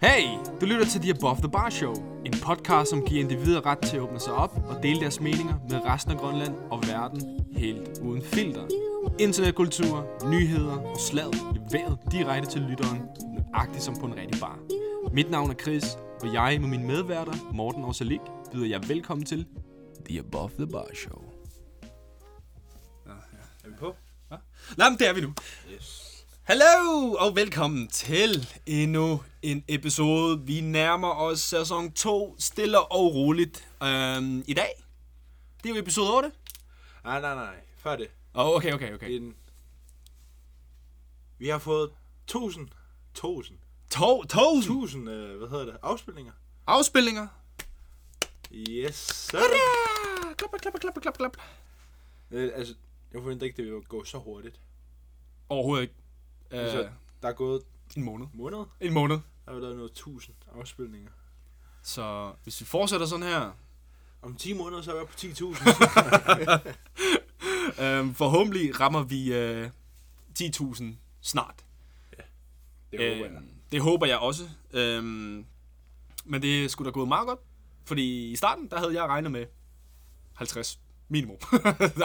[0.00, 0.24] Hey,
[0.60, 3.96] du lytter til The Above the Bar Show, en podcast, som giver individer ret til
[3.96, 7.98] at åbne sig op og dele deres meninger med resten af Grønland og verden helt
[8.02, 8.66] uden filter.
[9.18, 13.02] Internetkultur, nyheder og slag leveret direkte til lytteren,
[13.52, 14.58] nøjagtigt som på en rigtig bar.
[15.12, 15.84] Mit navn er Chris,
[16.22, 18.20] og jeg med mine medværter, Morten og Salik,
[18.52, 19.46] byder jer velkommen til
[20.08, 21.22] The Above the Bar Show.
[23.64, 23.94] Er vi på?
[24.78, 25.32] Nej, men det er vi nu.
[25.74, 26.07] Yes.
[26.48, 30.40] Hallo og velkommen til endnu en episode.
[30.46, 33.68] Vi nærmer os sæson 2 stille og roligt.
[33.82, 34.84] Øhm, I dag,
[35.62, 36.32] det er jo episode 8.
[37.04, 37.54] Nej, nej, nej.
[37.76, 38.10] Før det.
[38.34, 39.10] Oh, okay, okay, okay.
[39.10, 39.34] En...
[41.38, 41.90] Vi har fået
[42.24, 42.68] 1000,
[43.12, 43.58] 1000,
[43.90, 46.32] To, 1000 1000, øh, hvad hedder det, afspilninger.
[46.66, 47.26] afspillinger.
[48.52, 49.38] Yes, sir.
[50.36, 51.36] Klap, klap, klap, klap, klap.
[52.30, 52.74] Øh, altså,
[53.12, 54.60] jeg forventer ikke, det vil gå så hurtigt.
[55.48, 55.97] Overhovedet ikke.
[56.50, 56.88] Øh, Altså,
[57.22, 57.62] der er gået
[57.96, 58.26] en måned.
[58.26, 59.18] en måned, En måned.
[59.46, 61.10] der har lavet noget 1000 afspilninger.
[61.82, 63.50] Så hvis vi fortsætter sådan her,
[64.22, 67.80] Om 10 måneder, så er vi oppe på 10.000.
[67.84, 69.70] øhm, forhåbentlig rammer vi øh,
[70.40, 70.84] 10.000
[71.20, 71.64] snart.
[72.92, 73.34] det håber jeg.
[73.34, 74.48] Øhm, det håber jeg også.
[74.72, 75.46] Øhm,
[76.24, 77.40] men det skulle da gået meget godt.
[77.84, 79.46] Fordi i starten, der havde jeg regnet med
[80.34, 81.36] 50 minimum.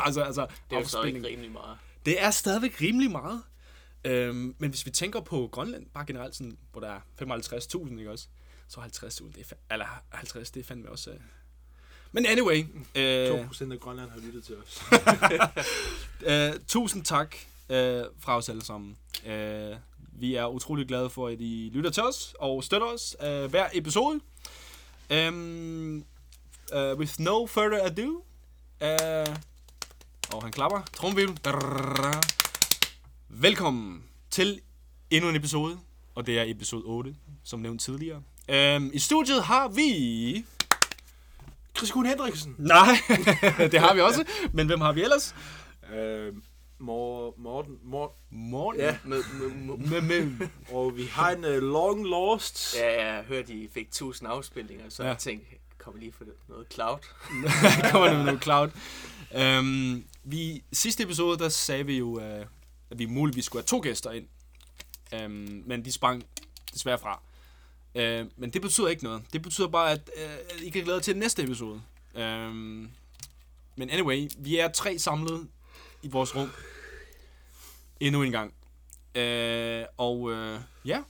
[0.05, 1.15] altså, altså, Det er jo stadig afspilning.
[1.17, 1.77] ikke rimelig meget.
[2.05, 3.41] Det er stadigvæk rimelig meget.
[4.05, 8.11] Øhm, men hvis vi tænker på Grønland, bare generelt sådan, hvor der er 55.000, ikke
[8.11, 8.27] også?
[8.67, 11.11] Så 50.000, det er, eller 50, det er fandme også...
[11.11, 11.17] Øh.
[12.11, 12.65] Men anyway,
[12.95, 14.83] øh, 2% af Grønland har lyttet til os.
[16.29, 17.35] øh, tusind tak
[17.69, 18.97] øh, fra os alle sammen.
[19.25, 19.75] Øh,
[20.19, 23.69] vi er utrolig glade for, at I lytter til os og støtter os øh, hver
[23.73, 24.19] episode.
[25.11, 26.05] Um,
[26.75, 28.25] uh, with no further ado.
[28.81, 29.35] Uh,
[30.33, 30.81] og han klapper.
[30.93, 32.42] Trumvirvel.
[33.29, 34.61] Velkommen til
[35.09, 35.79] endnu en episode.
[36.15, 38.23] Og det er episode 8, som nævnt tidligere.
[38.77, 40.45] Um, I studiet har vi...
[41.77, 42.55] Chris Kuhn Hendriksen.
[42.57, 42.87] Nej,
[43.71, 44.25] det har vi også.
[44.53, 45.35] Men hvem har vi ellers?
[45.93, 46.33] Øh,
[46.79, 48.81] Mor, Morten, Mor, Morten.
[48.81, 52.75] ja, Med, med, med, Med, med, og vi har en uh, long lost.
[52.79, 55.07] ja, jeg hørte, I fik 1000 afspilninger, så Ja.
[55.07, 55.13] ja.
[55.13, 56.97] jeg tænkte, kommer lige for noget cloud?
[57.91, 58.69] kommer der med noget cloud.
[59.59, 62.45] Um, vi, sidste episode, der sagde vi jo, uh,
[62.93, 64.27] at vi muligvis skulle have to gæster ind.
[65.13, 66.23] Øhm, men de sprang
[66.73, 67.21] desværre fra.
[67.95, 69.23] Uh, men det betyder ikke noget.
[69.33, 71.81] Det betyder bare, at øh, I kan glæde jer til næste episode.
[72.15, 72.89] Um,
[73.75, 75.47] men anyway, vi er tre samlet
[76.03, 76.49] i vores rum.
[77.99, 78.53] Endnu en gang.
[79.15, 81.03] Øh, og øh, ja,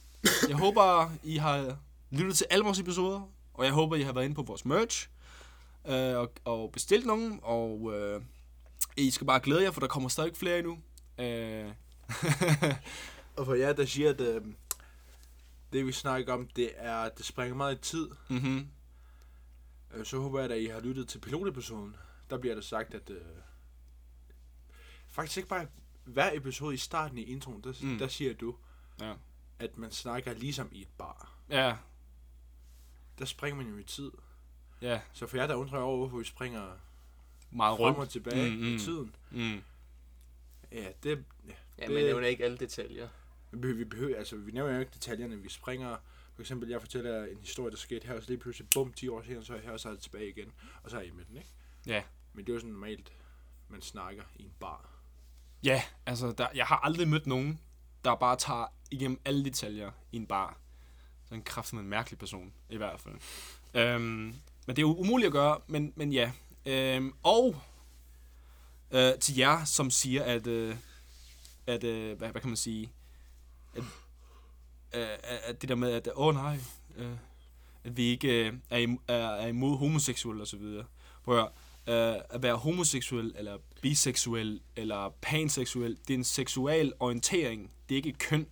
[0.48, 1.78] jeg håber, I har
[2.12, 3.30] lyttet til alle vores episoder.
[3.54, 5.10] Og jeg håber, I har været inde på vores merch
[5.88, 8.22] øh, og, og bestilt nogen, og øh,
[8.98, 10.78] I skal bare glæde jer, for der kommer stadig flere endnu.
[11.18, 11.72] Øh,
[13.38, 14.42] Og for jer, der siger, at øh,
[15.74, 18.10] det vi snakker om, det er, det springer meget i tid.
[18.30, 18.68] mm-hmm.
[19.94, 21.96] Øh, så håber jeg, at I har lyttet til pilotepisoden.
[22.30, 23.22] Der bliver der sagt, at øh,
[25.10, 25.68] faktisk ikke bare
[26.06, 27.98] hver episode i starten i introen, der, Mm.
[27.98, 28.56] der siger du,
[29.02, 29.14] Ja.
[29.60, 31.34] at man snakker ligesom i et bar.
[31.50, 31.76] Ja,
[33.20, 34.12] Der springer man jo i tid.
[34.82, 36.72] ja, Så for jer, der undrer over, hvorfor vi springer
[37.52, 38.12] meget frem og rundt.
[38.12, 38.76] tilbage mm, mm.
[38.76, 39.16] i tiden.
[39.32, 39.62] Mm.
[40.74, 43.08] Ja, det, ja, Det- men nævner ikke alle detaljer.
[43.52, 45.98] Vi behøver, vi behøver, altså vi nævner jo ikke detaljerne, vi springer,
[46.36, 49.08] for eksempel jeg fortæller en historie, der skete her, og så lige pludselig, bum, 10
[49.08, 50.52] år senere, så er jeg her, og så er jeg tilbage igen,
[50.84, 51.50] og så er jeg med den, ikke?
[51.86, 52.04] Ja.
[52.34, 53.14] Men det er jo sådan normalt,
[53.70, 54.90] man snakker i en bar.
[55.64, 57.60] Ja, altså, der, jeg har aldrig mødt nogen,
[58.06, 60.58] der bare tager igennem alle detaljer i en bar.
[61.26, 63.16] Så en kraft en mærkelig person, i hvert fald.
[63.74, 64.36] Øhm, men
[64.68, 66.32] det er jo umuligt at gøre, men, men ja.
[66.66, 67.56] Øhm, og
[68.94, 70.76] øh, til jer, som siger, at, øh,
[71.68, 72.92] at øh, hvad, hvad kan man sige,
[73.76, 73.84] at,
[74.94, 75.08] øh,
[75.44, 76.60] at det der med, at åh oh, nej,
[76.98, 77.12] øh,
[77.84, 80.86] at vi ikke øh, er, im- er, er imod homoseksuelle og så videre.
[81.24, 81.50] Prøv at,
[81.94, 87.98] øh, at være homoseksuel, eller biseksuel, eller panseksuel, det er en seksuel orientering, det er
[87.98, 88.48] ikke et køn.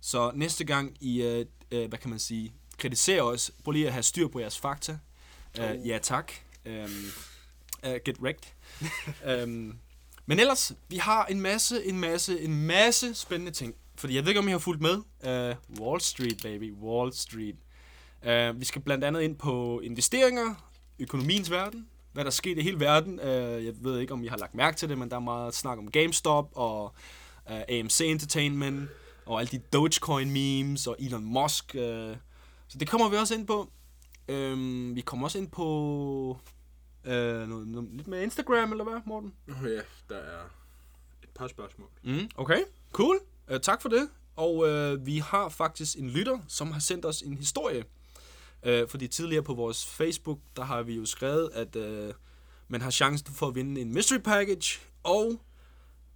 [0.00, 3.92] Så næste gang I, øh, øh, hvad kan man sige, kritiserer os, prøv lige at
[3.92, 4.98] have styr på jeres fakta.
[5.58, 6.32] Uh, ja tak.
[6.66, 6.72] Um,
[7.86, 8.54] uh, get wrecked.
[9.42, 9.78] um,
[10.26, 13.74] men ellers, vi har en masse, en masse, en masse spændende ting.
[13.98, 14.96] Fordi jeg ved ikke, om I har fulgt med.
[14.96, 16.74] Uh, Wall Street, baby.
[16.74, 17.56] Wall Street.
[18.22, 20.54] Uh, vi skal blandt andet ind på investeringer,
[20.98, 23.20] økonomiens verden, hvad der er sket i hele verden.
[23.20, 25.54] Uh, jeg ved ikke, om I har lagt mærke til det, men der er meget
[25.54, 26.94] snak om GameStop og
[27.50, 28.88] uh, AMC Entertainment
[29.26, 31.64] og alle de Dogecoin memes og Elon Musk.
[31.74, 31.80] Uh,
[32.68, 33.70] så det kommer vi også ind på.
[34.32, 36.38] Um, vi kommer også ind på
[37.06, 39.34] uh, noget, noget, lidt med Instagram, eller hvad, Morten?
[39.46, 40.44] Nå ja, der er
[41.22, 41.88] et par spørgsmål.
[42.02, 42.60] Mm, okay,
[42.92, 43.18] cool.
[43.50, 44.08] Uh, tak for det.
[44.36, 47.84] Og øh, vi har faktisk en lytter, som har sendt os en historie.
[48.62, 52.14] Øh, fordi tidligere på vores Facebook, der har vi jo skrevet, at øh,
[52.68, 55.40] man har chancen for at vinde en mystery package, og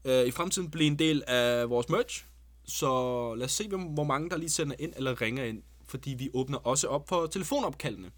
[0.04, 2.24] øh, i fremtiden blive en del af vores merch.
[2.64, 6.30] Så lad os se, hvor mange der lige sender ind eller ringer ind, fordi vi
[6.34, 8.10] åbner også op for telefonopkaldene.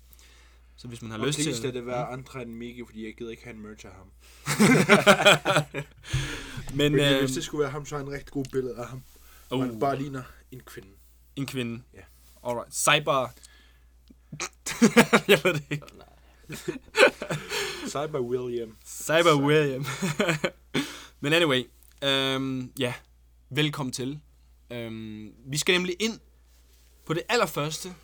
[0.82, 1.54] Så hvis man har Og lyst til...
[1.62, 4.06] lad det være andre end Miki, fordi jeg gider ikke have en merch af ham.
[6.78, 8.76] Men Fordi øh, hvis det skulle være ham, så har jeg en rigtig god billede
[8.76, 9.02] af ham.
[9.50, 9.58] Uh.
[9.58, 10.88] uh, Man bare ligner en kvinde.
[11.36, 11.82] en kvinde.
[11.94, 12.00] Ja.
[12.44, 12.74] Alright.
[12.74, 13.28] Cyber...
[15.32, 15.86] jeg ved det ikke.
[17.86, 18.76] Cyber William.
[18.86, 19.46] Cyber Cyber.
[19.46, 19.86] William.
[21.20, 21.64] Men anyway,
[22.04, 22.94] øhm, ja,
[23.50, 24.20] velkommen til.
[24.70, 26.20] Øhm, vi skal nemlig ind
[27.06, 27.94] på det allerførste.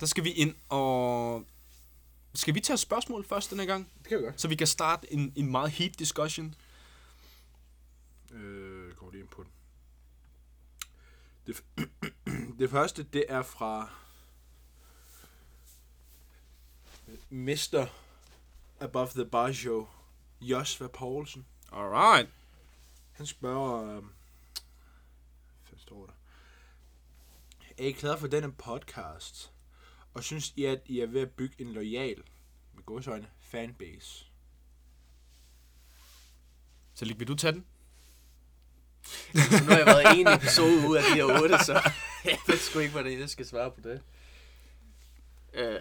[0.00, 1.46] Der skal vi ind og...
[2.34, 3.90] Skal vi tage spørgsmål først denne gang?
[3.98, 4.40] Det kan vi godt.
[4.40, 6.54] Så vi kan starte en, en meget heat discussion.
[8.32, 9.50] Øh, går lige ind på den.
[11.46, 11.88] Det, f-
[12.58, 13.90] det første, det er fra
[17.30, 17.86] Mr.
[18.80, 19.88] Above the Bar Show,
[20.40, 21.46] Josva Poulsen.
[21.72, 22.30] Alright.
[23.12, 24.02] Han spørger, øh,
[25.68, 26.12] hvad står der?
[27.78, 29.52] Er I klar for denne podcast?
[30.14, 32.22] Og synes I, at I er ved at bygge en lojal,
[32.74, 34.26] med godsøjne, fanbase?
[36.94, 37.64] Så lige, vil du tage den?
[39.34, 41.72] Så nu har jeg været en episode ud af de her otte, så
[42.24, 44.02] jeg ved sgu ikke, hvordan jeg skal svare på det.
[45.54, 45.80] Øh,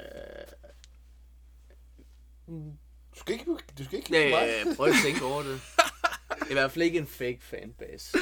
[3.13, 3.45] Du skal ikke,
[3.77, 5.62] du skal ikke nej, prøv at tænke over det.
[6.50, 8.18] I hvert fald ikke en fake fanbase.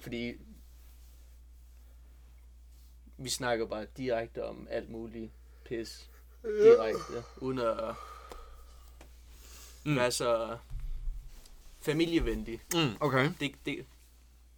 [0.00, 0.32] Fordi
[3.18, 5.32] vi snakker bare direkte om alt muligt
[5.64, 6.08] pis.
[6.44, 7.24] Direkte.
[7.36, 7.94] Uden at
[9.86, 9.96] Mm.
[9.96, 10.56] være så
[11.82, 12.60] familievenlig.
[12.74, 13.30] Mm, okay.
[13.40, 13.84] Det, det,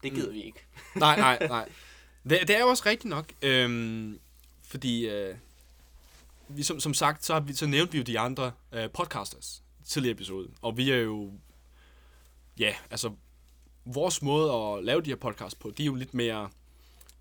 [0.02, 0.66] det gider vi ikke.
[0.94, 1.68] nej, nej, nej.
[2.30, 3.32] Det, det er jo også rigtigt nok.
[3.42, 4.20] Øhm,
[4.62, 5.36] fordi, øh,
[6.48, 9.62] vi, som, som sagt, så, har vi, så nævnte vi jo de andre øh, podcasters
[9.84, 10.48] tidligere episode.
[10.62, 11.32] Og vi er jo,
[12.58, 13.12] ja, altså,
[13.84, 16.50] vores måde at lave de her podcasts på, de er jo lidt mere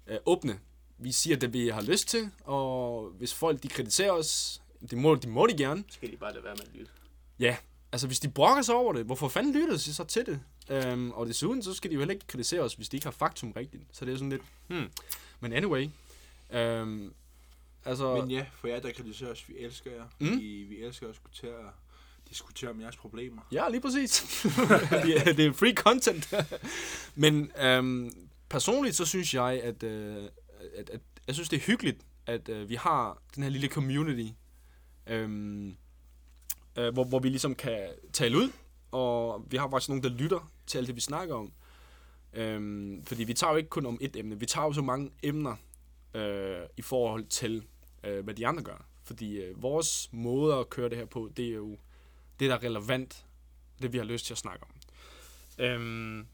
[0.08, 0.60] øh, åbne.
[0.98, 5.16] Vi siger det, vi har lyst til, og hvis folk de kritiserer os, det må,
[5.16, 5.84] de må de gerne.
[5.90, 6.92] Skal de bare lade være med at lytte.
[7.40, 7.58] Ja,
[7.92, 10.40] altså hvis de brokker sig over det, hvorfor fanden lytter de så til det?
[10.70, 13.12] Øhm, og desuden, så skal de jo heller ikke kritisere os, hvis de ikke har
[13.12, 13.84] faktum rigtigt.
[13.92, 14.90] Så det er sådan lidt, hmm.
[15.40, 15.90] Men anyway,
[16.52, 17.14] øhm,
[17.86, 20.04] altså, Men ja, for jer, der kritiserer os, vi elsker jer.
[20.20, 20.28] Mm.
[20.28, 20.40] Mm.
[20.40, 21.72] Vi, vi elsker at diskutere,
[22.30, 23.42] diskutere om jeres problemer.
[23.52, 24.22] ja, lige præcis.
[25.06, 26.34] det, er, det er free content.
[27.16, 28.12] Men øhm,
[28.50, 30.24] personligt, så synes jeg, at, øh,
[30.76, 34.32] at, at jeg synes, det er hyggeligt, at øh, vi har den her lille community,
[35.08, 35.76] øhm,
[36.76, 38.52] øh, hvor, hvor vi ligesom kan tale ud,
[38.92, 41.54] og vi har faktisk nogen, der lytter til alt det, vi snakker om.
[42.34, 45.12] Øhm, fordi vi tager jo ikke kun om et emne, vi tager jo så mange
[45.24, 45.56] emner
[46.14, 47.64] øh, i forhold til,
[48.04, 48.86] øh, hvad de andre gør.
[49.04, 51.78] Fordi øh, vores måde at køre det her på, det er jo
[52.40, 53.26] det, der er relevant,
[53.82, 54.70] det vi har lyst til at snakke om.
[55.66, 56.28] Øhm,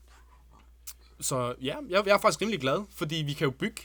[1.19, 3.81] så ja, jeg, jeg er faktisk rimelig glad, fordi vi kan jo bygge,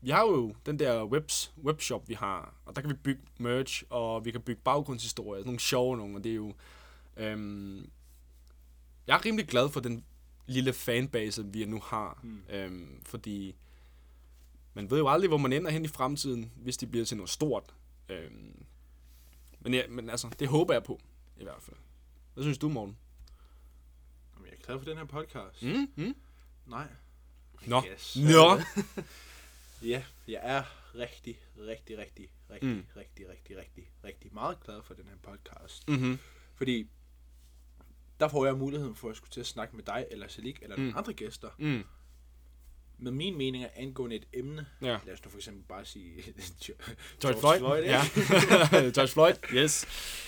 [0.00, 3.82] vi har jo den der webs, webshop, vi har, og der kan vi bygge merch,
[3.90, 6.54] og vi kan bygge baggrundshistorier, nogle sjove nogle, og det er jo,
[7.16, 7.90] øhm,
[9.06, 10.04] jeg er rimelig glad for den
[10.46, 12.40] lille fanbase, vi nu har, Mm.
[12.50, 13.54] øhm, fordi
[14.74, 17.30] man ved jo aldrig, hvor man ender hen i fremtiden, hvis det bliver til noget
[17.30, 17.74] stort.
[18.08, 18.64] Øhm,
[19.60, 21.00] men, ja, men altså, det håber jeg på,
[21.36, 21.76] i hvert fald.
[22.34, 22.96] Hvad synes du, Morten?
[24.34, 25.62] Jamen, jeg er glad for den her podcast.
[25.62, 25.90] Mm?
[25.96, 26.14] Mm?
[26.66, 26.86] Nej.
[27.66, 27.82] Nå.
[27.92, 28.16] Yes.
[28.16, 28.58] Nå.
[29.82, 30.62] Ja, jeg er
[30.94, 32.84] rigtig, rigtig, rigtig, rigtig, Mm.
[32.96, 35.88] rigtig, rigtig, rigtig, rigtig meget glad for den her podcast.
[35.88, 36.18] Mm-hmm.
[36.54, 36.86] Fordi
[38.20, 40.76] der får jeg muligheden for at skulle til at snakke med dig, eller Salik, eller
[40.76, 40.82] Mm.
[40.82, 41.84] nogle andre gæster, Mm.
[42.98, 44.66] med mine meninger angående et emne.
[44.82, 44.98] Ja.
[45.06, 46.22] Lad os nu for eksempel bare sige
[47.22, 47.58] George Floyd.
[47.58, 48.00] Floyd, ja.
[48.96, 49.86] George Floyd, yes.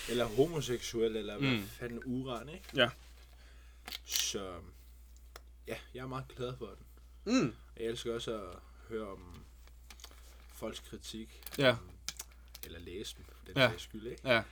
[0.09, 1.63] eller homoseksuel, eller hvad Mm.
[1.63, 2.65] fanden uran, ikke?
[2.75, 2.89] Ja.
[4.05, 4.53] Så
[5.67, 6.85] ja, jeg er meget glad for den.
[7.33, 7.55] Mm.
[7.77, 8.57] Jeg elsker også at
[8.91, 9.43] høre om
[10.53, 11.77] folks kritik, Ja,
[12.63, 13.61] eller læse dem, for den Ja.
[13.61, 13.69] ja.
[13.69, 14.29] sags skyld, ikke?
[14.29, 14.43] ja.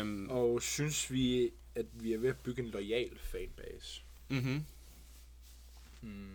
[0.00, 4.02] Um, Og synes vi, at vi er ved at bygge en lojal fanbase?
[4.28, 4.64] mm-hmm.
[6.00, 6.34] Hmm.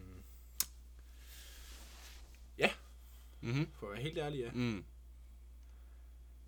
[3.41, 3.67] Mm-hmm.
[3.79, 4.51] For at være helt ærlig, ja.
[4.51, 4.83] Mm.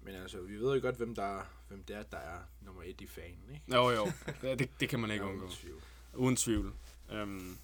[0.02, 2.84] Men altså, vi ved jo godt, hvem, der, er- hvem det er, der er nummer
[2.84, 3.76] et i fanen, ikke?
[3.76, 4.12] Jo, jo.
[4.42, 5.46] Det, det, kan man ikke undgå.
[5.46, 5.82] uden tvivl.
[6.14, 6.74] Uden tvivl.
[7.14, 7.58] Um,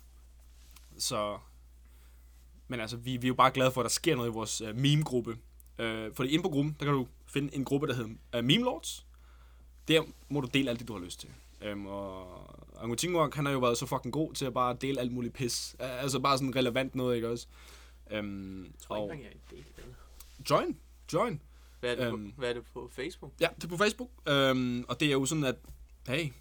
[0.98, 1.39] så...
[2.72, 4.62] Men altså, vi, vi er jo bare glade for, at der sker noget i vores
[4.62, 5.32] uh, meme-gruppe.
[5.80, 8.63] Uh, fordi inde på gruppen, der kan du finde en gruppe, der hedder uh, Meme
[8.63, 9.06] Lords.
[9.88, 11.30] Der må du dele alt det, du har lyst til.
[11.62, 15.00] Øhm, og Ango Teamwork, han har jo været så fucking god til at bare dele
[15.00, 15.75] alt muligt pis.
[15.80, 17.48] Altså bare sådan relevant noget, ikke også?
[18.12, 20.50] Øhm, Jeg tror og ikke engang, jeg af det.
[20.50, 20.78] join,
[21.13, 21.42] join.
[21.80, 22.32] Hvad er det, Øhm.
[22.32, 23.32] på, hvad er det på Facebook?
[23.40, 24.10] Ja, det er på Facebook.
[24.28, 25.56] Øhm, og det er jo sådan, at,
[26.08, 26.32] hey,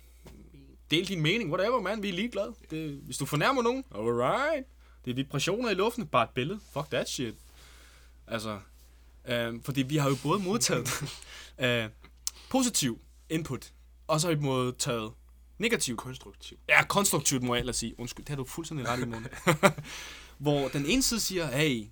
[0.90, 2.54] del din mening, whatever, man, vi er ligeglade.
[2.70, 4.66] Det, hvis du fornærmer nogen, alright.
[5.10, 6.60] Det er vibrationer i luften, bare et billede.
[6.72, 7.34] Fuck that shit.
[8.26, 8.60] Altså,
[9.28, 10.88] øhm, fordi vi har jo både modtaget
[11.64, 11.88] øh,
[12.48, 13.72] positiv input,
[14.06, 15.12] og så har vi modtaget
[15.58, 16.58] negativ Konstruktiv.
[16.68, 18.00] Ja, konstruktivt må jeg ellers sige.
[18.00, 19.26] Undskyld, det har du fuldstændig ret i, Morten.
[20.38, 21.84] Hvor den ene side siger, hey,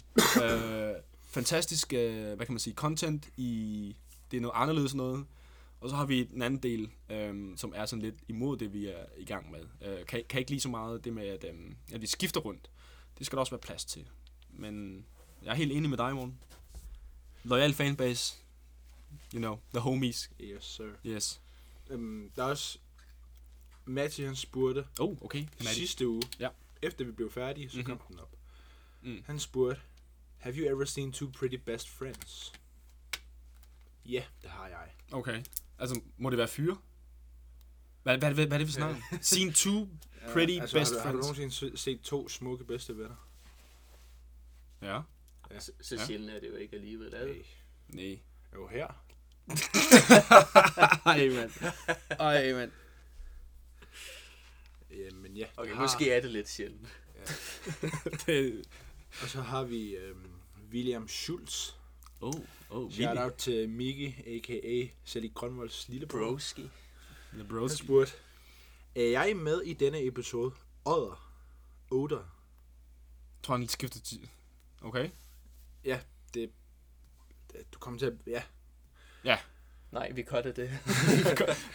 [0.42, 0.94] øh,
[1.30, 3.96] fantastisk, øh, hvad kan man sige, content i,
[4.30, 5.26] det er noget anderledes noget.
[5.80, 8.86] Og så har vi den anden del, øh, som er sådan lidt imod det, vi
[8.86, 9.60] er i gang med.
[9.88, 11.54] Øh, kan, kan ikke lige så meget det med, at, øh,
[11.92, 12.70] at vi skifter rundt.
[13.18, 14.08] Det skal der også være plads til.
[14.50, 15.04] Men
[15.42, 16.38] jeg er helt enig med dig, Morten.
[17.44, 18.34] Loyal fanbase.
[19.34, 20.30] You know, the homies.
[20.40, 20.90] Yes, sir.
[21.06, 21.40] Yes.
[21.90, 22.78] Øhm, der er også...
[23.84, 25.38] Matti, han spurgte Oh, okay.
[25.58, 25.74] Maddie.
[25.74, 26.48] sidste uge, Ja.
[26.82, 27.90] efter vi blev færdige, så mm-hmm.
[27.92, 27.98] Mhm.
[27.98, 28.36] kom den op.
[29.02, 29.22] Mm.
[29.26, 29.80] Han spurgte,
[30.38, 32.52] Have you ever seen two pretty best friends?
[34.06, 34.88] Ja, det har jeg.
[35.12, 35.44] Okay.
[35.78, 36.76] Altså, må det være fyre?
[38.08, 39.18] Hvad, hvad, hvad, hvad er det, vi snakker om?
[39.22, 39.88] Scene 2,
[40.32, 41.38] Pretty altså, best har du, Har du friends.
[41.38, 43.28] nogensinde se- set to smukke bedste venner?
[44.82, 45.00] Ja.
[45.58, 46.06] Så, så Ja.
[46.06, 47.14] sjældent er det jo ikke alligevel.
[47.14, 47.36] Er det?
[47.88, 48.04] Nej.
[48.04, 48.18] Nej.
[48.54, 48.86] Jo, her.
[51.06, 51.50] Ej, mand.
[52.20, 52.70] Ej, mand.
[54.90, 56.88] Jamen ja, Okay, har, måske er det lidt sjældent.
[58.26, 58.64] det...
[59.22, 60.30] Og så har vi øhm,
[60.72, 61.70] William Schultz.
[62.20, 62.34] Oh,
[62.70, 64.86] oh, Shout out til Miki, a.k.a.
[65.04, 66.18] Sally Grønvolds lillebror.
[66.18, 66.70] Broski.
[67.32, 67.72] The Han bros.
[67.72, 68.12] spurgte,
[68.94, 70.54] er jeg med i denne episode?
[70.84, 71.32] Odder.
[71.90, 72.16] Oder.
[72.16, 74.30] Jeg tror, han skifter til...
[74.82, 75.10] Okay.
[75.84, 76.00] Ja,
[76.34, 76.50] det,
[77.52, 77.74] det...
[77.74, 78.12] Du kommer til at...
[78.26, 78.42] Ja.
[79.92, 80.70] Nej, vi cutter det.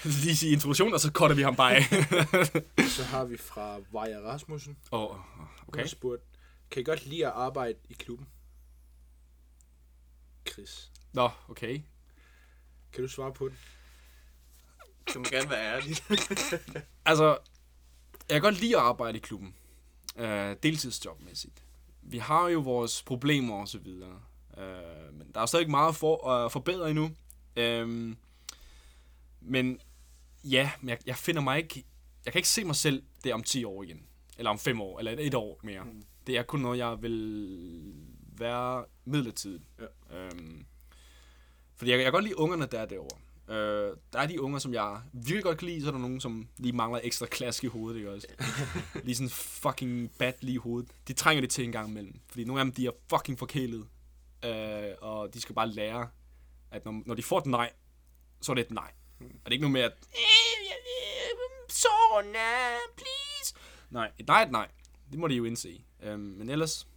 [0.24, 1.84] lige sige introduktion, og så cutter vi ham bare af.
[2.90, 4.78] Så har vi fra Vaja Rasmussen.
[4.92, 5.18] oh,
[5.68, 5.80] Okay.
[5.80, 6.26] Han spurgte,
[6.72, 8.28] kan I godt lide at arbejde i klubben?
[10.50, 11.82] Chris, Nå, okay.
[12.92, 13.58] kan du svare på det?
[15.14, 15.98] Du må gerne være ærlig.
[17.06, 17.38] Altså,
[18.30, 19.56] jeg kan godt lide at arbejde i klubben.
[20.18, 21.64] Øh, deltidsjobmæssigt.
[22.02, 24.22] Vi har jo vores problemer og så videre.
[24.58, 27.12] Øh, men der er stadig meget for at forbedre endnu.
[27.56, 28.16] Øh,
[29.42, 29.80] men
[30.44, 31.86] ja, jeg, jeg finder mig ikke...
[32.26, 34.04] Jeg kan ikke se mig selv der om 10 år igen.
[34.38, 35.84] Eller om 5 år, eller et år mere.
[35.84, 36.04] Mm.
[36.28, 37.94] Det er kun noget, jeg vil
[38.38, 39.64] være midlertidigt.
[39.80, 40.18] Ja.
[40.18, 40.66] Øhm,
[41.76, 43.18] fordi jeg, jeg kan godt lide ungerne, der er derovre.
[43.50, 46.20] Øh, der er de unger, som jeg virkelig godt kan lide, så er der nogen,
[46.20, 48.28] som lige mangler ekstra klask i hovedet, ikke også?
[49.04, 50.92] lige sådan fucking bad lige i hovedet.
[51.08, 52.20] De trænger det til en gang imellem.
[52.28, 53.88] Fordi nogle af dem, de er fucking forkælet.
[54.46, 56.10] Øh, og de skal bare lære,
[56.72, 57.72] at når, når de får et nej,
[58.42, 58.92] så er det et nej.
[59.20, 59.94] Og det er ikke noget med, at
[61.70, 62.50] Sona,
[62.98, 63.56] please.
[63.90, 64.68] Nej, et nej et nej.
[65.12, 65.84] Det må de jo indse.
[66.04, 66.88] Øhm, men ellers,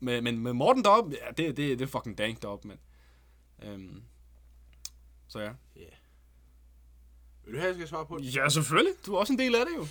[0.00, 2.78] med, men med Morten deroppe, ja, det, det, det er fucking dank deroppe, mand.
[3.62, 4.02] Øhm,
[5.34, 5.52] så ja.
[7.44, 8.36] Vil du have, jeg skal svare på det?
[8.36, 8.92] Ja, selvfølgelig.
[9.06, 9.86] Du er også en del af det jo.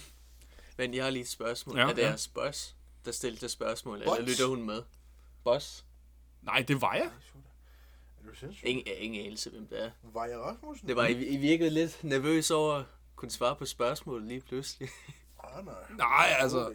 [0.78, 1.78] Men jeg har lige et spørgsmål.
[1.78, 2.08] Ja, er det ja.
[2.08, 4.20] jeres boss, der stillede det spørgsmål, Boss?
[4.20, 4.82] eller lytter hun med?
[5.44, 5.86] Boss?
[6.42, 7.06] Nej, det var jeg.
[8.24, 8.68] Er du sindssyg?
[8.68, 9.92] Ingen, ingen anelse, hvem det er.
[10.04, 10.88] Vaja Rasmussen?
[10.88, 12.86] Det var, I, I virkede lidt nervøs over at
[13.16, 14.90] kunne svare på spørgsmål lige pludselig.
[15.44, 15.76] Ah, nej.
[15.98, 16.74] Nej, altså, jeg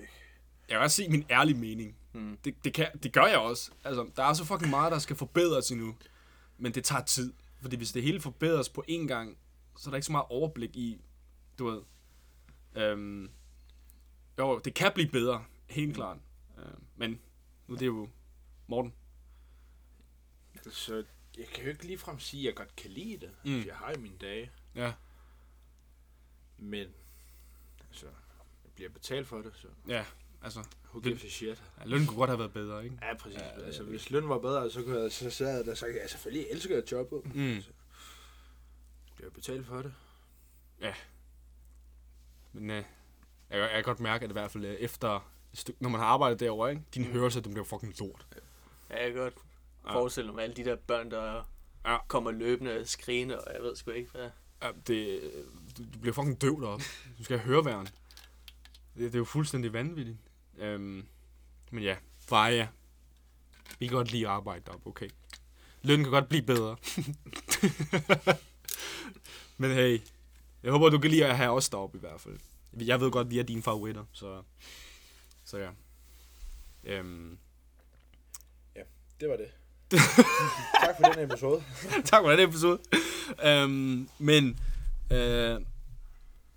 [0.69, 1.97] kan også sige min ærlige mening.
[2.13, 2.39] Hmm.
[2.45, 3.71] Det, det, kan, det gør jeg også.
[3.85, 5.97] Altså, der er så fucking meget, der skal forbedres endnu.
[6.59, 7.33] Men det tager tid.
[7.61, 9.39] Fordi hvis det hele forbedres på én gang,
[9.77, 11.01] så er der ikke så meget overblik i,
[11.59, 11.83] du ved.
[12.75, 13.31] Øhm,
[14.39, 16.19] jo, det kan blive bedre, helt klart.
[16.59, 16.65] Øh,
[16.97, 17.21] men
[17.67, 18.09] nu er det jo
[18.67, 18.95] Morten.
[20.71, 21.05] Så
[21.39, 23.31] jeg kan jo ikke ligefrem sige, at jeg godt kan lide det.
[23.45, 23.51] Mm.
[23.51, 23.67] Mm.
[23.67, 24.51] Jeg har jo mine dage.
[24.75, 24.93] Ja.
[26.59, 26.89] Men,
[27.89, 28.07] altså,
[28.65, 30.05] jeg bliver betalt for det, så Ja,
[30.43, 31.63] altså, who gives a shit.
[31.81, 32.99] ja, lønnen kunne godt have været bedre, ikke?
[33.03, 33.39] Ja, præcis.
[33.39, 35.71] Ja, Ja, altså, det- hvis lønnen var bedre, så kunne jeg så sad jeg der
[35.71, 37.35] og sagt, ja, selvfølgelig elsker jeg jobbet.
[37.35, 37.49] Mm.
[37.55, 37.63] Jeg
[39.17, 39.93] bliver betalt for det.
[42.53, 42.85] Men øh, jeg,
[43.51, 45.31] kan- jeg kan godt mærke, at i hvert fald øh, efter,
[45.81, 46.83] når man har arbejdet derovre, ikke?
[46.95, 48.27] Din hørelse, den bliver fucking lort.
[48.91, 49.35] Ja, jeg kan godt
[49.87, 49.93] Ja.
[49.95, 51.49] forestille mig alle de der børn, der
[51.85, 51.99] Ja.
[52.09, 54.31] kommer løbende og skrigende, og jeg ved sgu ikke, hvad...
[54.63, 55.21] Ja, det,
[55.79, 56.85] du, du bliver fucking døv deroppe.
[57.19, 57.87] Du skal høre væren.
[57.87, 60.17] Det, det er jo fuldstændig vanvittigt.
[60.59, 61.07] Øhm,
[61.71, 62.67] men ja, Freja.
[63.79, 65.09] Vi kan godt lide at arbejde deroppe, okay.
[65.83, 66.77] Lønnen kan godt blive bedre.
[69.59, 70.01] men hey,
[70.63, 72.39] jeg håber, du kan lide at have os deroppe i hvert fald.
[72.73, 74.43] Jeg ved godt, vi er dine favoritter, så,
[75.45, 75.71] så ja.
[76.85, 77.39] Øhm,
[79.21, 79.51] Det var det.
[80.85, 81.63] tak for den episode.
[82.11, 82.79] tak for den episode.
[83.45, 84.61] Øhm, men,
[85.11, 85.61] øh,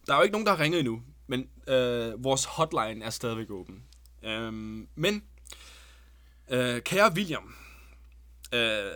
[0.08, 3.50] der er jo ikke nogen, der har ringet endnu, men øh, vores hotline er stadigvæk
[3.50, 3.84] åben.
[4.24, 5.24] Øhm, men,
[6.50, 7.56] øh, kære William,
[8.54, 8.92] øh,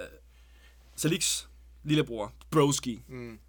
[0.96, 1.50] Saliks
[1.84, 3.39] lillebror, Broski, Mm.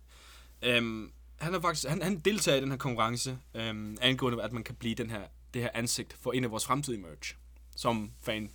[0.63, 4.65] øhm, han, er faktisk, han, han deltager i den her konkurrence, øhm, angående at man
[4.65, 5.23] kan blive den her,
[5.55, 7.35] det her ansigt for en af vores fremtidige merch,
[7.77, 8.51] som fan.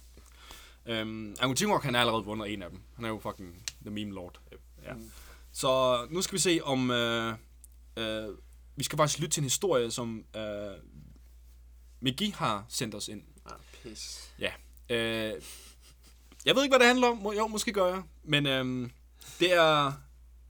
[0.85, 2.79] Øhm, Angus Timrock, han har allerede vundet en af dem.
[2.95, 4.39] Han er jo fucking the meme lord.
[4.83, 4.93] Ja.
[4.93, 5.11] Mm.
[5.51, 6.91] Så nu skal vi se om...
[6.91, 7.33] Øh,
[7.97, 8.27] øh,
[8.75, 10.41] vi skal faktisk lytte til en historie, som øh,
[12.01, 13.23] Migi har sendt os ind.
[13.45, 14.31] Ah, pis.
[14.89, 14.97] Øh,
[16.45, 17.17] jeg ved ikke, hvad det handler om.
[17.17, 18.03] Må- Jo, måske gør jeg.
[18.23, 18.89] Men øh,
[19.39, 19.93] det er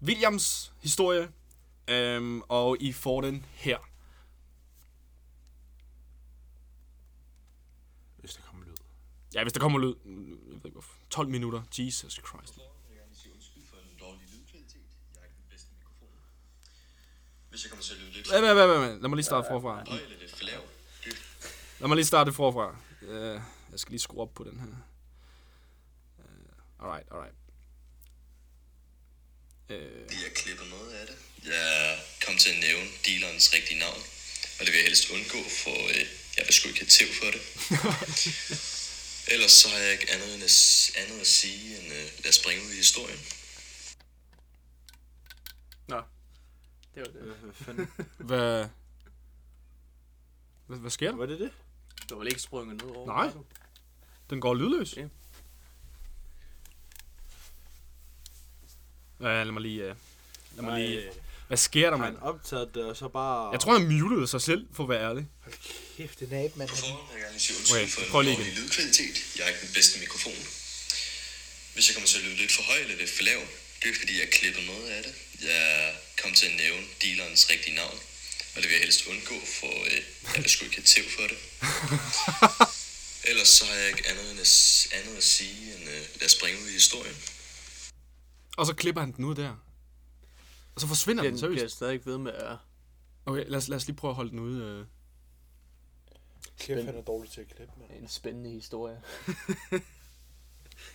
[0.04, 1.32] Williams historie,
[1.88, 3.78] øh, og I får den her.
[8.18, 8.76] Hvis der kommer lyd.
[9.34, 9.96] Ja, hvis der kommer lyd.
[10.06, 10.16] Jeg
[10.48, 10.94] ved ikke, hvorfor.
[11.10, 11.62] 12 minutter.
[11.78, 12.60] Jesus Christ.
[17.50, 19.00] Hvis jeg kommer til at lyde lidt Hvad, hvad, hvad, hvad, hvad?
[19.00, 19.82] Lad mig lige starte forfra.
[19.82, 20.38] eller lidt for.
[21.82, 22.76] Lad mig lige starte forfra.
[23.02, 24.74] Uh, jeg skal lige skrue op på den her.
[26.18, 27.36] Uh, alright, alright.
[29.70, 29.76] Uh,
[30.14, 31.18] jeg har klippet noget af det.
[31.46, 34.02] Jeg kom til at nævne dealerens rigtige navn.
[34.58, 35.78] Og det vil jeg helst undgå, for
[36.38, 37.44] jeg vil sgu ikke have tæv for det.
[39.34, 40.58] Ellers så har jeg ikke andet, end at,
[41.02, 43.22] andet at sige, end øh, lad os springe ud i historien.
[45.88, 46.02] Nå.
[46.94, 47.22] Det var det.
[47.22, 47.88] Hvad, hvad fanden?
[48.30, 48.68] hvad,
[50.68, 51.18] hvad, hvad sker der?
[51.18, 51.52] Var det det?
[52.12, 53.08] Du var vel ikke sprunget ned over?
[53.08, 53.30] Nej.
[53.34, 53.46] du?
[54.30, 54.98] Den går lydløs.
[54.98, 55.08] Ja.
[59.22, 59.82] Ja, lad mig lige...
[59.90, 59.96] Uh,
[60.56, 61.12] lad mig Nej, lige...
[61.48, 62.18] Hvad sker der, Har mand?
[62.18, 63.52] han optaget det, og så bare...
[63.52, 65.24] Jeg tror, han mutede sig selv, for at være ærlig.
[65.44, 65.56] Hold
[65.98, 66.70] kæft, det er mand.
[66.70, 69.16] Okay, prøv lige dårlige lydkvalitet.
[69.38, 70.42] Jeg er ikke den bedste mikrofon.
[71.74, 73.40] Hvis jeg kommer til at lyde lidt for høj eller lidt for lav,
[73.82, 75.14] det er fordi, jeg har klippet noget af det.
[75.50, 77.98] Jeg kom til at nævne dealerens rigtige navn.
[78.56, 80.02] Og det vil jeg helst undgå, for øh,
[80.36, 81.38] jeg vil sgu ikke have tæv for det.
[83.30, 86.32] Ellers så har jeg ikke andet, end at, andet at sige, end øh, lad os
[86.32, 87.16] springe ud i historien.
[88.58, 89.56] Og så klipper han den ud der.
[90.76, 91.56] Og så forsvinder den, Den seriøst.
[91.58, 92.58] bliver stadig ved med at...
[93.26, 94.64] Okay, lad os, lad os lige prøve at holde den ude.
[94.64, 94.86] Øh.
[96.60, 98.02] Kæft, han er dårlig til at klippe, mand.
[98.04, 99.02] En spændende historie.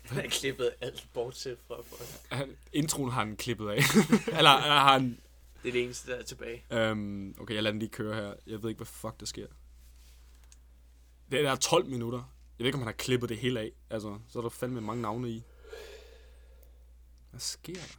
[0.04, 2.08] Han har klippet alt bortset fra folk.
[2.30, 3.76] Han- Introen har han klippet af.
[4.38, 5.18] eller, eller har han...
[5.66, 6.64] Det er det eneste, der er tilbage.
[6.70, 8.34] Øhm, okay, jeg lader den lige køre her.
[8.46, 9.46] Jeg ved ikke, hvad fuck der sker.
[11.30, 12.18] Det er 12 minutter.
[12.18, 13.70] Jeg ved ikke, om han har klippet det hele af.
[13.90, 15.42] Altså, så er der fandme mange navne i.
[17.30, 17.96] Hvad sker der?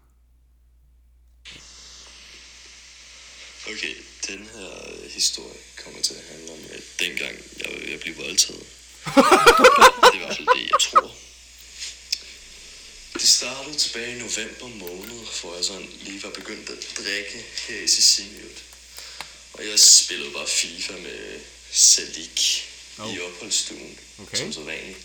[3.72, 3.96] Okay,
[4.28, 4.70] den her
[5.14, 8.64] historie kommer til at handle om, at dengang jeg at blive voldtaget.
[10.02, 11.27] det er i hvert fald det, jeg tror.
[13.20, 17.82] Det startede tilbage i november måned, hvor jeg sådan lige var begyndt at drikke her
[17.84, 18.64] i Siciliet.
[19.54, 22.40] Og jeg spillede bare FIFA med Salik
[23.00, 23.14] oh.
[23.16, 24.38] i opholdsstuen, Okay.
[24.38, 24.98] som så vanligt.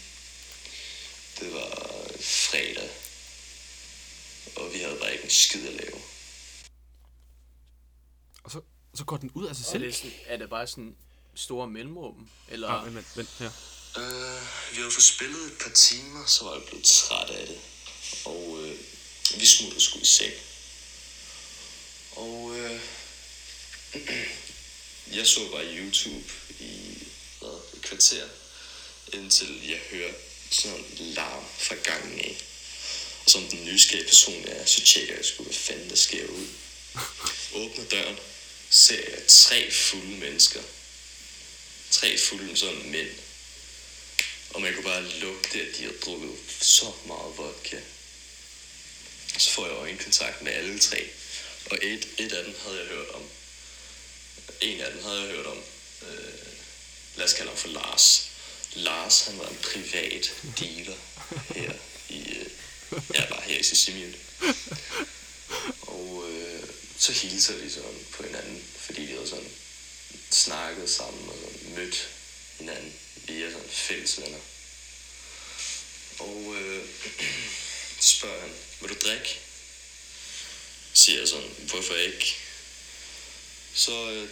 [1.41, 1.69] Det var
[2.21, 2.91] fredag,
[4.57, 6.01] og vi havde bare ikke en skid at lave.
[8.45, 8.59] Og så,
[8.93, 9.83] og så går den ud af sig Er selv.
[9.85, 10.97] det, sådan, er det bare sådan
[11.35, 12.29] store mellemrum?
[12.49, 13.51] Eller Ah, vent, vent, vent, her.
[13.97, 17.61] Uh, vi havde fået spillet et par timer, så var jeg blevet træt af det.
[18.25, 18.79] Og øh,
[19.41, 20.33] vi smutter sgu i seng.
[22.13, 22.81] Og øh,
[25.17, 26.99] jeg så bare YouTube i
[27.41, 28.29] hvad, et kvarter,
[29.13, 30.13] indtil jeg hører
[30.51, 32.37] sådan en larm fra gangen af.
[33.25, 36.47] Og som den nysgerrige person er, så tjekker jeg sgu, hvad fanden der sker ud.
[37.55, 38.19] Åbner døren,
[38.71, 40.63] ser jeg tre fulde mennesker.
[41.91, 43.11] Tre fulde sådan mænd,
[44.51, 47.81] og man kunne bare lugte, at de havde drukket så meget vodka.
[49.39, 51.11] Så får jeg øjenkontakt med alle tre.
[51.71, 53.23] Og et, et af dem havde jeg hørt om.
[54.61, 55.59] En af dem havde jeg hørt om.
[56.03, 56.47] Øh,
[57.17, 58.31] lad os kalde ham for Lars.
[58.75, 60.97] Lars, han var en privat dealer
[61.55, 61.73] her
[62.09, 62.47] i, øh,
[63.15, 64.17] ja, bare her i Sicilien.
[65.81, 66.69] Og øh,
[66.99, 69.51] så hilser vi sådan på hinanden, fordi vi havde sådan
[70.31, 72.09] snakket sammen og sådan mødt
[72.59, 72.93] hinanden
[73.27, 74.39] via sådan fælles venner.
[76.19, 76.85] Og øh,
[78.03, 79.39] så spørger han, vil du drikke?
[80.95, 82.37] Siger jeg sådan, hvorfor ikke?
[83.75, 84.29] Så øh,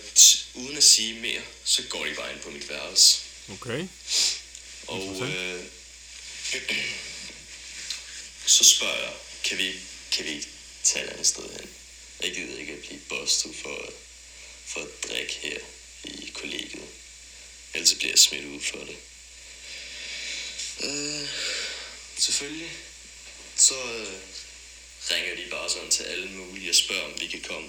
[0.55, 3.19] uden at sige mere, så går de bare ind på mit værelse.
[3.49, 3.89] Okay.
[4.87, 5.65] Og øh,
[8.47, 9.13] så spørger jeg,
[9.45, 9.81] kan vi,
[10.13, 10.47] kan vi
[10.83, 11.71] tage et andet sted hen?
[12.23, 13.93] Jeg gider ikke at blive bustet for,
[14.67, 15.59] for at drikke her
[16.05, 16.89] i kollegiet.
[17.75, 18.97] Ellers bliver jeg smidt ud for det.
[20.81, 21.29] Øh,
[22.19, 22.71] selvfølgelig.
[23.61, 24.19] Så øh,
[25.11, 27.69] ringer de bare sådan til alle mulige og spørger, om vi kan komme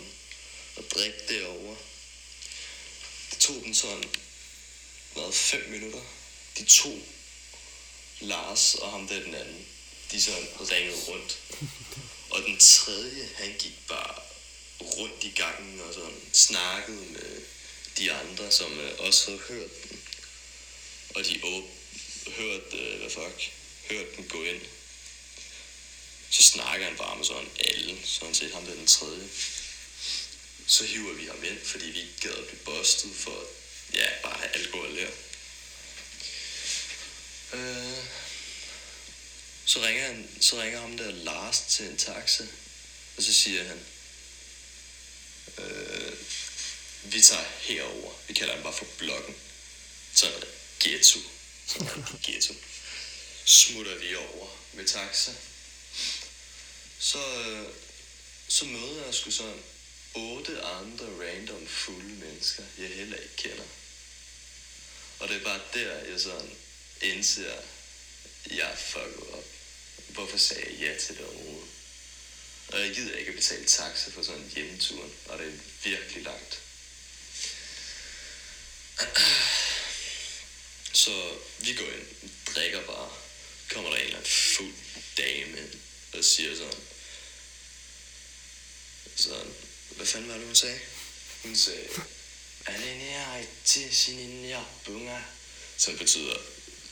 [0.76, 1.78] og drikke derovre.
[3.32, 4.04] det tog dem sådan,
[5.14, 6.02] hvad, fem minutter.
[6.58, 7.00] De to,
[8.20, 9.68] Lars og ham der den anden,
[10.12, 11.38] de sådan ringede rundt.
[12.30, 14.16] Og den tredje, han gik bare
[14.82, 17.42] rundt i gangen og sådan snakkede med
[17.98, 20.02] de andre, som øh, også havde hørt den.
[21.16, 23.52] Og de åb- hørt, øh, hvad fuck,
[23.90, 24.62] hørt den gå ind.
[26.32, 29.30] Så snakker han bare med sådan alle, sådan set ham der den tredje.
[30.68, 33.44] Så hiver vi ham ind, fordi vi ikke gad at blive bustet for,
[33.94, 35.12] ja, bare have alkohol der.
[37.54, 38.06] Øh,
[39.66, 42.48] så ringer, han, så ringer ham der Lars til en taxa,
[43.18, 43.86] og så siger han,
[45.58, 46.18] øh,
[47.04, 48.14] vi tager herover.
[48.28, 49.36] Vi kalder den bare for blokken.
[50.14, 50.46] Så
[50.80, 51.20] ghetto.
[51.68, 51.86] Så
[52.24, 52.54] ghetto.
[53.46, 55.32] Smutter vi over med taxa.
[57.02, 57.68] Så, øh,
[58.48, 59.64] så møder jeg sgu sådan
[60.14, 63.64] otte andre random fulde mennesker, jeg heller ikke kender.
[65.20, 66.58] Og det er bare der, jeg sådan
[67.02, 67.62] indser,
[68.52, 69.46] jeg er fucket op.
[70.08, 71.70] Hvorfor sagde jeg ja til det overhovedet?
[72.68, 75.52] Og jeg gider ikke at betale taxa for sådan en hjemmetur, og det er
[75.84, 76.60] virkelig langt.
[81.04, 83.12] Så vi går ind, drikker bare.
[83.70, 84.74] Kommer der en eller anden fuld
[85.18, 85.74] dame ind,
[86.14, 86.80] og siger sådan,
[89.22, 89.54] sådan,
[89.96, 90.80] hvad fanden var det, hun sagde?
[91.44, 91.88] Hun sagde,
[92.66, 94.54] Alenia til sin
[94.86, 95.20] bunga.
[95.78, 96.38] Som betyder,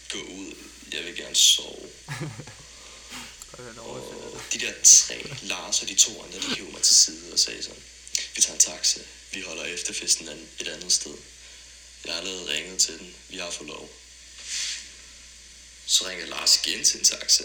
[0.10, 0.56] gå ud,
[0.92, 1.90] jeg vil gerne sove.
[3.78, 7.40] Og de der tre, Lars og de to andre, de hiver mig til side og
[7.40, 7.84] sagde sådan,
[8.36, 9.00] vi tager en taxa,
[9.32, 11.16] vi holder efterfesten et andet sted.
[12.06, 13.90] Jeg har allerede ringet til den, vi har fået lov.
[15.86, 17.44] Så ringer Lars igen til en taxa.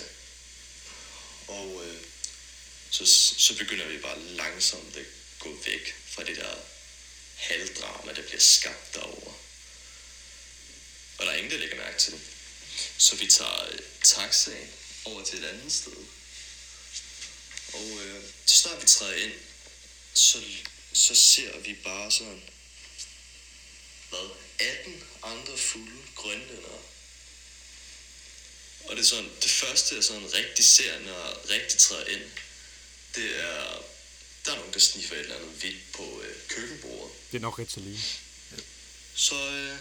[1.48, 2.00] Og øh,
[2.94, 3.06] så,
[3.38, 5.06] så begynder vi bare langsomt at
[5.38, 6.56] gå væk fra det der
[7.36, 9.34] halvdrama, der bliver skabt derovre.
[11.18, 12.20] Og der er ingen, der lægger mærke til det.
[12.98, 14.70] Så vi tager øh, taxaen
[15.04, 15.96] over til et andet sted.
[17.72, 19.32] Og øh, så snart vi træder ind,
[20.14, 20.42] så,
[20.92, 22.42] så ser vi bare sådan,
[24.08, 26.82] hvad, 18 andre fulde grønlændere.
[28.84, 32.30] Og det er sådan, det første, jeg sådan rigtig ser, når jeg rigtig træder ind,
[33.14, 33.82] det er,
[34.44, 37.12] der er nogen, der sniffer et eller andet hvidt på øh, køkkenbordet.
[37.30, 38.00] Det er nok ret så lige.
[39.14, 39.78] Så, øh,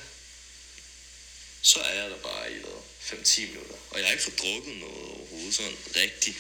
[1.62, 3.76] så er jeg der bare i hvad, 5-10 minutter.
[3.90, 6.38] Og jeg har ikke fået drukket noget overhovedet sådan rigtigt.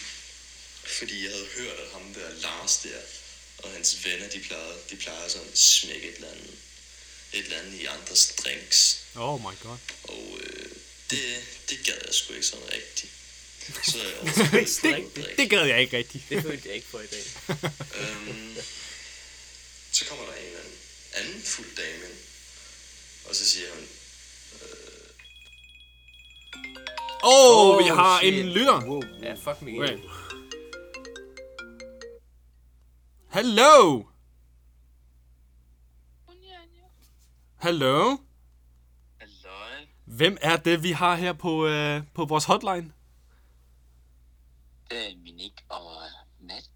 [0.97, 3.01] Fordi jeg havde hørt, at ham der Lars der,
[3.57, 6.57] og hans venner, de plejer, de plejer sådan at smække et eller andet,
[7.33, 8.99] et eller andet i andres drinks.
[9.15, 9.77] Oh my god.
[10.03, 10.71] Og øh,
[11.09, 13.11] det, det gad jeg sgu ikke sådan rigtigt.
[13.83, 13.97] Så
[14.83, 16.23] jeg Det, det gad jeg ikke rigtigt.
[16.29, 17.23] Det følte jeg ikke for i dag.
[17.99, 18.55] Øhm,
[19.91, 20.77] så kommer der en eller anden,
[21.13, 22.17] anden fuld dame ind,
[23.29, 23.83] og så siger hun,
[27.25, 28.33] Åh, oh, vi har shit.
[28.33, 28.85] en lytter.
[28.85, 29.03] Wow.
[29.21, 29.97] Ja, fuck mig Okay.
[33.33, 34.03] Hello!
[37.61, 38.17] Hello?
[39.19, 39.85] Halløj.
[40.05, 42.91] Hvem er det, vi har her på, øh, på vores hotline?
[44.89, 45.91] Det er Minik og
[46.39, 46.69] Matt.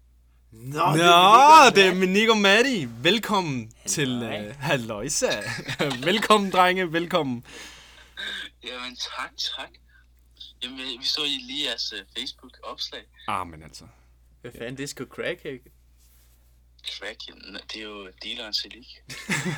[0.50, 2.88] Nå, Nå, det er Minik og Matti.
[3.02, 5.42] Velkommen til øh, Halløjsa.
[6.10, 6.92] velkommen, drenge.
[6.92, 7.44] Velkommen.
[8.64, 9.70] Jamen tak, tak.
[10.62, 13.02] Jamen, vi så i lige jeres uh, Facebook-opslag.
[13.28, 13.84] Ah, men altså.
[14.40, 15.58] Hvad fanden, det er sgu crackhead.
[16.86, 17.20] Crack,
[17.72, 18.86] det er jo dealeren lige.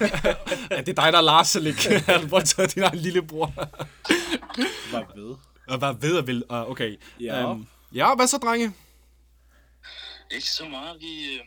[0.71, 1.75] Ja, det er dig, der er Lars Selig.
[2.07, 3.53] Han har taget din egen lillebror.
[4.93, 5.37] Var ved.
[5.69, 6.45] Og bare ved at vil.
[6.51, 6.97] Uh, okay.
[7.21, 7.51] Ja.
[7.51, 8.75] Øhm, ja, hvad så, drenge?
[10.31, 11.47] Ikke så meget, vi uh,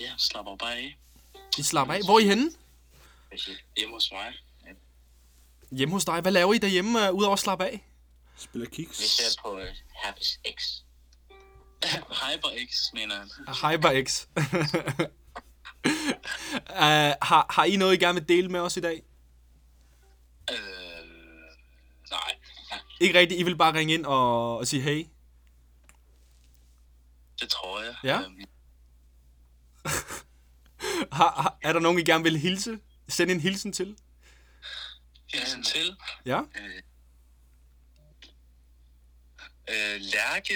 [0.00, 0.98] ja, slapper bare af
[1.58, 2.00] I slapper af.
[2.04, 2.50] Hvor er I henne?
[3.76, 4.34] hjemme hos mig.
[4.66, 4.70] Ja.
[5.76, 6.20] Hjemme hos dig.
[6.20, 7.84] Hvad laver I derhjemme, uh, udover at slappe af?
[8.36, 8.96] Spiller Vi kiks.
[8.98, 9.66] ser på uh,
[10.04, 10.84] Herpes X.
[12.22, 13.28] Hyper X, mener han.
[13.48, 14.26] HyperX.
[16.70, 19.02] uh, har, har I noget, I gerne vil dele med os i dag?
[20.50, 20.56] Øh,
[22.10, 22.34] nej.
[23.00, 23.40] Ikke rigtigt.
[23.40, 25.04] I vil bare ringe ind og, og sige hey.
[27.40, 27.94] Det tror jeg.
[28.04, 28.20] Ja?
[28.20, 28.44] Øhm,
[31.12, 32.78] Har, har, er der nogen, I gerne vil hilse?
[33.08, 33.96] Send en hilsen til?
[35.34, 35.96] hilsen til.
[36.26, 36.40] Ja?
[36.40, 36.82] Øh,
[39.68, 40.54] øh, Lærke.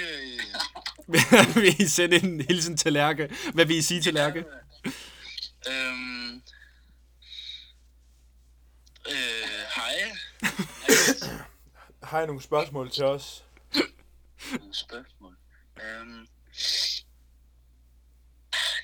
[1.61, 3.35] vil I sende en hilsen til Lærke?
[3.55, 4.45] Hvad vil I sige til Lærke?
[5.71, 6.43] Øhm,
[9.09, 9.95] øh, hej.
[12.03, 13.45] Har I nogle spørgsmål til os?
[14.53, 15.37] Nogle spørgsmål.
[15.83, 16.27] Øhm,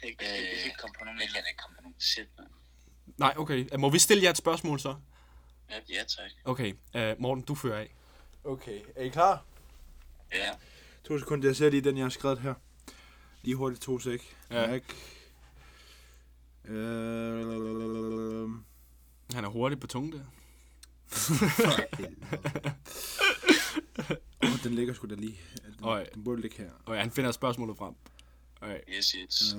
[0.02, 0.28] jeg, kan
[0.64, 1.20] ikke komme på nogen.
[1.20, 2.00] Jeg kan ikke komme på nogen.
[2.00, 2.46] Shit, man.
[3.18, 3.68] Nej, okay.
[3.72, 4.96] Øh, Må vi stille jer et spørgsmål så?
[5.70, 6.30] Ja, ja tak.
[6.44, 7.94] Okay, uh, Morten, du fører af.
[8.44, 9.44] Okay, er I klar?
[10.32, 10.50] Ja.
[11.04, 12.54] To sekunder, jeg ser lige den, jeg har skrevet her.
[13.42, 14.37] Lige hurtigt to sek.
[14.50, 14.66] Ja.
[14.66, 14.82] Mærk.
[16.64, 18.48] Øh,
[19.34, 20.24] Han er hurtig på tungen der.
[24.42, 25.40] oh, den ligger sgu da lige.
[25.66, 26.07] Den, Øj.
[26.14, 26.70] den burde ligge her.
[26.85, 27.94] Og han finder spørgsmålet frem.
[28.61, 28.80] Okay.
[28.96, 29.57] Yes, yes.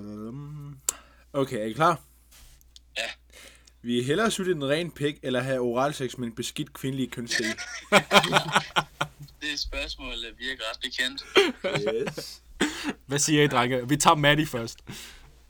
[1.34, 2.02] Okay, er I klar?
[2.98, 3.10] Ja.
[3.82, 7.46] Vi er hellere sutte en ren pik, eller have oralsex med en beskidt kvindelig kønsdel.
[9.42, 11.24] Det er spørgsmål, der virker ret bekendt.
[11.94, 12.42] yes.
[13.06, 13.90] Hvad siger I, drenge?
[13.90, 14.80] Vi tager Maddie først.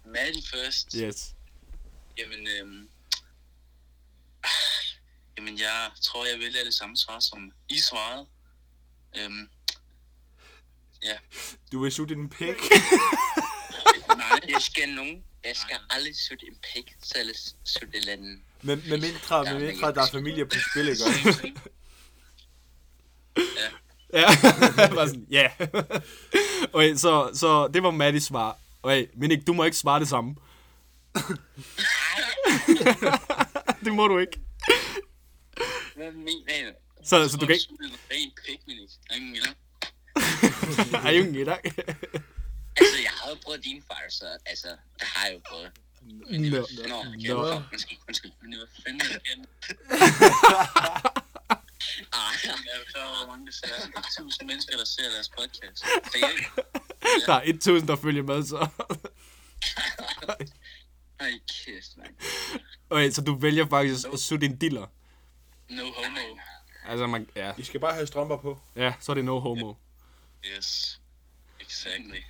[0.05, 0.93] Maddie først.
[0.93, 1.35] Yes.
[2.17, 2.89] Jamen, øhm...
[5.37, 8.25] Jamen, jeg tror, jeg vælger det samme svar, som I svarede.
[9.17, 9.49] Øhm...
[11.03, 11.17] Ja.
[11.71, 12.47] Du vil sutte en pik?
[14.17, 15.23] Nej, Jeg skal nogen.
[15.43, 18.39] Jeg skal aldrig sutte en pik, så ellers sutte et andet.
[18.61, 21.03] med, med mindre, med mindre der er familie på spil, ikke?
[21.03, 21.51] også?
[24.13, 24.27] Ja,
[24.95, 25.51] bare sådan, ja.
[26.73, 28.57] okay, så, så det var Maddies svar.
[28.83, 30.35] Okay, men ikke, du må ikke svare det samme.
[33.83, 34.39] det må du ikke.
[35.95, 36.84] hvad mener du?
[37.05, 37.67] Så, så du kan ikke...
[38.11, 38.63] ikke...
[38.67, 38.95] Men ikke.
[39.05, 39.35] Jeg er ingen
[41.05, 41.61] Ej, jo ikke dag.
[42.77, 44.67] Altså, jeg har jo prøvet din far, så altså,
[44.99, 45.71] det har jeg jo prøvet.
[46.01, 46.67] Nå.
[46.87, 47.27] Nå, okay.
[47.27, 47.61] Nå.
[47.71, 48.31] Undskyld, undskyld.
[48.41, 49.45] Men hvad fanden er det igen?
[52.13, 53.67] Ah, Jeg er klar over, hvor mange der ser.
[54.17, 55.83] Tusind mennesker, der ser deres podcast.
[56.11, 57.25] Seriøst?
[57.27, 58.57] Der er 1000, der følger med, så...
[61.19, 62.15] Ej, kæft, mand.
[62.89, 64.87] Okay, så du vælger faktisk at sutte en diller.
[65.69, 66.39] No homo.
[66.87, 68.59] Altså, man, ja, I skal bare have strømper på.
[68.75, 69.73] ja, så er det no homo.
[70.57, 70.99] Yes.
[71.59, 72.21] Exactly.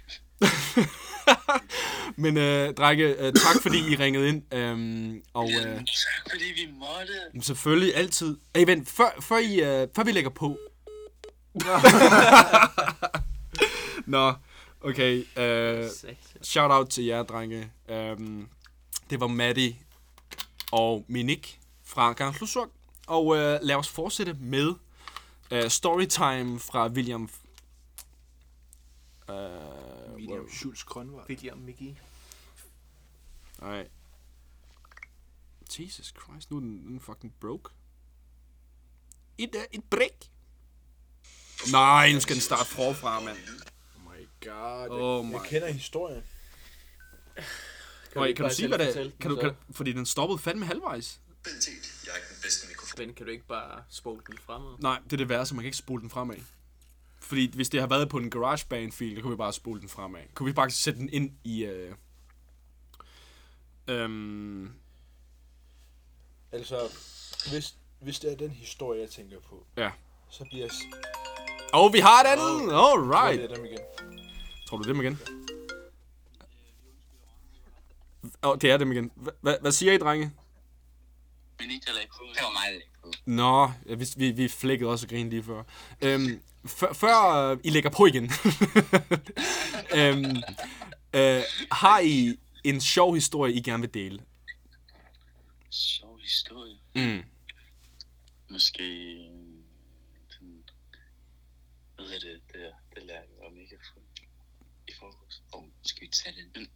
[2.22, 4.54] Men, øh, drenge, øh, tak fordi I ringede ind.
[4.54, 5.86] Øhm, og øh, Tak,
[6.32, 7.46] fordi vi måtte.
[7.46, 8.38] selvfølgelig altid...
[8.56, 10.58] Hey, vent, før, før, I, øh, før vi lægger på...
[14.06, 14.34] Nå,
[14.82, 15.38] okay.
[15.38, 15.90] Øh,
[16.42, 17.72] shout out til jer, drenge.
[17.90, 18.48] Øhm,
[19.10, 19.76] det var Maddie
[20.72, 22.70] og Minik fra Gangslusuk.
[23.08, 24.74] Og øh, lad os fortsætte med
[25.52, 27.30] øh, storytime fra William...
[29.30, 29.36] Øh,
[30.16, 31.26] William Schultz Grønvej.
[31.30, 31.96] William Miggy.
[33.62, 33.88] Nej.
[35.80, 37.70] Jesus Christ, nu er den, den fucking broke.
[39.38, 40.30] Et, uh, et break.
[41.72, 43.38] Nej, nu skal den starte forfra, mand.
[43.96, 44.90] Oh my god.
[44.90, 45.32] Oh my.
[45.32, 46.24] Jeg kender historien.
[48.16, 49.12] Okay, ikke kan du sige, hvad det er?
[49.20, 51.22] Kan du, kan, fordi den stoppede fandme halvvejs.
[52.06, 52.14] Jeg
[52.98, 54.78] Men kan du ikke bare spole den fremad?
[54.80, 56.36] Nej, det er det værste, man kan ikke spole den fremad.
[57.22, 60.22] Fordi hvis det har været på en GarageBand-fil, så kunne vi bare spole den fremad.
[60.34, 61.64] Kunne vi bare sætte den ind i...
[61.66, 61.96] Øh,
[63.88, 64.74] øhm,
[66.52, 66.80] Altså,
[67.50, 69.92] hvis, hvis det er den historie, jeg tænker på, ja.
[70.30, 70.72] så bliver jeg...
[70.72, 70.98] s-
[71.74, 72.70] Og vi har et andet!
[72.70, 73.42] Tror Alright!
[73.42, 73.80] det er dem igen.
[74.68, 75.20] Tror du dem igen?
[78.44, 79.12] Åh, oh, det er dem igen.
[79.18, 80.32] Hva- hva- Hvad siger I, drenge?
[81.60, 82.24] Men ikke lagde på.
[82.34, 83.12] det var på.
[83.26, 85.64] Nå, ja, vi, vi, vi flækkede også grin lige før.
[86.02, 88.24] Øhm, før, før øh, I lægger på igen.
[90.00, 90.38] øhm,
[91.14, 91.42] øh,
[91.72, 94.20] har I en sjov historie, I gerne vil dele?
[95.70, 96.78] Sjov historie.
[96.96, 97.24] Mm.
[98.50, 98.84] Måske...
[98.84, 99.30] øh,
[100.40, 100.64] Den,
[101.96, 102.42] hvad hedder det?
[102.52, 103.78] Det, der, det lærer jeg om ikke
[104.88, 105.44] i forgårs.
[105.54, 106.68] Og skal vi tage den?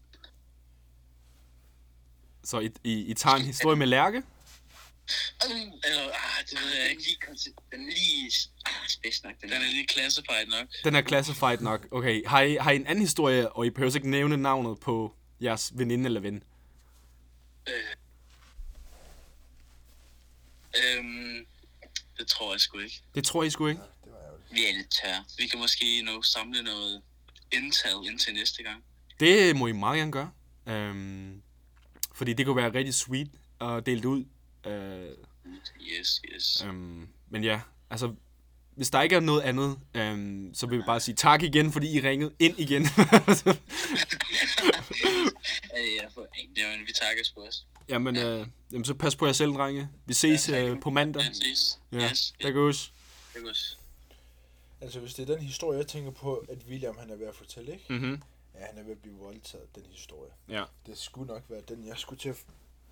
[2.44, 4.24] Så I, I, I tager en historie med Lærke?
[5.86, 7.04] Eller, ah, det ved jeg ikke.
[7.04, 7.18] Lige
[7.72, 8.32] den er lige
[8.66, 10.68] ah, spids nok, den Den er lige classified nok.
[10.84, 11.88] Den er classified nok.
[11.92, 15.16] Okay, har I, har I en anden historie, og I behøver ikke nævne navnet på
[15.42, 16.44] jeres veninde eller ven?
[20.78, 21.46] Øhm,
[22.18, 23.02] det tror jeg sgu ikke.
[23.16, 23.82] Det tror I sgu ikke.
[24.52, 25.24] Vi er lidt tørre.
[25.38, 27.02] Vi kan måske nå samle noget
[27.52, 28.84] intel indtil næste gang.
[29.20, 30.32] Det må I meget gerne gøre.
[30.68, 31.42] Øhm,
[32.16, 34.26] fordi det kunne være rigtig sweet at dele det ud.
[34.66, 35.10] Øh,
[36.00, 36.64] Yes, yes.
[36.66, 38.16] Øhm, men ja, altså,
[38.76, 41.98] hvis der ikke er noget andet, øhm, så vil vi bare sige tak igen, fordi
[41.98, 42.82] I ringede ind igen.
[45.78, 46.50] Øh, jeg får en.
[46.58, 47.64] Jamen, vi takker sgu også.
[47.90, 49.90] jamen, øh, jamen, så pas på jer selv, drenge.
[50.06, 51.22] Vi ses øh, på mandag.
[51.24, 51.80] Ja, ses.
[51.92, 52.94] Ja, Yes, der goes.
[53.50, 53.76] også.
[54.82, 57.36] Altså, hvis det er den historie, jeg tænker på, at William han er ved at
[57.36, 57.86] fortælle, ikke?
[57.94, 58.22] Mhm.
[58.56, 60.32] Ja, han er ved at blive voldtaget, den historie.
[60.50, 60.64] Ja.
[60.86, 62.44] Det skulle nok være den, jeg skulle til at...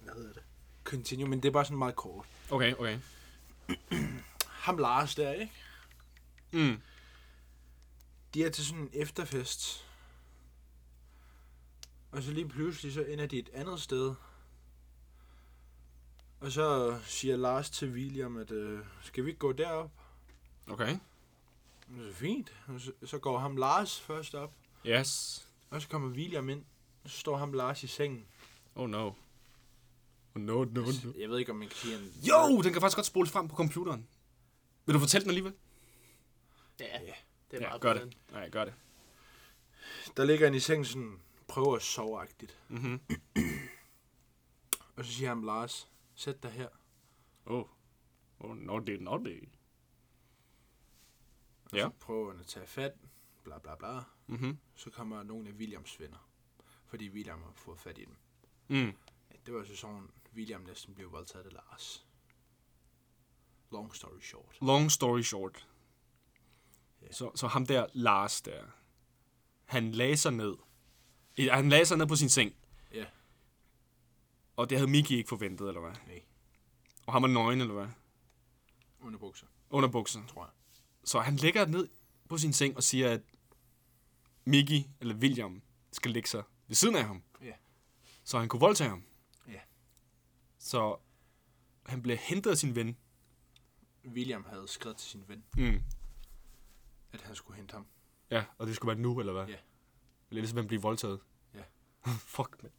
[0.02, 0.42] Hvad hedder det?
[0.90, 2.26] Continue, men det er bare sådan meget kort.
[2.52, 3.00] Okay, okay.
[4.48, 5.54] Ham Lars der, ikke?
[6.52, 6.82] Mm.
[8.34, 9.88] De er til sådan en efterfest.
[12.12, 14.16] Og så lige pludselig, så ender de et andet sted.
[16.40, 19.92] Og så siger Lars til William, at øh, skal vi ikke gå derop?
[20.70, 20.98] Okay.
[21.96, 22.54] Det er fint.
[22.68, 24.54] Og så, så går ham Lars først op.
[24.86, 25.44] Yes.
[25.70, 26.66] Og så kommer William ind.
[27.04, 28.26] Og så står ham Lars i sengen.
[28.76, 29.12] Oh no.
[30.38, 31.14] No, no, no.
[31.18, 32.08] Jeg ved ikke, om man kan sige, han...
[32.30, 34.08] Jo, den kan faktisk godt spole frem på computeren.
[34.86, 35.54] Vil du fortælle den alligevel?
[36.80, 37.14] Ja, Ja.
[37.52, 38.18] det er Ja, meget gør det.
[38.32, 38.74] Nej, gør det.
[40.18, 42.58] Der ligger han i sengen sådan, prøver at sove-agtigt.
[42.70, 43.02] Mhm.
[44.96, 46.68] Og så siger han Lars, sæt dig her.
[47.46, 47.66] Oh.
[48.40, 49.08] Oh, no, det er.
[51.72, 51.82] Og Ja.
[51.84, 52.94] så prøver han at tage fat,
[53.44, 54.00] bla bla bla.
[54.28, 54.58] Mhm.
[54.76, 56.30] Så kommer nogle af Williams venner.
[56.86, 58.16] Fordi William har fået fat i dem.
[58.68, 58.94] Mm.
[59.32, 62.06] Ja, det var så sådan, William næsten blev voldtaget af Lars.
[63.72, 64.58] Long story short.
[64.62, 65.68] Long story short.
[67.02, 67.12] Ja.
[67.12, 68.64] Så, så ham der, Lars der,
[69.66, 70.56] han lagde sig ned.
[71.52, 72.56] Han lagde sig ned på sin seng.
[72.94, 73.06] Ja.
[74.56, 75.94] Og det havde Miki ikke forventet, eller hvad?
[76.08, 76.24] Nej.
[77.06, 77.88] Og han var nøgen, eller hvad?
[79.00, 80.26] Under bukser, Under bukser.
[80.28, 80.52] tror jeg.
[81.04, 81.90] Så han ligger ned
[82.30, 83.22] på sin seng og siger, at
[84.46, 87.24] Miki, eller William, skal ligge sig ved siden af ham.
[87.42, 87.54] Ja.
[88.24, 89.04] Så han kunne voldtage ham.
[90.68, 90.98] Så
[91.86, 92.98] han blev hentet af sin ven.
[94.06, 95.82] William havde skrevet til sin ven, Mm.
[97.14, 97.86] at han skulle hente ham.
[98.32, 99.46] Ja, og det skulle være nu, eller hvad?
[99.48, 99.56] Ja.
[100.30, 101.20] Eller ligesom han blive voldtaget.
[101.56, 101.62] Ja.
[102.36, 102.72] Fuck, man.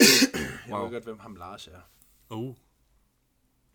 [0.66, 0.84] Jeg Wow.
[0.84, 1.80] ved godt, hvem ham Lars er.
[2.30, 2.54] Oh.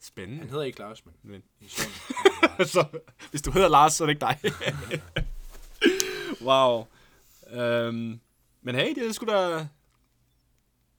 [0.02, 0.40] Spændende.
[0.40, 1.44] Han hedder ikke Lars, men Men.
[1.60, 1.92] i sådan.
[2.74, 4.40] så, hvis du hedder Lars, så er det ikke dig.
[6.48, 6.88] wow.
[7.50, 8.20] Øhm,
[8.62, 9.68] men hey, det er sgu da...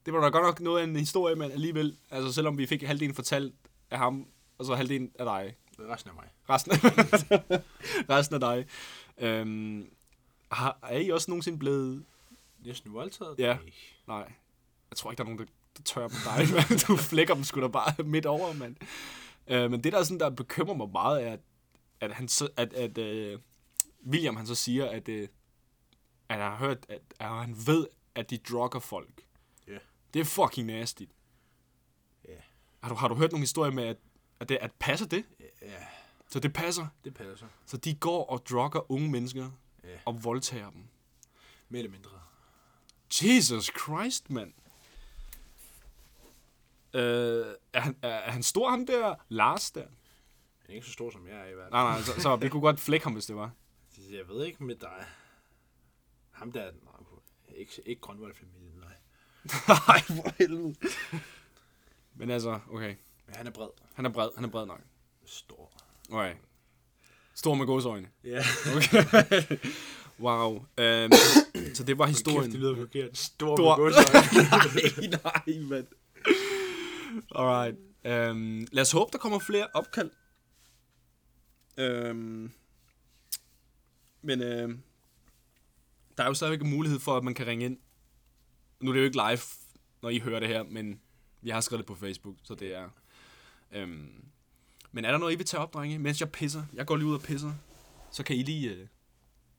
[0.08, 2.82] Det var da godt nok noget af en historie, men alligevel, altså selvom vi fik
[2.82, 3.54] halvdelen fortalt
[3.90, 4.26] af ham,
[4.58, 5.56] og så halvdelen af dig.
[5.78, 6.24] Resten af mig.
[6.50, 6.72] Resten,
[8.16, 8.66] resten af dig.
[9.18, 9.90] Øhm,
[10.52, 12.04] har, er I også nogensinde blevet...
[12.64, 13.38] Næsten voldtaget?
[13.38, 13.54] Ja.
[13.54, 13.58] Nej.
[14.06, 14.32] Nej,
[14.90, 15.44] jeg tror ikke, der er nogen, der,
[15.76, 16.86] der tør på dig, mand.
[16.86, 18.76] Du flækker dem sgu da bare midt over, mand.
[19.46, 21.40] Øh, men det, der, er sådan, der bekymrer mig meget, er, at,
[22.00, 23.40] at, han så, at, at uh,
[24.06, 25.28] William han så siger, at, uh, at
[26.28, 29.22] han har hørt, at, at han ved, at de drugger folk.
[30.14, 31.02] Det er fucking nasty.
[32.28, 32.34] Ja.
[32.82, 33.96] Har du, har du hørt nogle historier med, at,
[34.40, 35.24] at, det, at passer det?
[35.62, 35.86] Ja,
[36.28, 36.86] Så det passer.
[37.04, 37.46] det passer.
[37.66, 39.50] Så de går og drugger unge mennesker
[39.84, 39.98] Ja.
[40.04, 40.84] og voldtager dem.
[41.68, 42.10] Mere eller mindre.
[43.22, 44.52] Jesus Christ, mand.
[46.94, 49.14] Øh, er, han, er, er han stor, ham der?
[49.28, 49.80] Lars der?
[50.60, 51.72] Han er ikke så stor, som jeg er i hvert fald.
[51.72, 53.50] Nej, nej, så, så vi kunne godt flække ham, hvis det var.
[54.10, 55.04] Jeg ved ikke med dig.
[56.30, 56.92] Ham der, nej,
[57.56, 58.77] ikke, ikke Grønvold-familien,
[59.68, 60.00] nej.
[60.02, 60.74] For helvede.
[62.14, 62.94] Men altså, okay.
[63.28, 63.68] Han er bred.
[63.94, 64.80] Han er bred, han er bred nok.
[65.26, 65.72] Stor.
[66.10, 66.34] Okay.
[67.34, 68.08] Stor med gåsøjne.
[68.24, 68.44] Ja.
[68.76, 69.58] Okay.
[70.26, 70.64] wow.
[70.78, 71.12] Øhm,
[71.74, 72.42] så det var historien.
[72.42, 73.18] Kæft, det lyder forkert.
[73.18, 73.76] Stor, Stor.
[73.76, 75.10] med godsøjne.
[75.24, 75.86] nej, nej, mand.
[77.34, 77.76] Alright.
[78.04, 80.10] Øhm, lad os håbe, der kommer flere opkald.
[81.78, 82.52] Øhm,
[84.22, 84.82] men øhm,
[86.16, 87.78] der er jo stadigvæk en mulighed for, at man kan ringe ind.
[88.80, 89.40] Nu er det jo ikke live,
[90.02, 91.00] når I hører det her, men
[91.42, 92.88] jeg har skrevet det på Facebook, så det er...
[93.72, 94.24] Øhm,
[94.92, 96.64] men er der noget, I vil tage op, drenge, mens jeg pisser?
[96.72, 97.52] Jeg går lige ud og pisser.
[98.10, 98.86] Så kan I lige øh,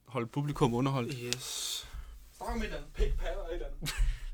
[0.07, 1.15] holde publikum underholdt.
[1.23, 1.87] Yes.
[2.37, 2.93] Snak om et eller andet.
[2.93, 3.89] Pik, patter, et eller andet.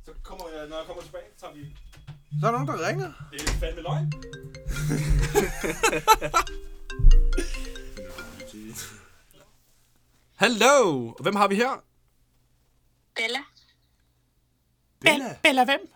[0.06, 1.78] Så kommer jeg, når jeg kommer tilbage, så tager vi...
[2.40, 3.12] Så er der nogen, der ringer.
[3.32, 4.14] Det er fandme løgn.
[10.36, 11.12] Hallo!
[11.22, 11.84] Hvem har vi her?
[13.16, 13.40] Bella.
[15.02, 15.38] Bella.
[15.44, 15.92] Bella hvem?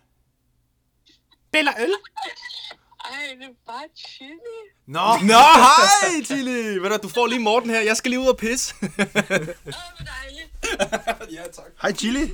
[1.52, 1.94] Bella Øl?
[3.06, 4.34] Ej, det er bare chili.
[4.86, 5.00] Nå.
[5.22, 6.78] Nå, hej, Tilly!
[6.82, 7.82] Ved du, du får lige Morten her.
[7.82, 8.76] Jeg skal lige ud og pisse.
[8.82, 10.52] Åh, hvor dejligt.
[11.38, 11.72] ja, tak.
[11.82, 12.26] Hej, Chili.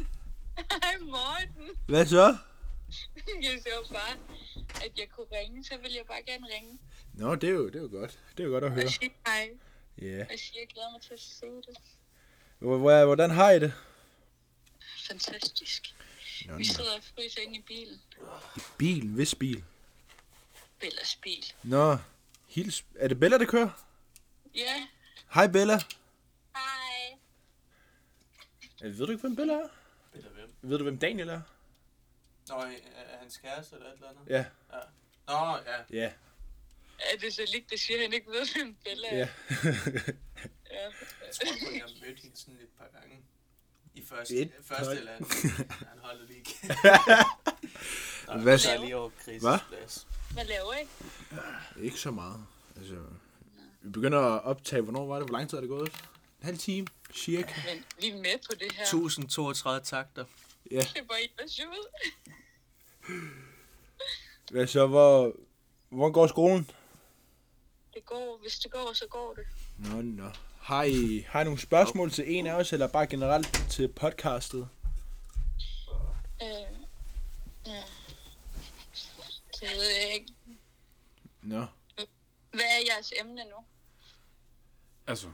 [0.58, 1.70] Hej, Morten.
[1.88, 2.38] Hvad så?
[3.42, 4.16] Jeg så bare,
[4.86, 6.80] at jeg kunne ringe, så ville jeg bare gerne ringe
[7.14, 8.20] Nå, det er jo, det er jo godt.
[8.38, 8.86] Det er jo godt at høre.
[8.86, 9.50] og sige hej.
[10.02, 10.22] Ja.
[10.22, 11.78] Og sige, jeg glæder mig til at se det.
[12.60, 13.74] Hvor- hvor- Hvordan har I det?
[15.08, 15.96] Fantastisk.
[16.46, 18.02] Nå, Vi sidder og fryser inde i bilen.
[18.78, 19.08] Bil.
[19.10, 19.64] Hvis bil.
[20.80, 21.54] Bellas bil.
[21.64, 21.98] Nå.
[22.48, 22.86] Hils.
[22.96, 23.70] Er det Bella, der kører?
[24.56, 24.88] Ja.
[25.34, 25.78] Hej, Bella.
[26.56, 27.18] Hej.
[28.84, 29.68] Øh, Ved du ikke, hvem Bella er?
[30.14, 30.54] Eller hvem?
[30.62, 31.42] Ved du, hvem Daniel er?
[32.50, 34.24] Nå, er hans kæreste eller et eller andet?
[34.30, 34.46] Ja.
[35.28, 35.84] Nå, ja.
[36.04, 36.12] Ja.
[37.00, 39.16] Er det så lige, der siger, at han ikke ved, hvem Bella er?
[39.18, 39.28] Ja.
[40.72, 40.84] ja.
[41.26, 43.18] Jeg tror kun, jeg har mødt hende sådan et par gange.
[43.96, 45.30] I første, Et første eller anden.
[45.92, 46.60] Han holder lige ikke.
[48.44, 48.72] Hvad så?
[48.72, 49.60] er lige over Chris' Hvad?
[49.70, 50.08] plads.
[50.34, 50.88] Hvad laver I?
[51.86, 52.46] Ikke så meget.
[52.78, 52.96] Altså,
[53.82, 55.28] vi begynder at optage, hvornår var det?
[55.28, 55.88] Hvor lang tid er det gået?
[55.88, 57.54] En halv time, cirka.
[57.74, 58.84] Men vi er med på det her.
[58.84, 60.26] 1032 takter.
[60.72, 60.80] Ja.
[60.80, 61.88] Det er bare I, der ud.
[64.52, 65.36] Hvad så, hvor,
[65.90, 66.70] hvor går skolen?
[67.94, 69.46] Det går, hvis det går, så går det.
[69.78, 70.30] Nå, nå.
[70.66, 74.68] Har I, har I nogle spørgsmål til en af os, eller bare generelt til podcastet?
[76.42, 76.48] Øh,
[77.68, 77.84] ja.
[79.60, 80.34] Det ved jeg ikke.
[81.42, 81.66] Nå.
[82.52, 83.58] Hvad er jeres emne nu?
[85.08, 85.28] Altså,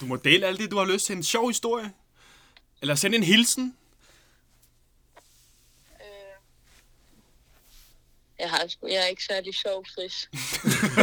[0.00, 1.16] du må dele alt det, du har lyst til.
[1.16, 1.92] En sjov historie.
[2.82, 3.76] Eller sende en hilsen.
[6.00, 6.36] Øh,
[8.38, 10.30] jeg har sgu, jeg er ikke særlig sjov, Chris.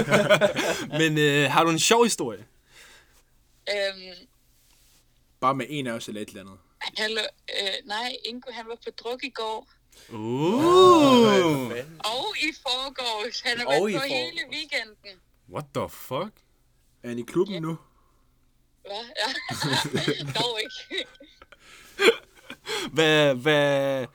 [0.99, 2.45] Men øh, har du en sjov historie?
[3.69, 4.27] Øhm,
[5.39, 6.57] Bare med en af os eller et eller andet.
[6.97, 7.21] hallo,
[7.61, 9.67] øh, nej, Ingo, han var på druk i går.
[10.09, 11.71] Uh.
[11.99, 13.41] Og i forgårs.
[13.41, 14.09] Han har Og været på forgårs.
[14.11, 15.19] hele weekenden.
[15.49, 16.33] What the fuck?
[17.03, 17.77] Er han i klubben nu?
[18.81, 19.05] Hvad?
[19.21, 19.29] Ja.
[20.39, 21.05] Dog ikke.
[22.93, 24.05] Hvad, hvad,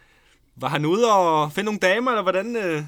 [0.56, 2.56] var han ude og finde nogle damer, eller hvordan?
[2.56, 2.82] Øh?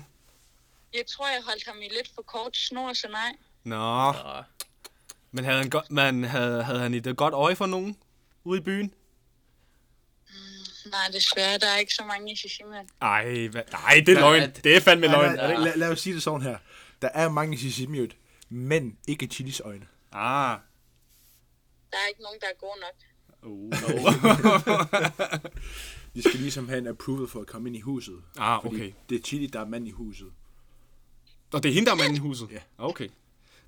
[0.95, 3.33] Jeg tror, jeg holdt ham i lidt for kort snor, så nej.
[3.65, 4.43] Nå, Nå,
[5.33, 7.97] men havde han, godt, man, havde, havde han et godt øje for nogen
[8.45, 8.95] ude i byen?
[10.87, 12.77] Nej, desværre, der er ikke så mange i Shishima.
[13.01, 13.49] Ej?
[13.73, 14.43] Nej, det er løgn.
[14.43, 14.65] det?
[14.65, 15.37] Det er fandme Nej, løgn.
[15.37, 16.59] nej, lad, lad os sige det sådan her.
[17.03, 18.17] Der er mange Sisimiut,
[18.49, 19.87] men ikke Chilis øjne.
[20.13, 20.59] Ah.
[21.91, 22.95] Der er ikke nogen, der er gode nok.
[23.43, 23.73] Uh.
[26.15, 28.23] De skal ligesom have en approval for at komme ind i huset.
[28.39, 28.93] Ah, Fordi okay.
[29.09, 30.33] det er Chili, der er mand i huset.
[31.53, 32.49] Og det er hende, der er manden i huset?
[32.53, 32.59] Ja.
[32.79, 33.09] Okay.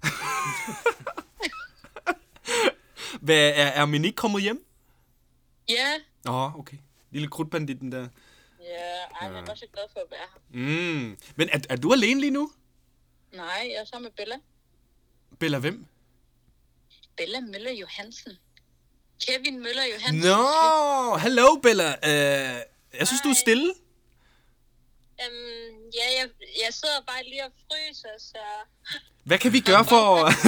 [3.22, 4.66] Hvad, er, er Minik kommet hjem?
[5.68, 5.92] Ja,
[6.24, 6.76] Nå, okay.
[7.10, 8.08] Lille krudtbanditten der.
[8.60, 10.40] ja, ej, jeg var så glad for at være her.
[11.00, 11.18] Mm.
[11.36, 12.52] Men er, er du alene lige nu?
[13.32, 14.36] Nej, jeg er sammen med Bella.
[15.38, 15.86] Bella hvem?
[17.16, 18.32] Bella Møller Johansen.
[19.26, 20.30] Kevin Møller Johansen.
[20.30, 21.88] Nå, hello Bella.
[21.88, 22.60] Uh,
[22.98, 23.74] jeg synes, du er stille.
[25.24, 26.28] Øhm, ja, jeg,
[26.64, 28.38] jeg sidder bare lige og fryser, så...
[29.24, 30.06] Hvad kan vi gøre for...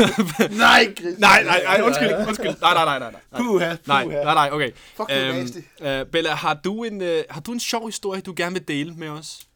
[0.67, 1.19] Nej, Chris.
[1.19, 2.61] nej, nej, nej, undskyld, undskyld.
[2.61, 3.11] Nej, nej, nej, nej.
[3.11, 3.41] nej.
[3.41, 4.73] Puha, Nej, nej, nej, okay.
[4.73, 5.59] Fuck, du er nasty.
[5.81, 8.95] uh, Bella, har du, en, uh, har du en sjov historie, du gerne vil dele
[8.95, 9.47] med os?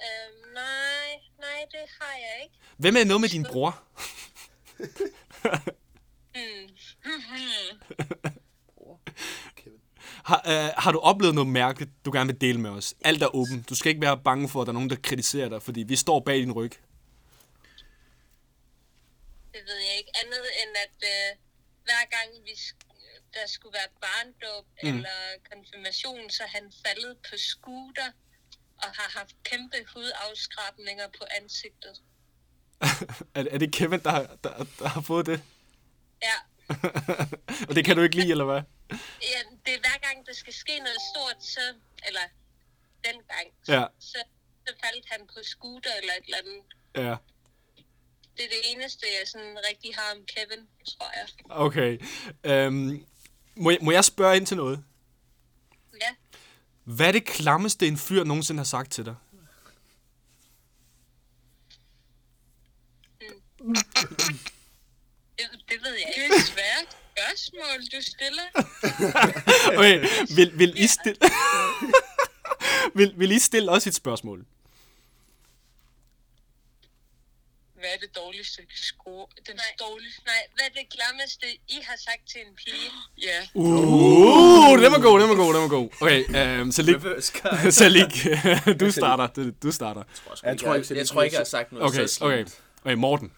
[0.00, 2.58] Øhm, nej, nej, det har jeg ikke.
[2.76, 3.78] Hvem er noget med din bror?
[6.34, 6.68] Hmm.
[10.28, 12.94] Har, uh, har du oplevet noget mærkeligt, du gerne vil dele med os?
[13.00, 13.68] Alt er åbent.
[13.68, 15.96] Du skal ikke være bange for, at der er nogen, der kritiserer dig, fordi vi
[15.96, 16.72] står bag din ryg.
[19.54, 20.12] Det ved jeg ikke.
[20.22, 21.28] Andet end at øh,
[21.84, 22.54] hver gang vi
[23.34, 24.88] der skulle være barndåb mm.
[24.88, 25.18] eller
[25.52, 28.10] konfirmation, så han faldet på scooter
[28.82, 31.94] og har haft kæmpe hudafskrabninger på ansigtet.
[33.38, 35.42] er, er det Kevin, der, der, der har fået det?
[36.22, 36.38] Ja,
[37.68, 38.62] Og det kan du ikke lide, eller hvad?
[39.32, 41.60] Ja det er hver gang, der skal ske noget stort, så,
[42.06, 42.20] eller
[43.04, 43.84] dengang, Ja.
[44.00, 44.18] så,
[44.66, 46.62] så faldt han på scooter eller et eller andet.
[46.96, 47.16] Ja.
[48.36, 51.28] Det er det eneste, jeg sådan rigtig har om Kevin, tror jeg.
[51.50, 51.98] Okay.
[52.44, 53.06] Øhm,
[53.56, 54.84] må, jeg, må jeg spørge ind til noget?
[56.00, 56.14] Ja,
[56.84, 59.14] Hvad er det klammeste, en fyr nogensinde har sagt til dig?
[65.38, 66.34] det, det ved jeg ikke.
[66.36, 68.48] Er svært spørgsmål, du stiller.
[69.78, 70.06] Okay,
[70.36, 71.18] vil, vil I stille...
[72.98, 74.44] vil, vil I stille os et spørgsmål?
[77.74, 79.26] Hvad er det dårligste score?
[79.46, 80.22] Den nej, dårligste?
[80.26, 82.90] Nej, hvad er det klammeste, I har sagt til en pige?
[83.22, 83.40] Ja.
[83.54, 85.88] Uh, den var god, den var god, den var god.
[86.00, 87.72] Okay, card.
[87.72, 90.02] Så lige, du starter, du, starter.
[90.42, 92.32] Jeg tror ikke, jeg, jeg tror ikke, jeg har sagt noget Okay, så slemt.
[92.32, 92.44] okay.
[92.84, 93.32] Okay, Morten.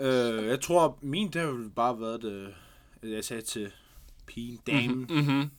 [0.00, 2.54] Øh, jeg tror, min der ville bare været det,
[3.02, 3.72] at jeg sagde til
[4.26, 5.50] pigen, damen, Mm-hmm.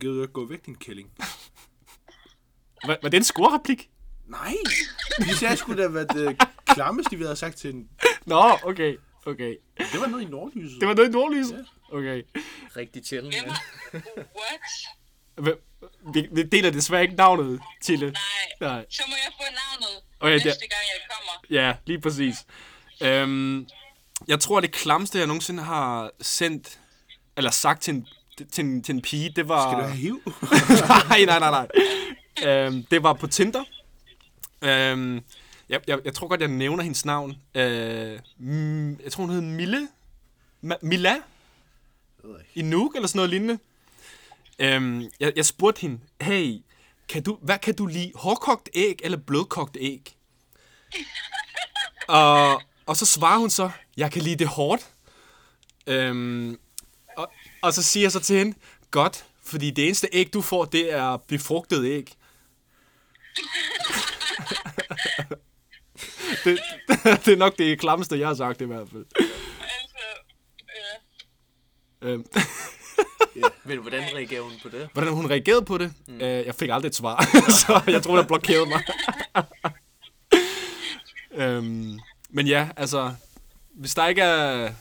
[0.00, 1.10] gider du ikke gå væk, din kælling?
[2.86, 3.90] Var, var det en scorereplik?
[4.26, 4.54] Nej,
[5.18, 7.88] de sagde sgu da, hvad det klammeste, vi havde sagt til en...
[8.26, 8.96] Nå, okay,
[9.26, 9.56] okay.
[9.78, 10.80] Det var noget i nordlyset.
[10.80, 11.66] Det var noget i nordlyset?
[11.92, 12.22] Okay.
[12.76, 13.26] Rigtig chill.
[13.34, 13.42] Ja.
[13.48, 13.62] har...
[14.16, 15.56] What?
[16.14, 18.06] Vi, vi deler desværre ikke navnet, Tille.
[18.06, 18.14] Nej,
[18.60, 18.86] Nej.
[18.90, 21.62] så må jeg få navnet Okay, det- næste gang, jeg kommer.
[21.62, 22.36] Ja, lige præcis.
[23.00, 23.66] Øhm,
[24.28, 26.78] jeg tror, det klamste, jeg nogensinde har sendt,
[27.36, 28.06] eller sagt til en,
[28.52, 29.70] til en, til en pige, det var...
[29.70, 30.22] Skal du have hiv?
[31.08, 31.68] nej, nej, nej, nej.
[32.44, 33.64] Øhm, det var på Tinder.
[34.62, 35.14] Øhm,
[35.68, 37.36] jeg, jeg, jeg tror godt, jeg nævner hendes navn.
[37.54, 39.88] Øh, mm, jeg tror, hun hed Mille.
[40.64, 41.16] Ma- Mila?
[42.54, 43.58] I Nuuk, eller sådan noget lignende.
[44.58, 46.56] Øhm, jeg, jeg spurgte hende, hey,
[47.08, 48.12] kan du, hvad kan du lide?
[48.14, 50.16] Hårdkogt æg eller blødkogt æg?
[52.08, 54.88] og, og så svarer hun så, jeg kan lide det hårdt.
[55.86, 56.58] Øhm,
[57.16, 57.32] og,
[57.62, 58.56] og så siger jeg så til hende,
[58.90, 62.12] godt, fordi det eneste æg, du får, det er befrugtet æg.
[66.44, 66.58] det,
[67.24, 69.04] det er nok det klammeste, jeg har sagt i hvert fald.
[69.60, 69.98] Altså,
[72.02, 72.08] ja.
[72.08, 72.24] Øhm,
[73.64, 74.88] Men hvordan reagerer hun på det?
[74.92, 75.92] hvordan hun reagerede på det?
[76.08, 76.14] Mm.
[76.14, 77.24] Øh, jeg fik aldrig et svar,
[77.60, 78.82] så jeg tror, der blokerede mig.
[81.32, 82.00] øhm,
[82.30, 83.14] men ja, altså,
[83.74, 84.72] hvis der ikke er...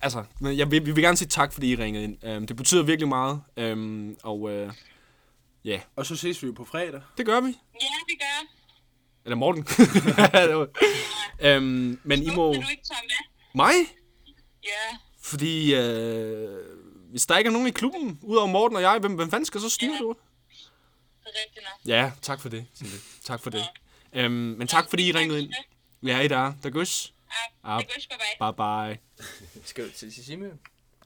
[0.00, 2.24] Altså, men jeg vil, vi vil gerne sige tak, fordi I ringede ind.
[2.24, 3.42] Øhm, det betyder virkelig meget.
[3.56, 4.72] Øhm, og øh,
[5.64, 7.00] ja, Og så ses vi jo på fredag.
[7.16, 7.46] det gør vi.
[7.80, 8.46] ja, det gør.
[9.24, 9.62] Eller Morten.
[9.62, 10.68] Det
[11.46, 12.52] øhm, men I må...
[12.52, 13.28] Kan du ikke tage med?
[13.54, 13.72] Mig?
[14.64, 16.58] Ja, Fordi øh,
[17.10, 19.60] hvis der ikke er nogen i klubben, udover Morten og jeg, hvem, hvem fanden skal
[19.60, 20.00] så styre det?
[20.00, 20.06] det
[21.24, 21.88] er rigtigt nok.
[21.88, 22.66] Ja, tak for det.
[23.24, 23.64] Tak for det.
[24.12, 25.52] Øhm, men tak fordi I ringede ind.
[26.02, 26.52] Ja, I der.
[26.62, 27.14] Der gøs.
[27.64, 28.46] Ja, det går sgu bye.
[28.46, 29.64] Bye bye.
[29.64, 30.50] Skal vi til Sissimø?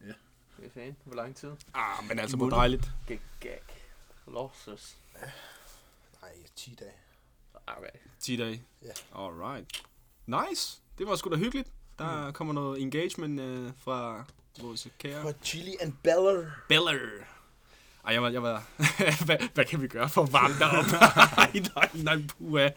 [0.07, 0.13] Ja.
[0.57, 0.97] Hvad fanden?
[1.05, 1.51] Hvor lang tid?
[1.75, 2.91] Ah, men altså, hvor dejligt.
[3.07, 3.61] Gag, gag.
[4.27, 4.97] Losses.
[6.23, 6.93] Nej, 10 dage.
[7.67, 7.89] Okay.
[8.21, 8.63] 10 dage.
[8.83, 9.19] Ja.
[9.19, 9.83] Alright.
[10.27, 10.81] Nice.
[10.99, 11.69] Det var sgu da hyggeligt.
[11.99, 14.25] Der kommer noget engagement øh, fra
[14.61, 16.51] vores kære For Chili and Beller.
[16.69, 16.93] Beller.
[18.05, 18.29] Ej, jeg var...
[18.29, 18.65] Jeg var
[19.27, 20.85] hvad, hvad, kan vi gøre for at varme dig op?
[21.39, 22.69] Ej, nej, nej, puha.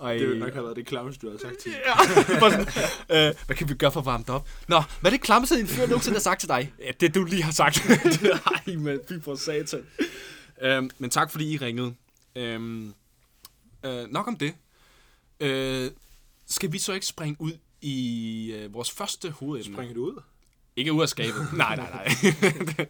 [0.00, 1.72] Ej, Det ville nok have været det klammeste, du har sagt til.
[1.86, 1.94] Ja,
[2.40, 4.48] bare sådan, øh, hvad kan vi gøre for at varme dig op?
[4.68, 6.72] Nå, hvad er det klammeste, din fyr nogensinde har sagt til dig?
[6.78, 7.78] Ja, det du lige har sagt.
[8.66, 9.86] Ej, men fy for satan.
[10.62, 11.94] Øhm, men tak, fordi I ringede.
[12.36, 12.94] Øhm,
[13.84, 14.54] øh, nok om det.
[15.40, 15.90] Øh,
[16.46, 19.74] skal vi så ikke springe ud i øh, vores første hovedemne?
[19.74, 20.22] Springer du ud?
[20.76, 21.48] Ikke ud af skabet.
[21.56, 22.86] nej, nej, nej.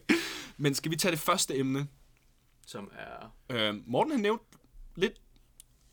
[0.57, 1.87] men skal vi tage det første emne?
[2.67, 3.33] Som er...
[3.51, 4.43] Øh, Morten har nævnt
[4.97, 5.13] lidt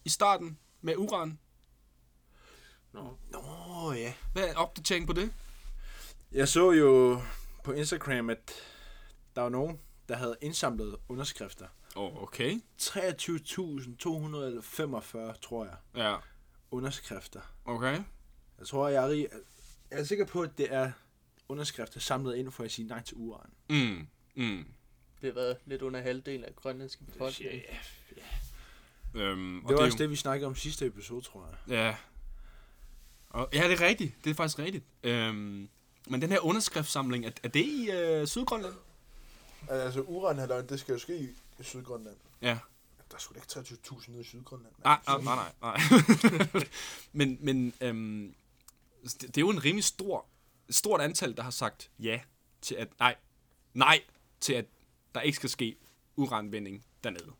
[0.05, 1.39] i starten med uran.
[2.93, 3.17] Nå.
[3.33, 4.13] Oh, ja.
[4.33, 5.33] Hvad er opdateringen på det?
[6.31, 7.21] Jeg så jo
[7.63, 8.51] på Instagram, at
[9.35, 9.79] der var nogen,
[10.09, 11.67] der havde indsamlet underskrifter.
[11.95, 12.61] Åh, oh, okay.
[12.81, 12.87] 23.245,
[15.41, 16.15] tror jeg, Ja,
[16.71, 17.41] underskrifter.
[17.65, 17.99] okay.
[18.59, 19.27] Jeg tror, jeg er, rig...
[19.91, 20.91] jeg er sikker på, at det er
[21.49, 23.49] underskrifter samlet ind for at sige nej til uran.
[23.69, 24.65] Mm, mm.
[25.21, 27.61] Det har været lidt under halvdelen af grønlandske befolkning.
[29.15, 31.75] Øhm, og Det var er også jo- det, vi snakkede om sidste episode, tror jeg.
[31.77, 31.95] Ja.
[33.29, 34.13] Og, ja, det er rigtigt.
[34.23, 34.83] Det er faktisk rigtigt.
[35.03, 35.69] Øhm,
[36.07, 38.73] men den her underskriftssamling, er, er det i øh, Sydgrønland?
[39.69, 41.27] Altså, uranhaløjen, det skal jo ske i
[41.61, 42.15] Sydgrønland.
[42.41, 42.57] Ja.
[43.11, 44.73] Der skulle ikke 23.000 nede i Sydgrønland.
[44.83, 45.79] Nej, nej, nej, nej.
[46.53, 46.67] nej.
[47.13, 48.35] men men øhm,
[49.03, 50.25] det, det er jo en rimelig stor,
[50.69, 52.19] stort antal, der har sagt ja
[52.61, 53.15] til at, nej,
[53.73, 54.01] nej
[54.39, 54.65] til at
[55.15, 55.75] der ikke skal ske
[56.15, 57.31] uranvinding dernede.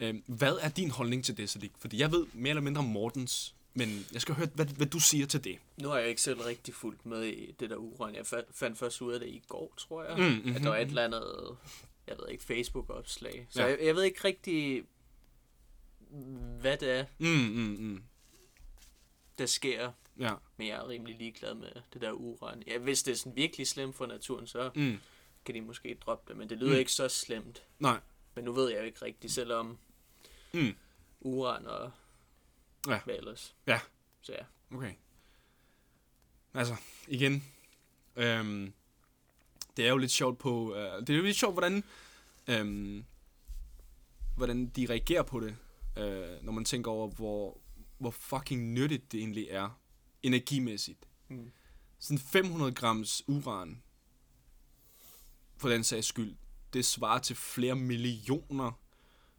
[0.00, 0.06] Mm.
[0.06, 1.70] Øhm, hvad er din holdning til det, Sadiq?
[1.78, 5.00] Fordi jeg ved mere eller mindre om Mortens, men jeg skal høre, hvad, hvad du
[5.00, 5.58] siger til det.
[5.76, 8.14] Nu har jeg ikke selv rigtig fulgt med i det der uran.
[8.14, 10.18] Jeg fa- fandt først ud af det i går, tror jeg.
[10.18, 11.56] Mm, mhm, at der var et eller andet,
[12.06, 13.46] jeg ved ikke, Facebook-opslag.
[13.50, 13.68] Så Ja.
[13.68, 14.84] jeg, jeg ved ikke rigtig,
[16.60, 18.02] hvad det er, Mm, mm, mm.
[19.38, 19.92] der sker.
[20.18, 20.34] Ja.
[20.56, 22.62] Men jeg er rimelig ligeglad med det der uran.
[22.66, 24.96] Ja, hvis det er sådan virkelig slemt for naturen, så Mm.
[25.44, 26.36] kan de måske droppe det.
[26.38, 26.74] Men det lyder Mm.
[26.74, 26.78] mm.
[26.78, 27.62] ikke så slemt.
[27.78, 28.00] Nej.
[28.38, 29.78] Men nu ved jeg jo ikke rigtigt, selvom
[30.54, 30.74] Mm.
[31.20, 31.90] uran og
[32.88, 33.00] Ja.
[33.04, 33.56] hvad ellers.
[33.66, 33.80] Ja.
[34.20, 34.76] Så ja.
[34.76, 34.94] Okay.
[36.54, 36.76] Altså,
[37.08, 37.44] igen.
[38.16, 38.72] Øhm,
[39.76, 40.74] det er jo lidt sjovt på...
[40.74, 41.84] Øh, det er jo lidt sjovt, hvordan...
[42.48, 43.04] Øhm,
[44.36, 45.56] hvordan de reagerer på det.
[45.96, 47.58] Øh, når man tænker over, hvor,
[47.98, 49.80] hvor fucking nyttigt det egentlig er.
[50.22, 51.08] Energimæssigt.
[51.28, 51.50] Mm.
[51.98, 53.82] Sådan 500 grams uran.
[55.56, 56.36] For den sags skyld.
[56.72, 58.72] Det svarer til flere millioner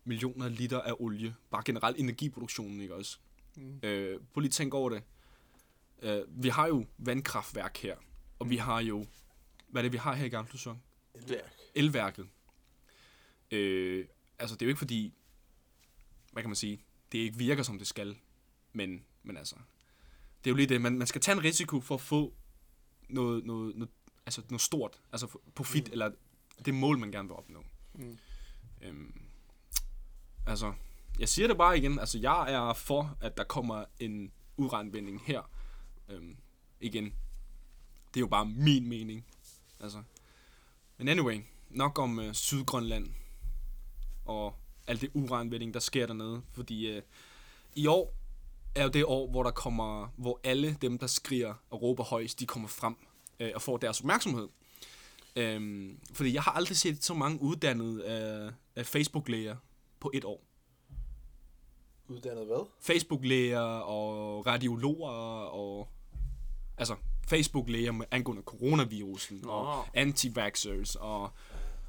[0.03, 1.35] millioner liter af olie.
[1.51, 3.17] Bare generelt energiproduktionen, ikke også?
[3.55, 3.79] Mm.
[3.83, 5.03] Øh, prøv lige at tænke over det.
[6.01, 7.95] Øh, vi har jo vandkraftværk her,
[8.39, 9.05] og vi har jo,
[9.67, 10.81] hvad er det, vi har her i Gamle Sæson?
[11.27, 11.41] Det,
[11.75, 12.27] Elværket.
[13.51, 14.07] Øh,
[14.39, 15.13] altså, det er jo ikke fordi,
[16.31, 18.17] hvad kan man sige, det ikke virker, som det skal,
[18.73, 19.55] men, men altså,
[20.43, 22.33] det er jo lige det, man, man skal tage en risiko for at få
[23.09, 23.89] noget, noget, noget,
[24.25, 25.91] altså noget stort, altså profit, mm.
[25.91, 26.11] eller
[26.65, 27.63] det mål, man gerne vil opnå.
[27.93, 28.17] Mm.
[28.81, 29.21] Øhm,
[30.45, 30.73] altså,
[31.19, 35.41] jeg siger det bare igen, altså jeg er for, at der kommer en uranvinding her.
[36.09, 36.37] Øhm,
[36.79, 37.03] igen,
[38.13, 39.25] det er jo bare min mening.
[39.79, 40.03] Altså.
[40.97, 43.07] Men anyway, nok om øh, Sydgrønland
[44.25, 44.55] og
[44.87, 46.41] alt det uranvinding, der sker dernede.
[46.51, 47.01] Fordi øh,
[47.75, 48.13] i år
[48.75, 52.39] er jo det år, hvor der kommer, hvor alle dem, der skriger og råber højst,
[52.39, 52.95] de kommer frem
[53.39, 54.47] øh, og får deres opmærksomhed.
[55.39, 59.55] Øhm, fordi jeg har aldrig set så mange uddannede øh, Facebook-læger
[59.99, 60.43] på et år.
[62.07, 62.67] Uddannet hvad?
[62.81, 65.09] Facebook-læger og radiologer
[65.45, 65.89] og...
[66.77, 66.95] Altså,
[67.27, 69.49] Facebook-læger med angående coronavirusen Nå.
[69.49, 71.31] og anti-vaxxers og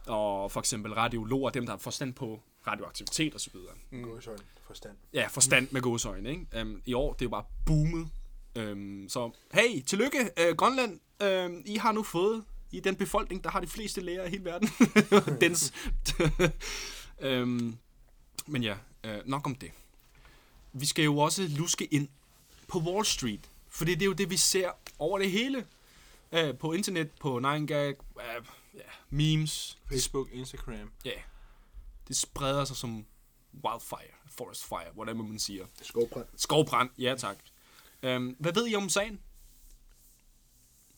[0.07, 3.55] og for eksempel radiologer, dem der har forstand på radioaktivitet osv.
[3.91, 4.03] Mm.
[4.03, 4.97] Gåsøjne, forstand.
[5.13, 6.61] Ja, forstand med godsøjne, ikke?
[6.61, 8.11] Um, I år, det er jo bare boomet.
[8.59, 11.01] Um, så, hey, tillykke, uh, Grønland.
[11.25, 14.45] Uh, I har nu fået i den befolkning, der har de fleste læger i hele
[14.45, 14.69] verden.
[15.41, 15.73] Dens.
[17.25, 17.79] um,
[18.53, 19.71] men ja, uh, nok om det.
[20.73, 22.09] Vi skal jo også luske ind
[22.69, 23.51] på Wall Street.
[23.69, 25.67] Fordi det er jo det, vi ser over det hele.
[26.33, 27.45] Uh, på internet, på 9gag,
[28.17, 29.79] uh, ja, memes.
[29.89, 31.11] Facebook, Instagram, Ja,
[32.09, 33.07] det spreder sig som
[33.65, 35.67] wildfire, forest fire, hvordan man siger.
[35.83, 36.27] skovbrand.
[36.37, 37.37] Skovbrand, ja tak.
[38.07, 39.21] Um, hvad ved I om sagen?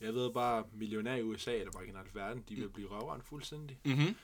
[0.02, 3.78] Jeg ved bare, millionær i USA, eller bare generelt verden, de vil blive røvrendt fuldstændig.
[3.84, 4.16] Mm-hmm.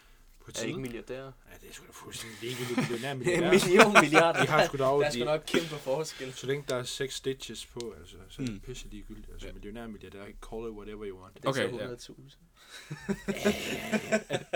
[0.45, 0.83] På Er ikke tiden.
[0.83, 1.23] milliardær?
[1.23, 2.79] Ja, det er sgu da fuldstændig ligegyldigt.
[2.91, 3.51] Millionær, En millionær.
[3.51, 4.41] million milliarder.
[4.43, 6.33] De har sgu da over, Der er sgu nok kæmpe forskel.
[6.35, 8.61] så længe der er seks stitches på, altså, så er det Mm.
[8.61, 9.29] pisse ligegyldigt.
[9.33, 9.53] Altså, Ja.
[9.53, 11.37] millionær, milliardær, call it whatever you want.
[11.37, 11.87] Det er Okay, så ja.
[11.87, 12.37] 100.000.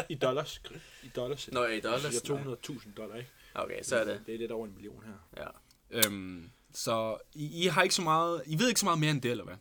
[0.08, 0.60] I dollars.
[1.02, 1.52] I dollars.
[1.52, 2.02] Nå, i dollars.
[2.02, 3.30] Det er 200.000 dollar, ikke?
[3.54, 4.20] Okay, så er det.
[4.26, 5.44] Det er lidt over en million her.
[5.92, 6.08] Ja.
[6.08, 9.22] Um, så I, I, har ikke så meget, I ved ikke så meget mere end
[9.22, 9.54] det, eller hvad?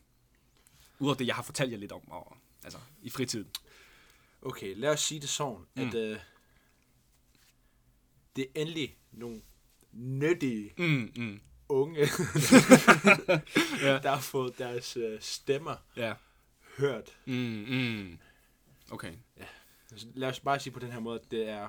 [1.02, 3.48] Udover det, jeg har fortalt jer lidt om, og, altså, i fritiden.
[4.42, 5.82] Okay, lad os sige det sådan, Mm.
[5.88, 6.20] at øh,
[8.36, 9.42] det er endelig nogle
[9.94, 11.42] nyttige Mm, mm.
[11.70, 12.00] unge,
[13.82, 14.00] Ja.
[14.04, 16.14] der har fået deres øh, stemmer Ja.
[16.78, 17.18] hørt.
[17.26, 17.34] Mm,
[17.70, 18.18] mm.
[18.92, 19.14] Okay.
[19.92, 21.68] Altså, lad os bare sige på den her måde, at det er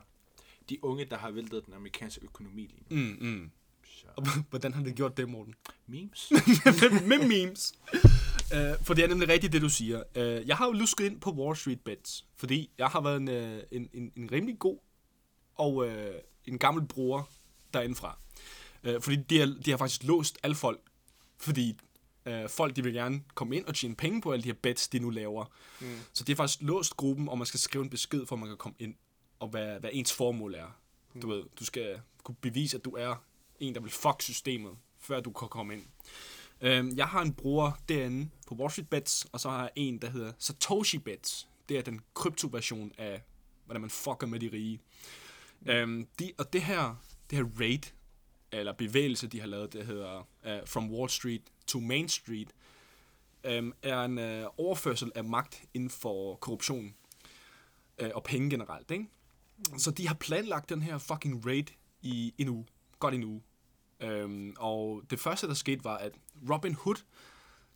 [0.69, 2.97] de unge, der har væltet den amerikanske økonomi lige nu.
[2.97, 3.51] Mm, mm.
[3.85, 5.55] Så, Og hvordan har det gjort det, Morten?
[5.87, 6.33] memes?
[7.09, 7.75] med memes.
[8.55, 10.03] Uh, for det er nemlig rigtigt, det du siger.
[10.17, 13.29] Uh, jeg har jo lusket ind på Wall Street Bets, fordi jeg har været en,
[13.29, 14.79] uh, en, en, en rimelig god
[15.55, 15.89] og uh,
[16.45, 17.23] en gammel bruger
[17.75, 18.19] derindefra.
[18.89, 20.81] Uh, fordi de har, de har faktisk låst alle folk,
[21.39, 21.79] fordi
[22.27, 24.89] uh, folk de vil gerne komme ind og tjene penge på alle de her bets,
[24.89, 25.45] de nu laver.
[25.81, 25.99] Mm.
[26.13, 28.49] Så de har faktisk låst gruppen, og man skal skrive en besked, for at man
[28.49, 28.95] kan komme ind,
[29.39, 30.77] og hvad, hvad ens formål er.
[31.23, 33.25] Du ved, du skal kunne bevise, at du er
[33.61, 35.83] en, der vil fuck systemet, før du kan komme ind.
[36.63, 39.99] Øhm, jeg har en bruger derinde på Wall Street Bets, og så har jeg en,
[39.99, 41.49] der hedder Satoshi Bets.
[41.69, 43.23] Det er den kryptoversion af,
[43.65, 44.81] hvordan man fucker med de rige.
[45.67, 46.97] Øhm, de, og det her,
[47.31, 47.93] det her raid,
[48.53, 52.49] eller bevægelse, de har lavet, det hedder uh, From Wall Street to Main Street,
[53.45, 56.95] øhm, er en uh, overførsel af magt inden for korruption
[58.03, 58.91] uh, og penge generelt.
[58.91, 59.07] Ikke?
[59.79, 61.65] Så de har planlagt den her fucking raid
[62.03, 62.67] i en uge.
[62.99, 63.43] Godt en uge.
[64.03, 66.13] Øhm, og det første, der skete, var, at
[66.51, 66.97] Robinhood,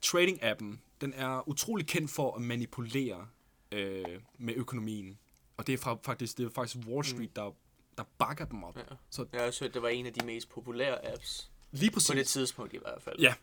[0.07, 3.27] trading-appen, den er utrolig kendt for at manipulere
[3.73, 4.05] øh,
[4.39, 5.19] med økonomien.
[5.57, 7.55] Og det er fra, faktisk, det er faktisk Wall Street, der,
[7.99, 8.77] der bakker dem op.
[8.77, 8.83] Ja.
[9.11, 11.51] Så Jeg har også hørt, det var en af de mest populære apps.
[11.73, 12.15] lige På præcis.
[12.17, 13.21] det tidspunkt i hvert fald.
[13.21, 13.35] Ja,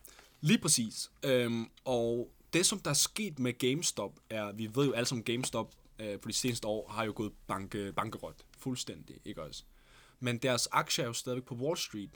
[0.42, 1.12] lige præcis.
[1.24, 5.24] Øhm, og det, som der er sket med GameStop, er, vi ved jo alle som
[5.24, 8.36] GameStop øh, på de seneste år, har jo gået banke, bankerot.
[8.58, 9.64] Fuldstændig, ikke også?
[10.20, 12.10] Men deres aktier er jo stadigvæk på Wall Street.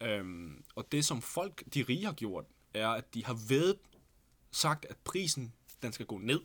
[0.00, 2.44] Øhm, og det, som folk, de rige har gjort,
[2.74, 3.74] er, at de har ved
[4.50, 6.40] sagt, at prisen, den skal gå ned.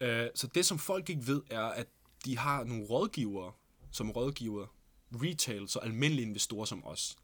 [0.00, 1.86] Øh, så det, som folk ikke ved, er, at
[2.24, 3.52] de har nogle rådgivere,
[3.90, 4.66] som rådgiver
[5.12, 7.16] retail, så almindelige investorer som os.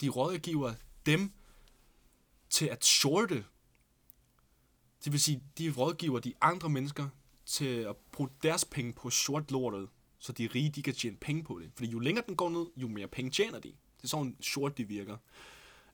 [0.00, 0.74] De rådgiver
[1.06, 1.32] dem
[2.50, 3.44] til at shorte.
[5.04, 7.08] Det vil sige, de rådgiver de andre mennesker
[7.46, 9.88] til at bruge deres penge på short lortet,
[10.18, 11.70] så de rige de kan tjene penge på det.
[11.74, 13.72] Fordi jo længere den går ned, jo mere penge tjener de.
[14.04, 15.16] Det er sådan short, de virker.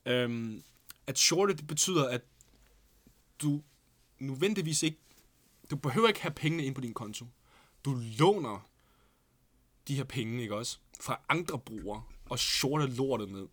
[0.05, 0.63] Øhm,
[1.07, 2.21] at shorte, det betyder, at
[3.41, 3.63] du
[4.19, 4.97] nødvendigvis ikke,
[5.69, 7.25] du behøver ikke have pengene ind på din konto.
[7.85, 8.69] Du låner
[9.87, 13.47] de her penge, ikke også, fra andre brugere, og shorter lortet ned.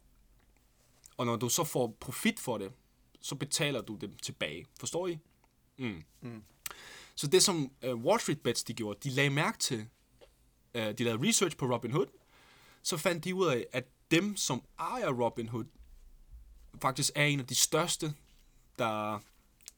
[1.17, 2.73] Og når du så får profit for det,
[3.21, 4.67] så betaler du dem tilbage.
[4.81, 5.19] Forstår I?
[5.77, 6.05] Mm.
[6.21, 6.43] Mm.
[7.15, 9.89] Så det som uh, Wall Street Bets de gjorde, de lagde mærke til,
[10.75, 12.07] uh, de lavede research på Robinhood,
[12.83, 15.65] så fandt de ud af, at dem, som ejer Robinhood,
[16.83, 18.15] faktisk er en af de største,
[18.79, 19.19] der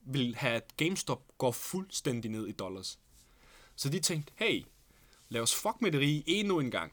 [0.00, 2.98] vil have, at GameStop går fuldstændig ned i dollars.
[3.76, 4.64] Så de tænkte, hey,
[5.28, 6.92] lad os fuck med det rige endnu en gang.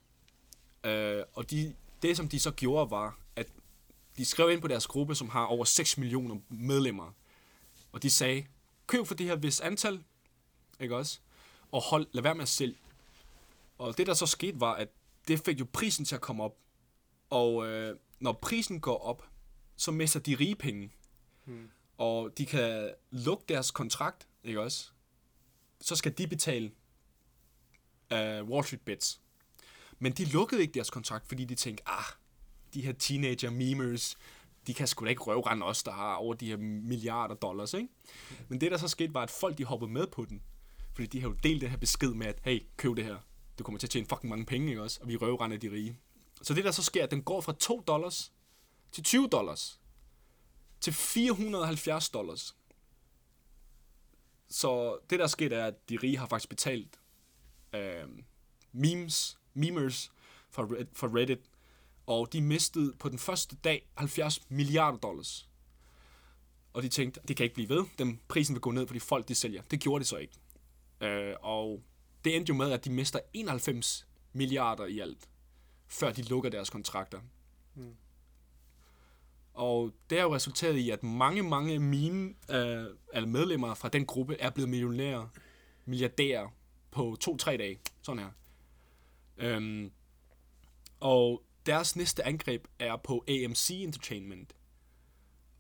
[0.88, 3.48] Uh, og de, det, som de så gjorde, var, at
[4.18, 7.12] de skrev ind på deres gruppe, som har over 6 millioner medlemmer.
[7.92, 8.46] Og de sagde,
[8.88, 10.04] køb for det her vis antal,
[10.80, 11.20] ikke også?
[11.72, 12.78] Og hold, lad være med at sælge.
[13.78, 14.90] Og det, der så skete, var, at
[15.28, 16.56] det fik jo prisen til at komme op.
[17.30, 19.30] Og øh, når prisen går op,
[19.76, 20.92] så mister de rige penge.
[21.46, 21.70] Hmm.
[21.98, 24.92] Og de kan lukke deres kontrakt, ikke også?
[25.82, 26.72] Så skal de betale
[28.12, 29.22] uh, Wall Street Bets.
[30.00, 32.06] Men de lukkede ikke deres kontrakt, fordi de tænkte, ah,
[32.74, 34.18] de her teenager memers,
[34.68, 37.88] de kan sgu da ikke røvrende os, der har over de her milliarder dollars, ikke?
[38.48, 40.42] Men det, der så skete, var, at folk de hoppede med på den.
[40.94, 43.18] Fordi de har jo delt det her besked med, at hey, køb det her.
[43.60, 45.00] Du kommer til at tjene fucking mange penge, ikke også?
[45.02, 46.00] Og vi røvrender de rige.
[46.42, 48.34] Så det der så sker, at den går fra 2 dollars
[48.92, 49.80] til 20 dollars
[50.82, 52.56] til 470 dollars.
[54.50, 57.00] Så det der er sket er, at de rige har faktisk betalt
[57.74, 58.04] øh,
[58.72, 60.12] memes, memers
[60.50, 61.40] for, Red- Reddit,
[62.08, 65.50] og de mistede på den første dag 70 milliarder dollars.
[66.74, 67.86] Og de tænkte, det kan ikke blive ved.
[67.98, 69.62] Den prisen vil gå ned, fordi folk de sælger.
[69.62, 70.34] Det gjorde det så ikke.
[71.02, 71.84] Øh, og
[72.26, 75.30] det endte jo med, at de mister 91 milliarder i alt,
[75.88, 77.20] før de lukker deres kontrakter.
[77.76, 77.96] Mm.
[79.54, 84.06] Og det har jo resulteret i, at mange, mange meme øh, eller medlemmer fra den
[84.06, 85.28] gruppe er blevet millionærer,
[85.86, 86.48] milliardærer
[86.92, 87.80] på to-tre dage.
[88.02, 88.30] Sådan her.
[89.38, 89.92] Øhm,
[91.00, 94.56] og deres næste angreb er på AMC Entertainment.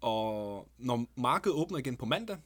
[0.01, 2.37] Og når markedet åbner igen på mandag,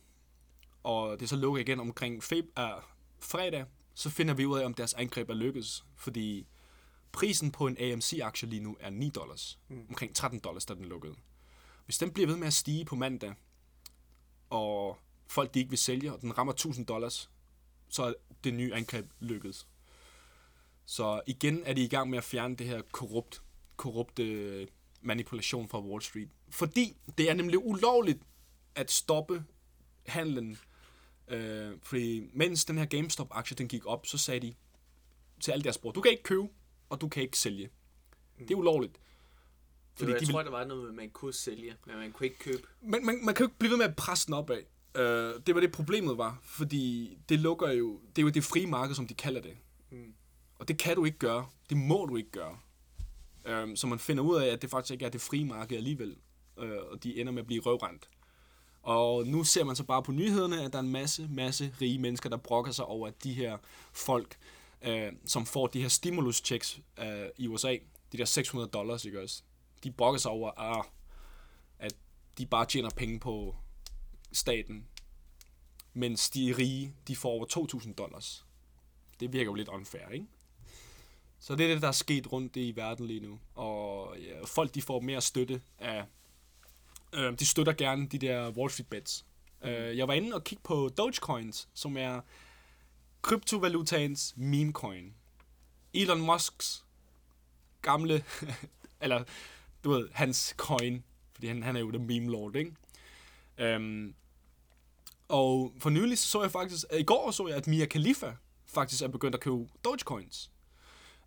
[0.83, 2.83] og det så lukker igen omkring feb- uh,
[3.19, 5.85] fredag, så finder vi ud af, om deres angreb er lykkedes.
[5.95, 6.47] Fordi
[7.13, 9.59] prisen på en AMC-aktie lige nu er 9 dollars.
[9.67, 9.85] Mm.
[9.89, 11.15] Omkring 13 dollars, da den lukkede.
[11.85, 13.33] Hvis den bliver ved med at stige på mandag,
[14.49, 14.97] og
[15.27, 17.29] folk de ikke vil sælge, og den rammer 1000 dollars,
[17.89, 19.67] så er det nye angreb lykkedes.
[20.85, 23.41] Så igen er de i gang med at fjerne det her korrupt,
[23.77, 24.67] korrupte
[25.01, 26.29] manipulation fra Wall Street.
[26.49, 28.19] Fordi det er nemlig ulovligt
[28.75, 29.43] at stoppe
[30.05, 30.57] handlen.
[31.27, 34.53] Øh, fordi mens den her GameStop-aktie den gik op, så sagde de
[35.39, 36.47] til alle deres brugere, du kan ikke købe,
[36.91, 37.69] og du kan ikke sælge.
[38.39, 38.97] Det er ulovligt.
[39.95, 42.39] Fordi jeg de vil- tror, der var noget, man kunne sælge, men man kunne ikke
[42.39, 42.61] købe.
[42.81, 44.57] Men man, man kan jo ikke blive ved med at presse den opad.
[44.95, 48.67] Øh, det var det problemet var, fordi det lukker jo, det er jo det frie
[48.67, 49.57] marked, som de kalder det.
[49.91, 50.13] Mm.
[50.59, 51.47] Og det kan du ikke gøre.
[51.69, 52.57] Det må du ikke gøre.
[53.45, 56.15] Øh, så man finder ud af, at det faktisk ikke er det frie marked alligevel.
[56.59, 58.09] Øh, og de ender med at blive røvrendt.
[58.83, 61.99] Og nu ser man så bare på nyhederne, at der er en masse, masse rige
[61.99, 63.57] mennesker, der brokker sig over, at de her
[63.93, 64.37] folk,
[64.81, 67.77] øh, som får de her stimulus-checks øh, i USA,
[68.11, 69.43] de der 600 dollars, ikke også?
[69.83, 70.83] De brokker sig over, ah,
[71.79, 71.95] at
[72.37, 73.55] de bare tjener penge på
[74.31, 74.87] staten,
[75.93, 77.45] mens de rige, de får over
[77.83, 78.45] 2.000 dollars.
[79.19, 80.25] Det virker jo lidt unfair, ikke?
[81.39, 83.39] Så det er det, der er sket rundt i verden lige nu.
[83.55, 86.05] Og ja, folk, de får mere støtte af...
[87.13, 89.25] Øh, de støtter gerne de der Wall Street bets.
[89.63, 92.21] Øh, jeg var inde og kigge på Dogecoins, som er
[93.21, 95.13] kryptovalutaens meme coin.
[95.93, 96.85] Elon Musks
[97.81, 98.23] gamle,
[99.01, 99.23] eller
[99.83, 101.03] du ved, hans coin,
[101.33, 102.71] fordi han, han er jo the meme lord, ikke?
[103.57, 104.13] Øhm,
[105.27, 108.31] og for nylig så, så jeg faktisk, i går så jeg, at Mia Khalifa
[108.65, 110.51] faktisk er begyndt at købe Dogecoins.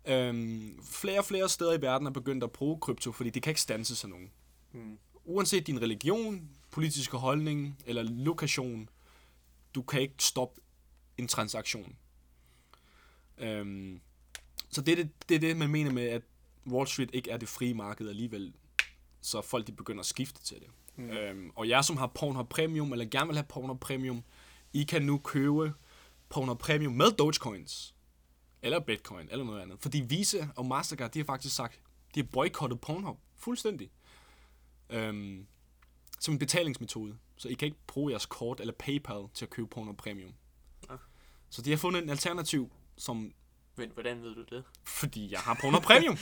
[0.05, 3.51] Øhm, flere og flere steder i verden er begyndt at bruge krypto, fordi det kan
[3.51, 4.31] ikke stanse sig nogen.
[4.73, 4.97] Mm.
[5.25, 8.89] Uanset din religion, politiske holdning eller lokation,
[9.75, 10.61] du kan ikke stoppe
[11.17, 11.95] en transaktion.
[13.37, 14.01] Øhm,
[14.69, 16.21] så det er det, det er det, man mener med, at
[16.67, 18.53] Wall Street ikke er det frie marked alligevel.
[19.21, 20.67] Så folk de begynder at skifte til det.
[20.95, 21.09] Mm.
[21.09, 24.23] Øhm, og jer, som har Pornhub Premium, eller gerne vil have Pornhub Premium,
[24.73, 25.73] I kan nu købe
[26.29, 27.95] Pornhub Premium med Dogecoins.
[28.61, 29.79] Eller Bitcoin, eller noget andet.
[29.79, 31.79] Fordi Visa og Mastercard, de har faktisk sagt,
[32.15, 33.89] de har boykottet Pornhub fuldstændig.
[34.89, 35.47] Øhm,
[36.19, 37.17] som en betalingsmetode.
[37.37, 40.33] Så I kan ikke bruge jeres kort eller PayPal til at købe Pornhub Premium.
[41.55, 43.33] Så de har fundet en alternativ, som
[43.75, 44.63] Men hvordan ved du det?
[44.83, 46.17] fordi jeg har Pornhub Premium.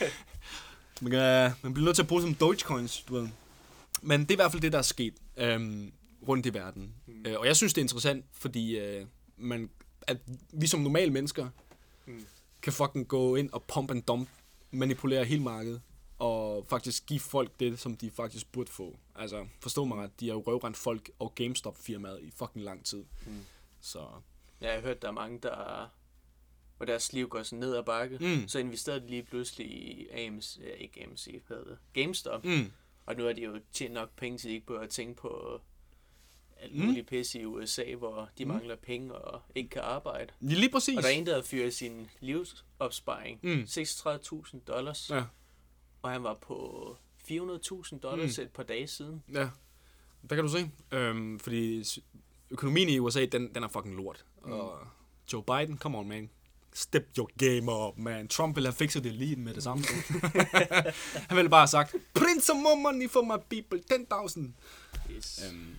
[1.02, 3.28] man, kan, man bliver nødt til at bruge som Dogecoins, du ved.
[4.02, 5.92] Men det er i hvert fald det, der er sket øhm,
[6.28, 6.94] rundt i verden.
[7.06, 7.26] Mm.
[7.26, 9.06] Øh, og jeg synes, det er interessant, fordi øh,
[9.36, 9.70] man,
[10.02, 10.16] at
[10.52, 11.48] vi som normale mennesker
[12.06, 12.26] mm.
[12.62, 14.28] kan fucking gå ind og pump and dump,
[14.70, 15.80] manipulere hele markedet,
[16.18, 18.98] og faktisk give folk det, som de faktisk burde få.
[19.14, 23.04] Altså, forstå mig ret, de har jo røvrendt folk og GameStop-firmaet i fucking lang tid.
[23.26, 23.44] Mm.
[23.80, 23.98] Så
[24.60, 25.88] Ja, jeg har hørt, der er mange, der
[26.76, 28.48] hvor deres liv går sådan ned ad bakke, Mm.
[28.48, 32.72] så investerede de lige pludselig i AMC, ja, ikke AMC, hvad hedder det, GameStop, mm,
[33.06, 35.60] og nu har de jo tjent nok penge, til de ikke behøver at tænke på
[36.56, 36.84] alt Mm.
[36.84, 40.32] muligt pis i USA, hvor de mangler penge og ikke kan arbejde.
[40.40, 40.96] lige præcis.
[40.96, 43.62] Og der er en, der havde fyret sin livsopsparing, Mm.
[43.66, 45.24] 36.000 dollars, Ja.
[46.02, 48.44] og han var på 400.000 dollars mm.
[48.44, 49.22] et par dage siden.
[49.32, 49.50] Ja,
[50.30, 50.70] der kan du se.
[50.92, 51.84] Øhm, fordi
[52.50, 54.24] økonomien i USA, den, den er fucking lort.
[54.44, 54.52] Mm.
[54.52, 54.78] Og
[55.32, 56.30] Joe Biden, come on man.
[56.72, 58.28] Step your game up, man.
[58.28, 59.84] Trump ville have fikset det lige med det samme.
[61.28, 64.40] Han ville bare have sagt, print some more money for my people, 10.000.
[65.10, 65.44] Yes.
[65.46, 65.74] Øhm,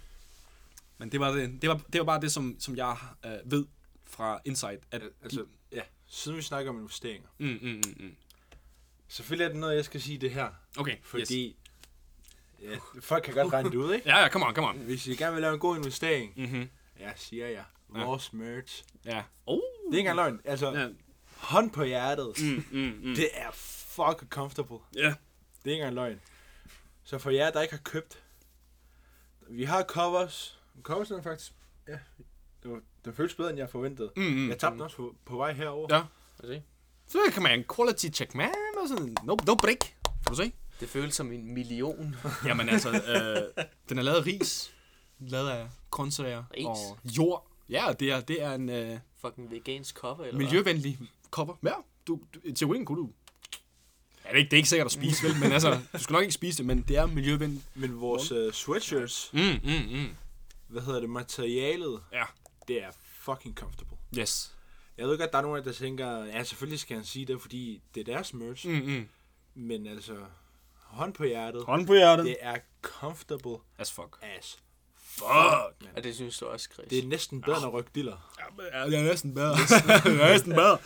[0.97, 3.65] men det var, det, det, var, det var bare det, som, som jeg øh, ved
[4.05, 4.83] fra Insight.
[4.91, 7.27] At Altså, ja, siden vi snakker om investeringer.
[7.39, 8.15] de, mm, mm, mm, mm.
[9.07, 10.49] Selvfølgelig er det noget, jeg skal sige det her.
[10.77, 11.55] Okay, Fordi yes.
[12.61, 14.09] Ja, folk kan godt regne det ud, ikke?
[14.09, 14.77] Ja, ja, come on, come on.
[14.77, 16.69] Hvis I gerne vil lave en god investering, Mm-hmm.
[16.99, 17.63] ja, siger jeg.
[17.95, 18.03] Ja.
[18.05, 18.83] Vores merch.
[19.05, 19.23] Ja.
[19.45, 19.55] Oh.
[19.57, 20.41] Det er ikke engang løgn.
[20.45, 20.87] Altså, Ja.
[21.37, 22.33] hånd på hjertet.
[22.41, 23.15] Mm, mm, mm.
[23.15, 24.77] Det er fucking comfortable.
[24.95, 25.01] Ja.
[25.01, 25.05] Det
[25.65, 26.21] er ikke engang løgn.
[27.03, 28.23] Så for jer, der ikke har købt,
[29.49, 30.59] vi har covers.
[30.83, 31.53] Covers er faktisk,
[31.87, 31.97] ja,
[32.63, 34.11] det, var, det føles bedre, end jeg forventede.
[34.15, 34.49] Mm, mm.
[34.49, 35.87] Jeg tabte også på, på vej herover.
[35.95, 35.99] Ja.
[36.39, 36.63] Kan du se?
[37.07, 38.49] Så kan man quality check, man.
[38.81, 39.79] Og sådan, no, no break.
[40.03, 40.51] Kan du se?
[40.79, 42.15] Det føles som en million.
[42.45, 44.73] Jamen altså, øh, den er lavet af ris.
[45.19, 46.65] Lavet af grøntsager Ris?
[46.65, 47.47] og jord.
[47.69, 50.99] Ja, det er, det er en øh, Fucking vegansk cover, eller miljøvenlig
[51.31, 51.53] kopper.
[51.63, 51.73] Ja,
[52.07, 53.09] du, du, i teorien kunne du...
[54.25, 55.35] Ja, det er, ikke, det er ikke sikkert at spise, vel?
[55.39, 57.63] Men altså, du skal nok ikke spise det, men det er miljøvenligt.
[57.75, 60.07] Men vores uh, sweatshirts, Mm, mm, mm.
[60.67, 62.23] hvad hedder det, materialet, Ja.
[62.67, 63.97] det er fucking comfortable.
[64.17, 64.55] Yes.
[64.97, 67.81] Jeg ved godt, der er nogen der tænker, ja, selvfølgelig skal han sige det, fordi
[67.95, 68.67] det er deres merch.
[68.69, 69.07] Mm, mm.
[69.55, 70.15] Men altså,
[70.89, 72.25] hånd på hjertet, Hånd på hjertet.
[72.25, 74.17] det er comfortable As fuck.
[74.37, 74.57] as
[74.97, 75.27] Fuck.
[75.81, 75.89] man.
[75.95, 76.87] Ja, det synes du også, Chris.
[76.89, 78.35] Det er næsten bedre end at rykke diller.
[78.73, 79.55] Ja, jeg er næsten bedre.
[80.05, 80.77] jeg er næsten bedre.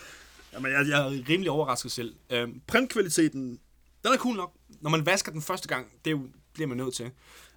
[0.54, 2.16] Jamen, jeg, jeg er rimelig overrasket selv.
[2.30, 3.60] Øhm, printkvaliteten,
[4.04, 4.54] den er cool nok.
[4.82, 7.12] Når man vasker den første gang, det er jo- bliver man nødt til.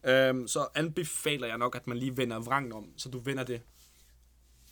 [0.05, 3.61] Øhm, så anbefaler jeg nok, at man lige vender vrangen om, så du vender det.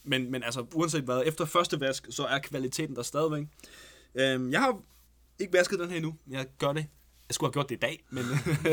[0.05, 3.47] Men, men altså, uanset hvad, efter første vask, så er kvaliteten der stadigvæk.
[4.15, 4.79] Øhm, jeg har
[5.39, 6.17] ikke vasket den her endnu.
[6.31, 6.87] Jeg gør det.
[7.29, 8.25] Jeg skulle have gjort det i dag, men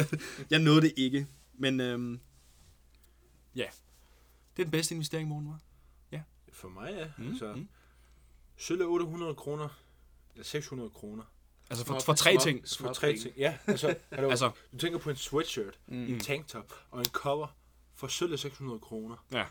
[0.52, 1.28] jeg nåede det ikke.
[1.54, 2.20] Men øhm,
[3.56, 3.66] ja,
[4.58, 5.60] det er den bedste investering, morgen var.
[6.54, 7.12] For mig, ja.
[7.18, 7.70] Mm, altså, mm.
[8.58, 9.70] Sølv er 800 kroner,
[10.34, 11.24] eller 600 kroner.
[11.70, 12.66] Altså for, for tre ting.
[12.78, 13.38] For tre ting.
[13.38, 16.04] Ja, altså, altså, Altså, du tænker på en sweatshirt, Mm.
[16.14, 17.48] en tanktop og en cover
[17.94, 19.26] for sølv er 600 kroner.
[19.32, 19.46] Ja.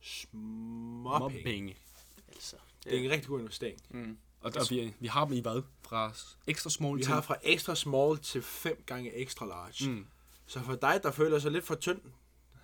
[0.00, 1.44] Små penge.
[1.44, 1.76] penge.
[2.28, 3.80] Altså, Det er en rigtig god investering.
[3.90, 4.18] Mm.
[4.42, 5.62] Og, og vi, vi har dem i hvad?
[5.88, 6.12] Fra
[6.46, 7.12] ekstra small Vi til...
[7.12, 9.90] har fra extra small til 5 gange extra large.
[9.90, 10.06] Mm.
[10.46, 12.00] Så for dig, der føler sig lidt for tynd,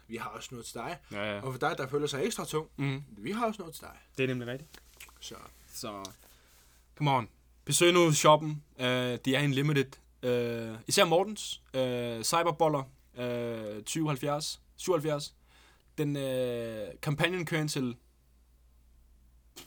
[0.09, 0.99] vi har også noget til dig.
[1.13, 1.41] Ja, ja.
[1.43, 3.03] Og for dig, der føler sig ekstra tung, Mm.
[3.17, 3.97] vi har også noget til dig.
[4.19, 4.71] Det er nemlig rigtigt.
[5.21, 5.35] Så
[5.75, 6.05] Så,
[6.97, 7.29] come on.
[7.65, 8.63] Besøg nu shoppen.
[8.79, 9.93] Uh, de er en limited.
[10.23, 11.63] Uh, især Mortens.
[11.75, 12.83] Uh, Cyberboller.
[13.15, 14.61] Uh, 2070.
[14.77, 15.35] 77.
[15.99, 17.97] Den uh, kampagnen kører indtil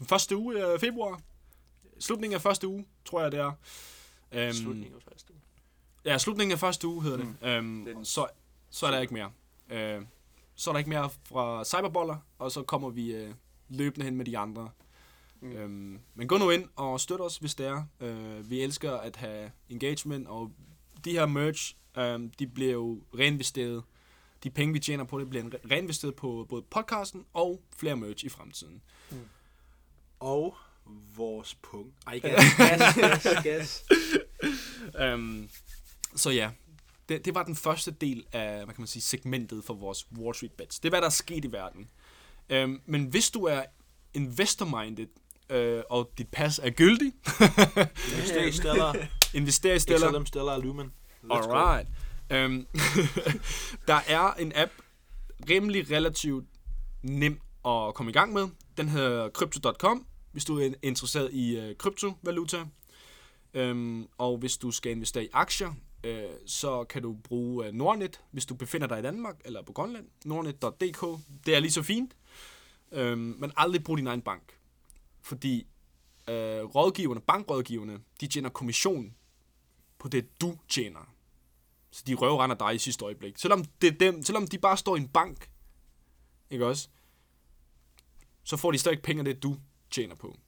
[0.07, 1.21] første uge af februar.
[2.01, 3.51] Slutningen af første uge, tror jeg det er.
[4.47, 5.41] Um, Slutningen af første uge.
[6.05, 7.35] Ja, slutningen af første uge hedder Mm.
[7.41, 7.57] det.
[7.59, 8.27] Um, Den- så,
[8.69, 9.31] så er der ikke mere.
[9.99, 10.05] Uh,
[10.55, 13.29] så er der ikke mere fra Cyberboller, og så kommer vi uh,
[13.69, 14.69] løbende hen med de andre.
[15.41, 15.47] Mm.
[15.49, 15.63] Mm.
[15.63, 17.83] Um, men gå nu ind og støt os, hvis det er.
[17.99, 20.51] Uh, vi elsker at have engagement, og
[21.05, 23.83] de her merch, um, de bliver jo reinvesteret.
[24.43, 28.25] De penge, vi tjener på det, bliver re- reinvesteret på både podcasten og flere merch
[28.25, 28.81] i fremtiden.
[30.19, 30.57] Og
[31.15, 31.95] vores punkt.
[32.07, 33.83] Ej, Gas, gas, gas, gas.
[35.13, 35.49] Um,
[36.15, 36.49] så ja,
[37.09, 40.35] det, det var den første del af, hvad kan man sige, segmentet for vores Wall
[40.35, 40.79] Street Bets.
[40.79, 41.89] Det er, hvad der er sket i verden.
[42.53, 43.63] Um, men hvis du er
[44.13, 45.07] investor-minded,
[45.53, 47.13] uh, og dit pas er gyldig,
[48.11, 48.95] Invester i Stellar.
[49.33, 50.11] invester i Stellar.
[50.11, 50.93] XLM Stellar Lumen.
[51.23, 51.33] Let's go.
[51.33, 51.87] Alright.
[52.45, 52.67] Um,
[53.87, 54.71] der er en app,
[55.49, 56.45] rimelig relativt
[57.03, 58.47] nem at komme i gang med.
[58.77, 62.65] Den hedder crypto.com, hvis du er interesseret i øh, kryptovaluta.
[63.53, 65.73] Øhm, og hvis du skal investere i aktier,
[66.03, 69.73] øh, så kan du bruge øh, Nordnet, hvis du befinder dig i Danmark eller på
[69.73, 70.07] Grønland.
[70.25, 71.19] Nordnet.dk.
[71.45, 72.15] Det er lige så fint.
[72.91, 74.57] Øhm, men aldrig brug din egen bank.
[75.21, 75.67] Fordi
[76.29, 79.15] øh, rådgiverne, bankrådgiverne, de tjener kommission
[79.99, 81.13] på det, du tjener.
[81.91, 83.37] Så de røvrender dig i sidste øjeblik.
[83.37, 85.49] Selvom, det er dem, selvom de bare står i en bank,
[86.49, 86.89] ikke også?
[88.43, 89.57] Så får de stadig penge af det, du
[89.91, 90.39] tjener på.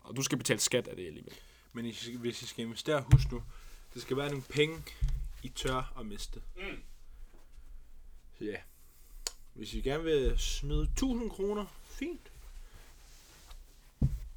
[0.00, 1.34] Og du skal betale skat af det alligevel.
[1.72, 3.42] Men I skal- hvis I skal investere, husk nu,
[3.94, 4.82] det skal være nogle penge,
[5.42, 6.42] I tør at miste.
[6.56, 6.82] Mm.
[8.38, 8.56] Så ja,
[9.54, 12.32] hvis I gerne vil smide 1000 kroner, fint.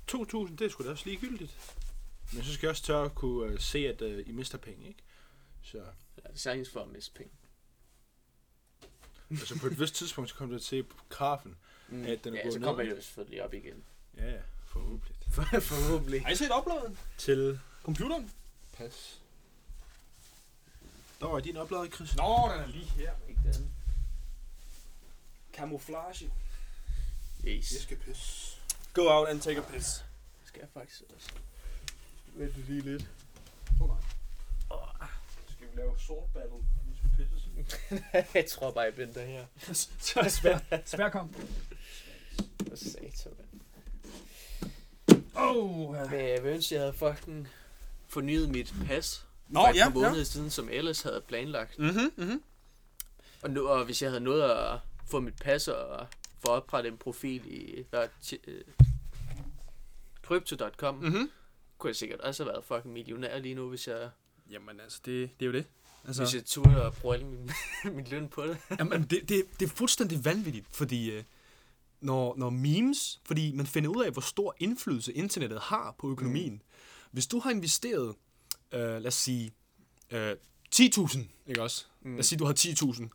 [0.08, 1.76] 2000, det er sgu da også ligegyldigt.
[2.34, 4.88] Men så skal I også tør at kunne uh, se, at uh, I mister penge,
[4.88, 5.00] ikke?
[5.64, 7.32] Så Ja, det er for at miste penge.
[9.30, 11.56] altså på et vist tidspunkt, så kommer du til at se på grafen.
[11.90, 12.04] Mm.
[12.04, 12.68] Ja, den er ja, gået så ned.
[12.68, 13.84] kommer det jo selvfølgelig op igen.
[14.18, 14.42] Ja, ja,
[14.72, 15.16] forhåbentlig.
[15.72, 16.22] Forhåbentlig.
[16.22, 16.98] Har I set opladen?
[17.18, 18.32] Til Computeren?
[18.82, 19.22] pas.
[21.20, 22.16] Der var din opladet, Chris.
[22.16, 23.12] Nå, den er lige her.
[23.30, 23.72] Ikke den.
[25.54, 26.32] Camouflage.
[27.46, 27.82] Yes.
[27.82, 28.58] skal pisse.
[28.94, 29.98] Go out and take a piss.
[30.40, 31.30] Det skal jeg faktisk også.
[32.34, 33.10] Vent lige lidt.
[35.48, 36.58] Skal vi lave sort battle?
[36.86, 38.28] Vi skal pisse.
[38.40, 39.46] jeg tror bare, jeg venter her.
[39.74, 40.64] Så er det svært.
[40.86, 41.36] Svær kom.
[42.76, 43.41] Satan, mand.
[45.42, 47.48] Oh, Men jeg ønske, jeg havde fucking
[48.08, 49.26] fornyet mit pas.
[49.48, 51.80] Nå, for et ja, par måneder siden, som ellers havde planlagt.
[51.80, 52.44] Mhm, mhm.
[53.42, 54.80] Og, nu, og hvis jeg havde nået at
[55.10, 56.08] få mit pas og
[56.40, 57.86] for at oprette en profil i
[58.24, 58.62] t- øh,
[60.24, 61.02] crypto.com, mm.
[61.06, 61.30] Mhm.
[61.78, 64.10] kunne jeg sikkert også have været fucking millionær lige nu, hvis jeg,
[64.52, 65.66] Jamen altså, det, det er jo det.
[66.08, 66.24] altså.
[66.24, 67.52] Hvis jeg turde at bruge min,
[67.96, 68.58] min løn på det.
[68.80, 71.24] Jamen, det, det, det er fuldstændig vanvittigt, fordi øh,
[72.02, 76.54] når, når memes, fordi man finder ud af, hvor stor indflydelse internettet har på økonomien.
[76.54, 76.62] Mm.
[77.12, 78.16] Hvis du har investeret,
[78.72, 79.52] øh, lad os sige,
[80.12, 80.36] øh,
[80.76, 81.86] 10.000, ikke også?
[82.02, 82.12] Mm.
[82.12, 83.10] Lad os sige, du har 10.000.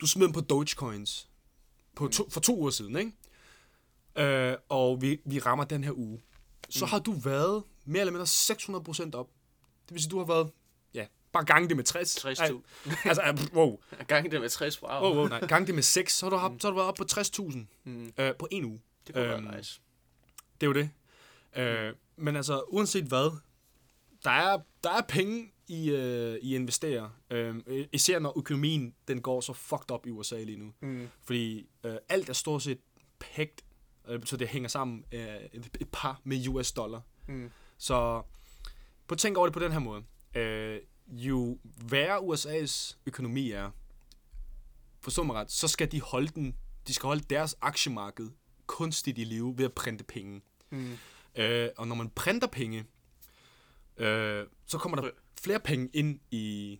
[0.00, 1.28] Du smed dem på Dogecoins
[1.94, 3.12] på to, for to uger siden, ikke?
[4.18, 6.20] Øh, og vi, vi rammer den her uge.
[6.68, 6.88] Så mm.
[6.90, 9.30] har du været mere eller mindre 600% op.
[9.88, 10.50] Det vil sige, du har været,
[11.34, 12.24] bare gange det med 60.
[12.24, 12.42] 60.000.
[12.42, 12.50] Ej,
[13.04, 13.78] Altså, øh, wow.
[14.08, 14.90] Gang det med 60 wow.
[14.90, 15.46] Oh, oh, nej.
[15.46, 17.58] Gang det med 6, så har du, haft, så har du været oppe på 60.000
[17.84, 18.12] Mm.
[18.18, 18.80] øh, på en uge.
[19.06, 19.80] Det kunne Øhm, være nice.
[20.60, 20.90] Det er jo det.
[21.56, 23.38] Øh, men altså, uanset hvad,
[24.24, 27.10] der er, der er penge i, øh, i investere.
[27.30, 27.54] Øh,
[27.92, 30.72] især når økonomien den går så fucked up i USA lige nu.
[30.80, 31.08] Mm.
[31.24, 32.78] Fordi øh, alt er stort set
[33.18, 33.64] pægt,
[34.08, 35.20] øh, så det hænger sammen øh,
[35.52, 37.00] et, et par med US dollar.
[37.28, 37.50] Mm.
[37.78, 38.22] Så
[39.10, 40.02] at tænke over det på den her måde.
[40.36, 41.58] Øh, jo
[41.90, 43.70] værre USA's økonomi er,
[45.00, 48.30] forstå mig ret, så skal de holde den, de skal holde deres aktiemarked
[48.66, 50.42] kunstigt i live ved at printe penge.
[50.70, 50.92] Mm.
[51.36, 52.84] Øh, og når man printer penge,
[53.96, 55.10] øh, så kommer der
[55.42, 56.78] flere penge ind i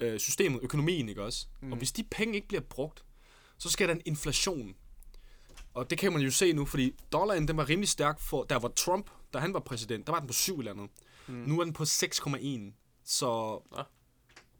[0.00, 1.46] øh, systemet, økonomien, ikke også?
[1.60, 1.72] Mm.
[1.72, 3.04] Og hvis de penge ikke bliver brugt,
[3.58, 4.74] så skal der en inflation.
[5.74, 8.58] Og det kan man jo se nu, fordi dollaren den var rimelig stærk for, der
[8.58, 10.90] var Trump, da han var præsident, der var den på 7 eller andet.
[11.26, 11.34] Mm.
[11.34, 12.72] Nu er den på 6,1.
[13.04, 13.82] Så Nå.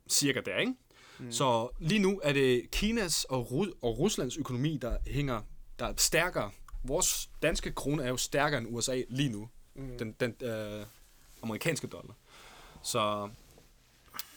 [0.08, 0.74] cirka der, ikke?
[1.18, 1.32] Mm.
[1.32, 5.42] Så lige nu er det Kinas og, Ru- og Ruslands økonomi, der hænger,
[5.78, 6.50] der er stærkere.
[6.84, 9.48] Vores danske krone er jo stærkere end USA lige nu.
[9.74, 9.98] Mm.
[9.98, 10.86] Den, den øh,
[11.42, 12.14] amerikanske dollar.
[12.82, 13.30] Så,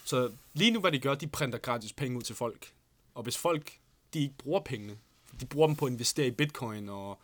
[0.05, 2.73] så lige nu, hvad de gør, de printer gratis penge ud til folk.
[3.13, 3.71] Og hvis folk,
[4.13, 4.97] de ikke bruger pengene,
[5.39, 7.19] de bruger dem på at investere i bitcoin og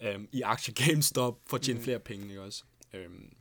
[0.00, 1.84] øhm, i aktier GameStop for at tjene mm.
[1.84, 2.64] flere penge, ikke også?
[2.92, 3.32] Øhm,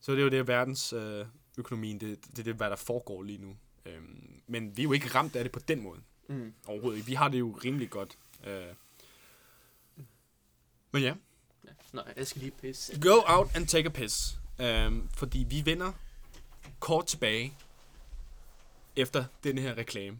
[0.00, 1.26] så det er jo det, verdens øh,
[1.56, 3.56] økonomien, det, det er det, hvad der foregår lige nu.
[3.86, 6.00] Øhm, men vi er jo ikke ramt af det på den måde.
[6.28, 6.54] Mm.
[6.66, 7.06] Overhovedet ikke.
[7.06, 8.18] Vi har det jo rimelig godt.
[8.44, 8.66] Øh.
[10.92, 11.14] Men ja,
[11.64, 11.70] Ja.
[11.92, 13.00] Nej, jeg skal lige pisse.
[13.00, 14.38] Go out and take a piss.
[14.58, 15.92] Um, fordi vi vender
[16.80, 17.54] kort tilbage
[18.96, 20.18] efter den her reklame.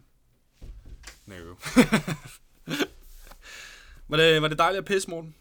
[1.25, 1.35] No.
[4.07, 5.35] var, det, var det dejligt at pisse, Morten?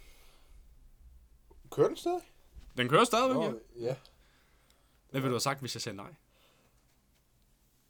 [1.70, 2.20] Kører den stadig?
[2.76, 3.34] Den kører ja.
[3.34, 3.94] Nå, ja.
[5.17, 6.14] Hvad ville du have sagt, hvis jeg sagde nej?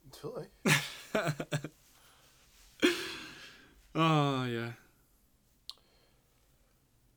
[0.04, 0.56] Det ved jeg ikke.
[4.00, 4.72] Åh, oh, ja.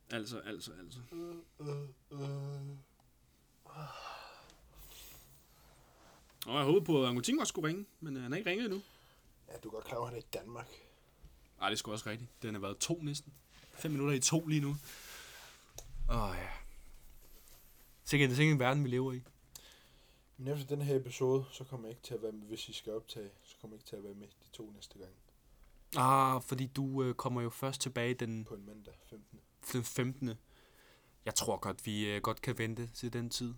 [0.09, 0.99] Altså, altså, altså.
[6.45, 8.65] Og jeg håber på, at Angutin også skulle ringe, men øh, han er ikke ringet
[8.65, 8.81] endnu.
[9.47, 10.67] Ja, du er godt klar over, at han er i Danmark.
[11.59, 12.41] Nej, det er sgu også rigtigt.
[12.41, 13.33] Den har været to næsten.
[13.71, 14.75] Fem minutter i to lige nu.
[16.09, 16.49] Åh, ja.
[18.03, 19.21] Sikkert, det er en verden, vi lever i.
[20.39, 22.73] Men efter den her episode, så kommer jeg ikke til at være med, hvis I
[22.73, 25.13] skal optage, så kommer jeg ikke til at være med de to næste gange.
[25.97, 29.39] Ah, fordi du øh, kommer jo først tilbage den, På en mandag, 15.
[29.73, 30.29] den 15.
[31.25, 33.53] Jeg tror godt, vi øh, godt kan vente til den tid.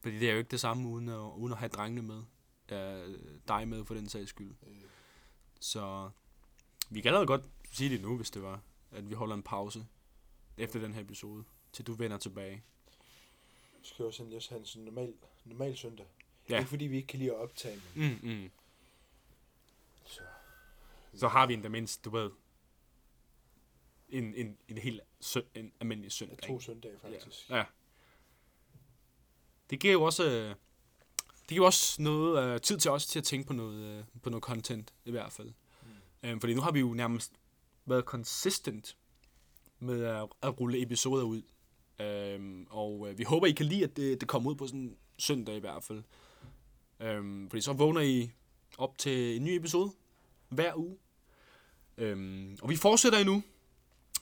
[0.00, 2.22] Fordi det er jo ikke det samme, uden at, uden at have drengene med.
[2.68, 4.54] Øh, dig med for den sags skyld.
[4.66, 4.82] Øh,
[5.60, 6.10] Så
[6.90, 8.60] vi kan allerede godt sige det nu, hvis det var,
[8.90, 9.86] at vi holder en pause
[10.56, 12.62] efter den her episode, til du vender tilbage.
[13.82, 15.14] Så skal jeg også lige også have en sådan normal,
[15.44, 16.06] normal søndag.
[16.48, 16.54] Ja.
[16.54, 16.58] Ja.
[16.60, 18.50] Ikke fordi vi ikke kan lide at optage, men Mm, mm.
[20.06, 20.20] så...
[21.14, 22.30] Så har vi en der mindst, du ved,
[24.08, 26.38] en, en, en helt søn, en almindelig Ja, søndag.
[26.38, 26.64] to ikke?
[26.64, 27.50] søndage faktisk.
[27.50, 27.56] Ja.
[27.56, 27.64] ja.
[29.70, 30.48] Det giver jo også, øh,
[31.40, 34.30] det giver også noget uh, tid til os til at tænke på noget, uh, på
[34.30, 35.52] noget content, i hvert fald.
[36.22, 36.30] Mm.
[36.30, 37.32] Um, fordi nu har vi jo nærmest
[37.86, 38.96] været consistent
[39.78, 41.42] med at, at rulle episoder ud.
[42.02, 44.80] Øhm, og øh, vi håber, I kan lide, at det, det kommer ud på sådan
[44.80, 46.02] en søndag i hvert fald.
[47.00, 48.30] Øhm, fordi så vågner I
[48.78, 49.92] op til en ny episode
[50.48, 50.96] hver uge.
[51.98, 53.42] Øhm, og vi fortsætter endnu.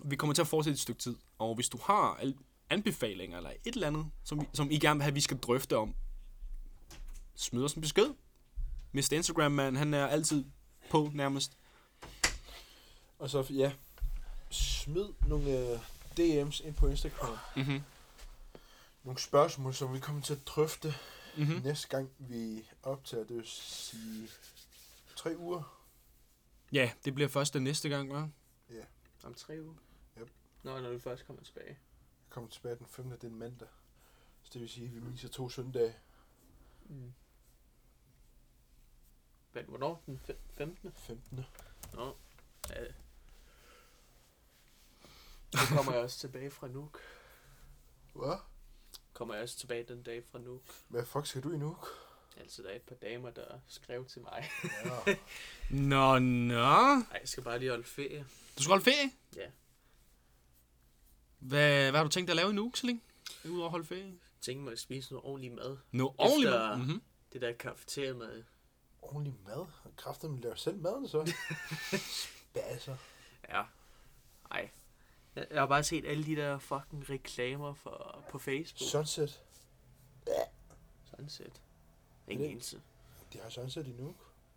[0.05, 1.17] Vi kommer til at fortsætte et stykke tid.
[1.39, 2.23] Og hvis du har
[2.71, 5.77] anbefalinger eller et eller andet, som, vi, som I gerne vil have, vi skal drøfte
[5.77, 5.95] om,
[7.35, 8.07] smid os en besked.
[8.93, 9.13] Mr.
[9.13, 10.45] Instagram, man, han er altid
[10.91, 11.57] på nærmest.
[13.19, 13.73] Og så, ja,
[14.51, 15.79] smid nogle øh,
[16.19, 17.37] DM's ind på Instagram.
[17.57, 17.81] Mm-hmm.
[19.05, 20.95] Nogle spørgsmål, som vi kommer til at drøfte
[21.37, 21.55] Mm-hmm.
[21.57, 21.63] mm.
[21.63, 23.25] næste gang, vi optager.
[23.25, 24.29] Det vil sige
[25.17, 25.81] tre uger.
[26.73, 28.29] Ja, det bliver først den næste gang, hva'?
[29.23, 29.75] Om tre uger?
[30.21, 30.31] Yep.
[30.63, 31.67] Nå, når du først kommer tilbage.
[31.69, 31.77] Jeg
[32.31, 33.11] kommer tilbage den 5.
[33.11, 33.69] Det er en mandag.
[34.43, 35.95] Så det vil sige, at vi misser to søndage.
[36.89, 37.13] Mm.
[39.53, 40.03] Men hvornår?
[40.07, 40.93] Den fem- 15.
[40.97, 41.45] 15.
[41.95, 42.17] Nå.
[42.71, 42.75] Ja.
[45.55, 46.99] Nu kommer jeg også tilbage fra Nuuk.
[48.15, 48.37] Hvad?
[49.13, 50.63] Kommer jeg også tilbage den dag fra Nuuk.
[50.89, 51.77] Hvad fuck skal du i nu?
[52.37, 54.51] Altså, der er et par damer, der skrev til mig.
[55.07, 55.15] Ja.
[55.71, 56.55] Nå, nå.
[56.55, 58.27] Ej, jeg skal bare lige holde ferie.
[58.59, 59.11] Du skal holde ferie?
[59.37, 59.51] Ja.
[61.39, 63.03] Hvad, hvad har du tænkt dig at lave i uge, så længe?
[63.45, 64.19] Udover at holde ferie?
[64.41, 65.77] Tænker mig at spise noget ordentlig mad.
[65.93, 66.49] Nå, ordentligt.
[66.55, 67.03] Efter- Mm-hmm.
[67.33, 68.43] Det der kafeteria mad.
[69.03, 69.67] Ordentlig mad.
[69.97, 71.33] Kræfter, man laver selv maden så.
[72.53, 72.97] Spasser.
[73.49, 73.63] Ja.
[74.51, 74.71] Ej.
[75.37, 78.91] Jeg, jeg har bare set alle de der fucking reklamer for, på Facebook.
[78.91, 79.41] Sunset.
[81.17, 81.61] Sunset.
[82.29, 82.81] Ingen Det- eneste.
[83.33, 84.15] De har sunset i nu.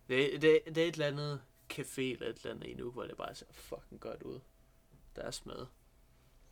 [0.08, 1.40] Det, det, det er et eller andet
[1.72, 4.40] café eller et eller andet endnu, hvor det bare ser fucking godt ud.
[5.16, 5.66] Deres mad.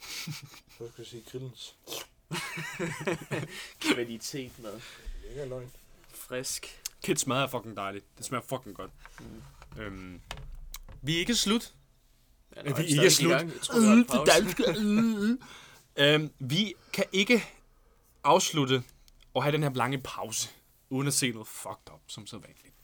[0.79, 1.77] Så skal jeg sige grillens.
[3.81, 4.81] Kvalitet mad.
[5.23, 5.71] Lækker løgn.
[6.09, 6.83] Frisk.
[7.03, 8.05] Kids mad er fucking dejligt.
[8.19, 8.91] Det smager fucking godt.
[9.21, 9.43] Mm.
[9.83, 10.21] Øhm,
[11.03, 11.75] vi er ikke slut.
[12.57, 13.33] Ja, nå, vi er ikke i slut.
[13.33, 13.61] gang.
[13.61, 15.39] Troede, det var en pause.
[15.97, 17.45] øhm, vi kan ikke
[18.25, 18.83] afslutte
[19.35, 20.49] og have den her lange pause,
[20.91, 22.75] uden at se noget fucked up, som så vanligt.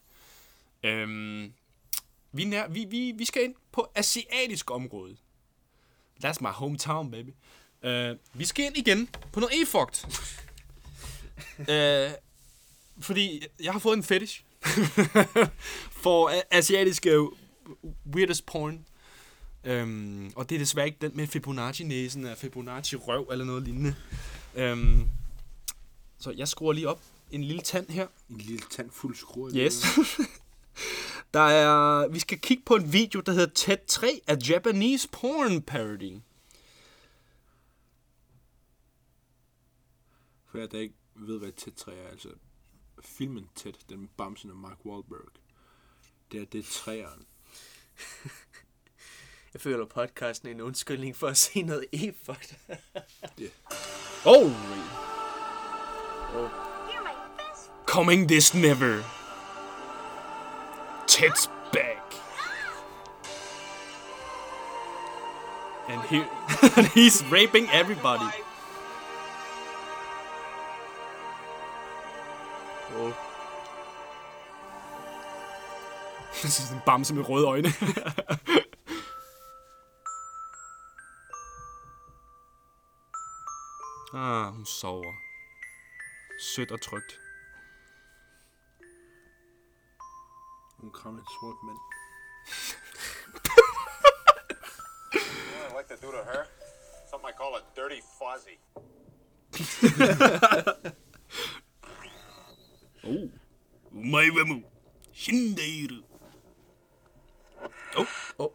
[0.83, 1.53] Øhm,
[2.33, 5.17] vi, nær, vi, vi, vi skal ind på asiatisk område.
[6.25, 7.31] That's my hometown, baby.
[7.83, 10.07] Uh, vi skal ind igen på noget e-fucked.
[11.59, 12.13] uh,
[13.07, 14.43] fordi jeg har fået en fetish
[16.03, 17.29] for asiatiske
[18.15, 18.87] weirdest porn.
[19.65, 23.95] Øhm, og det er desværre ikke den med Fibonacci-næsen af Fibonacci-røv eller noget lignende.
[24.55, 25.09] Øhm,
[26.19, 28.07] så jeg skruer lige op en lille tand her.
[28.31, 29.51] En lille tand fuld skruer.
[29.55, 29.85] Yes.
[31.35, 35.63] Der er, vi skal kigge på en video, der hedder TED 3 af Japanese Porn
[35.63, 36.19] Parody.
[40.47, 42.29] For jeg der ikke ved, hvad tæt 3 er, altså
[43.05, 45.29] filmen tæt, den med Bamsen og Mark Wahlberg.
[46.33, 47.27] Det er det er træeren.
[49.55, 52.37] Jeg føler podcasten er en undskyldning for at se noget e for
[53.39, 53.53] det.
[54.27, 54.51] Oh!
[57.87, 59.03] Coming this never.
[61.07, 62.15] Ted's back.
[65.89, 66.17] And, he,
[66.77, 68.31] and he's raping everybody.
[72.97, 73.13] Oh.
[76.43, 77.69] Det er en bamse med røde øjne.
[84.15, 85.15] ah, hun sover.
[86.41, 87.21] Sødt og trygt.
[90.79, 91.79] Hun krammer en sort mand.
[95.15, 96.47] I like to do to her?
[97.11, 98.59] Something I call a dirty fuzzy.
[103.05, 103.31] Oh.
[103.95, 104.63] Umai wa mu.
[105.13, 106.03] Shindeiru.
[107.97, 108.07] Oh.
[108.39, 108.53] Oh.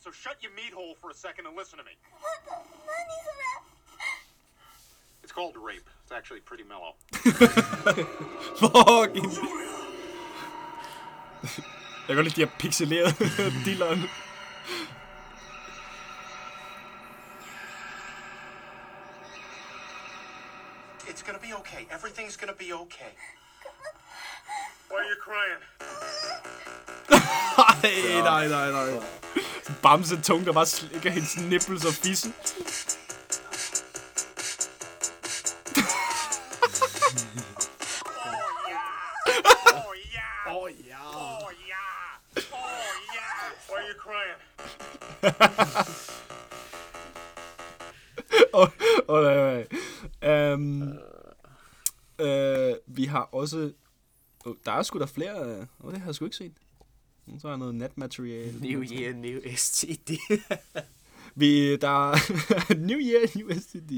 [0.00, 1.92] So shut your meat hole for a second and listen to me.
[5.22, 5.88] It's called rape.
[6.02, 6.94] It's actually pretty mellow.
[8.60, 9.30] Fucking.
[11.42, 13.14] Jeg kan godt lide de her pixelerede
[13.64, 14.00] dilleren.
[21.08, 21.86] It's gonna be okay.
[21.90, 23.12] Everything's gonna be okay.
[24.90, 25.62] Why are you crying?
[27.82, 29.49] Nej, nej, nej, nej.
[29.82, 32.34] Bamse tung, der bare slikker hendes nipples og fissen.
[40.46, 41.00] Oh ja.
[41.06, 41.50] Oh!
[42.52, 42.70] Oh!
[43.68, 44.40] Why are you crying?
[49.08, 49.66] Oh, nej,
[50.22, 50.52] nej.
[50.52, 50.82] Um,
[52.18, 53.72] uh, vi har også...
[54.44, 55.38] Oh, der er sgu da flere...
[55.38, 56.52] Øh, åh, oh, det har jeg sgu ikke set.
[57.38, 58.60] Så er noget natmateriale.
[58.60, 60.10] New Year, New STD.
[61.34, 63.92] Vi, der er New Year, New STD.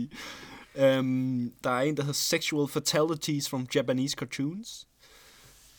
[0.99, 4.87] Um, der er en, der hedder Sexual Fatalities from Japanese Cartoons.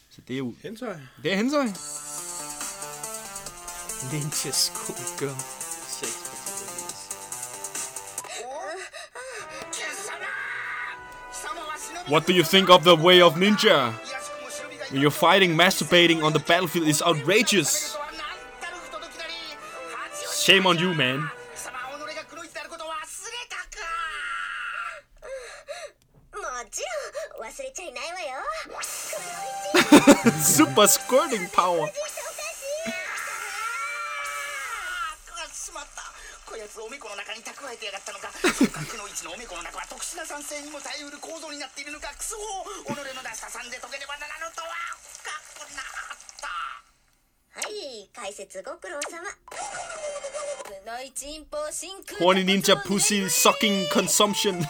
[0.09, 0.53] Så det er jo...
[0.63, 0.93] Hentai.
[1.23, 1.67] Det er hentai.
[4.11, 5.39] Ninja Schoolgirl.
[5.87, 6.33] Sex.
[12.09, 13.93] What do you think of the way of ninja?
[14.93, 17.97] When you're fighting, masturbating on the battlefield is outrageous.
[20.31, 21.31] Shame on you, man.
[30.43, 31.89] Super squirting power.
[48.23, 49.19] 解説ご苦労様。
[52.21, 54.65] Horny ninja pussy sucking consumption.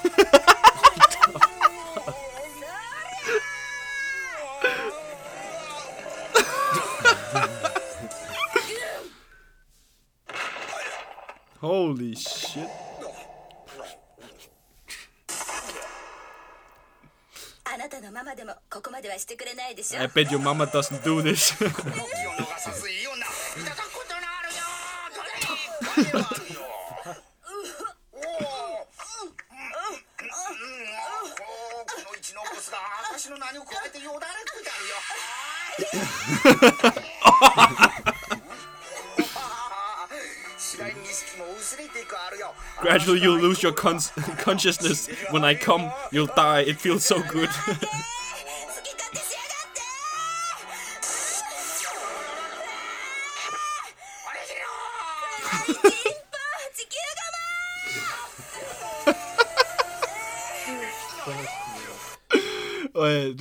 [11.61, 12.67] Holy shit.
[17.65, 19.99] あなたのママでもここまではしてくれないでしょ。
[19.99, 21.53] I bet your mama doesn't do this.
[32.73, 32.73] 나
[42.81, 45.07] Gradually, you'll lose your cons consciousness.
[45.29, 46.61] When I come, you'll die.
[46.61, 47.49] It feels so good.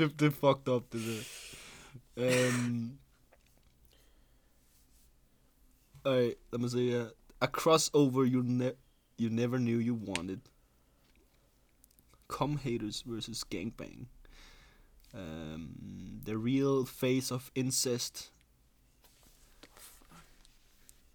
[0.03, 1.23] Det, det er fucked up, det der.
[2.17, 2.99] Øhm.
[6.05, 7.11] Okay, lad mig se her.
[7.41, 8.77] A crossover you, ne-
[9.21, 10.41] you never knew you wanted.
[12.29, 14.09] Cum haters versus gangbang.
[15.15, 18.33] Um, the real face of incest.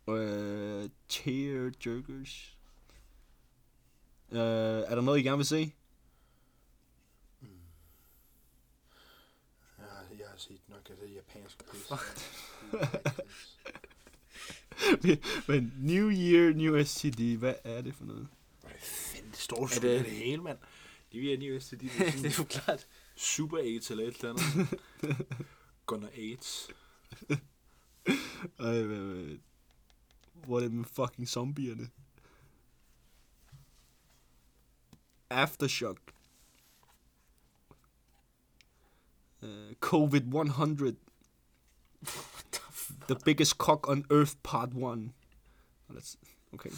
[0.07, 2.57] Uh, tear jerkers.
[4.31, 5.73] Uh, er der I gerne vil se?
[15.47, 18.27] Men New Year, New STD, hvad er det for noget?
[18.79, 20.57] Fanden, det står Er sgu det- det, hele, mand.
[21.11, 21.71] Vil have New STD.
[21.81, 22.87] Det er det er jo klart.
[23.15, 24.79] super AIDS eller et eller andet.
[25.85, 26.67] Gunner AIDS.
[28.59, 29.37] Ej, hvad, hvad,
[30.33, 31.89] hvor er det med fucking zombierne?
[35.29, 35.99] Aftershock.
[39.41, 40.93] Uh, COVID-100.
[43.07, 45.13] The biggest cock on earth, part one.
[45.89, 46.17] That's
[46.55, 46.69] okay.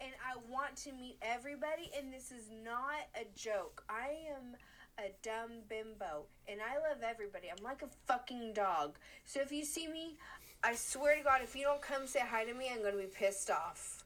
[0.00, 3.82] and I want to meet everybody, and this is not a joke.
[3.88, 4.56] I am
[4.98, 7.48] a dumb bimbo, and I love everybody.
[7.50, 8.96] I'm like a fucking dog.
[9.24, 10.16] So if you see me,
[10.62, 13.06] I swear to God, if you don't come say hi to me, I'm gonna be
[13.06, 14.04] pissed off.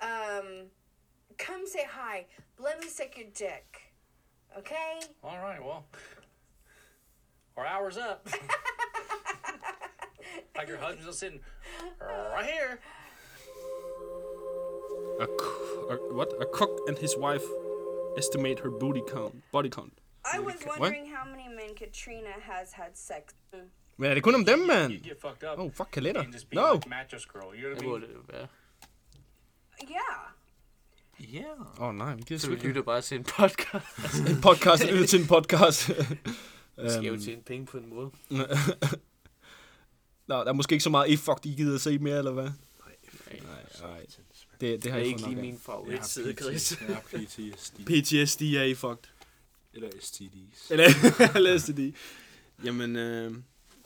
[0.00, 0.66] Um,
[1.38, 2.26] come say hi.
[2.58, 3.92] Let me suck your dick.
[4.58, 5.00] Okay?
[5.22, 5.86] All right, well,
[7.56, 8.28] our hour's up.
[10.56, 11.40] like your husband's sitting
[12.36, 12.78] right here.
[15.20, 15.24] A,
[15.92, 16.28] a what?
[16.40, 17.44] A cook and his wife
[18.18, 19.92] estimate her booty count, body count.
[20.34, 20.80] I was What?
[20.80, 23.34] wondering how many men Katrina has had sex.
[23.52, 23.58] Mm.
[23.96, 24.92] Men er det kun om dem, mand?
[24.92, 26.20] You get fucked up Oh, fuck kalender.
[26.20, 26.72] and just be No.
[26.74, 27.54] like mattress girl.
[27.54, 28.10] You know Det what I mean?
[28.10, 28.48] det jo være.
[29.90, 30.00] Yeah.
[31.32, 31.38] Ja.
[31.40, 31.60] Yeah.
[31.80, 32.66] Åh oh, nej, vi kan Så sgu vi ikke.
[32.66, 34.18] lytter bare til en podcast.
[34.30, 35.88] En podcast, lytter til en podcast.
[36.82, 38.10] Vi skal jo Øhm, tjene penge på en måde.
[40.26, 42.44] Nå, der er måske ikke så meget e-fuck, de gider at se mere, eller hvad?
[42.44, 42.52] Nej,
[43.80, 44.06] Nej,
[44.60, 46.80] det, det det har er jeg ikke lige min favoritside, Chris.
[46.88, 47.74] Jeg har PTSD.
[47.88, 49.10] PTSD er e-fucked.
[49.74, 50.70] Eller STDs.
[50.70, 50.86] Eller,
[51.36, 51.96] eller STD.
[52.64, 53.34] Jamen, øh,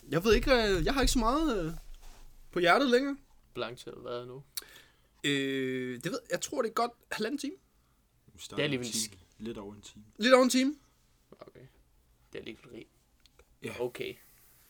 [0.09, 1.73] jeg ved ikke, øh, jeg har ikke så meget øh,
[2.51, 3.17] på hjertet længere.
[3.55, 4.43] Blank til at være nu.
[5.25, 7.55] Øh, det ved jeg tror, det er godt halvanden time.
[8.51, 8.87] Det er alligevel.
[9.39, 10.05] Lidt over en time.
[10.19, 10.75] Lidt over en time.
[11.41, 11.61] Okay.
[12.33, 12.85] Det er alligevel.
[13.65, 13.81] Ja.
[13.81, 14.15] Okay.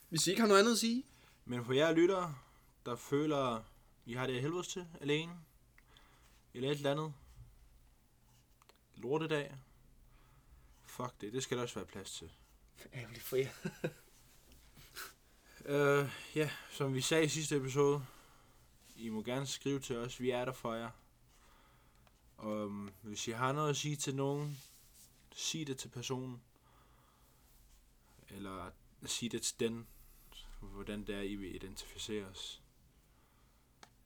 [0.09, 1.05] Hvis I ikke har noget andet at sige.
[1.49, 2.35] Men for jer lyttere,
[2.87, 3.63] der føler,
[4.07, 5.33] I har det af helvedes til alene,
[6.55, 7.15] eller et eller andet,
[8.97, 9.57] lortedag,
[10.85, 12.33] fuck det, det skal der også være plads til.
[12.95, 13.51] Ærgerligt for jer.
[15.65, 18.07] Øh, ja, som vi sagde i sidste episode,
[18.97, 20.91] I må gerne skrive til os, vi er der for jer.
[22.37, 24.59] Og um, hvis I har noget at sige til nogen,
[25.35, 26.43] sig det til personen.
[28.29, 28.71] Eller
[29.07, 29.87] sig det til den,
[30.67, 32.63] hvordan det er, I vil identificere os.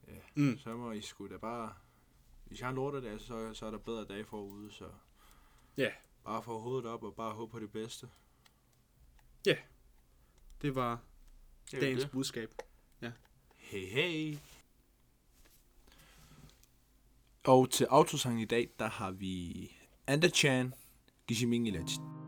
[0.08, 0.58] Ja, Mm.
[0.58, 1.74] så må I sgu da bare...
[2.44, 4.88] Hvis I har en lortedag, så, så er der bedre dage forude, så...
[5.76, 5.90] Ja.
[6.24, 8.08] Bare få hovedet op og bare håbe på det bedste.
[10.62, 11.00] Det var
[11.70, 12.10] Det er jo dagens det.
[12.10, 12.54] budskab.
[13.56, 14.36] Hey, hey.
[17.44, 19.72] Og til autosang i dag, der har vi
[20.06, 20.74] Anda Chan,
[21.26, 22.21] Gishiming Legend.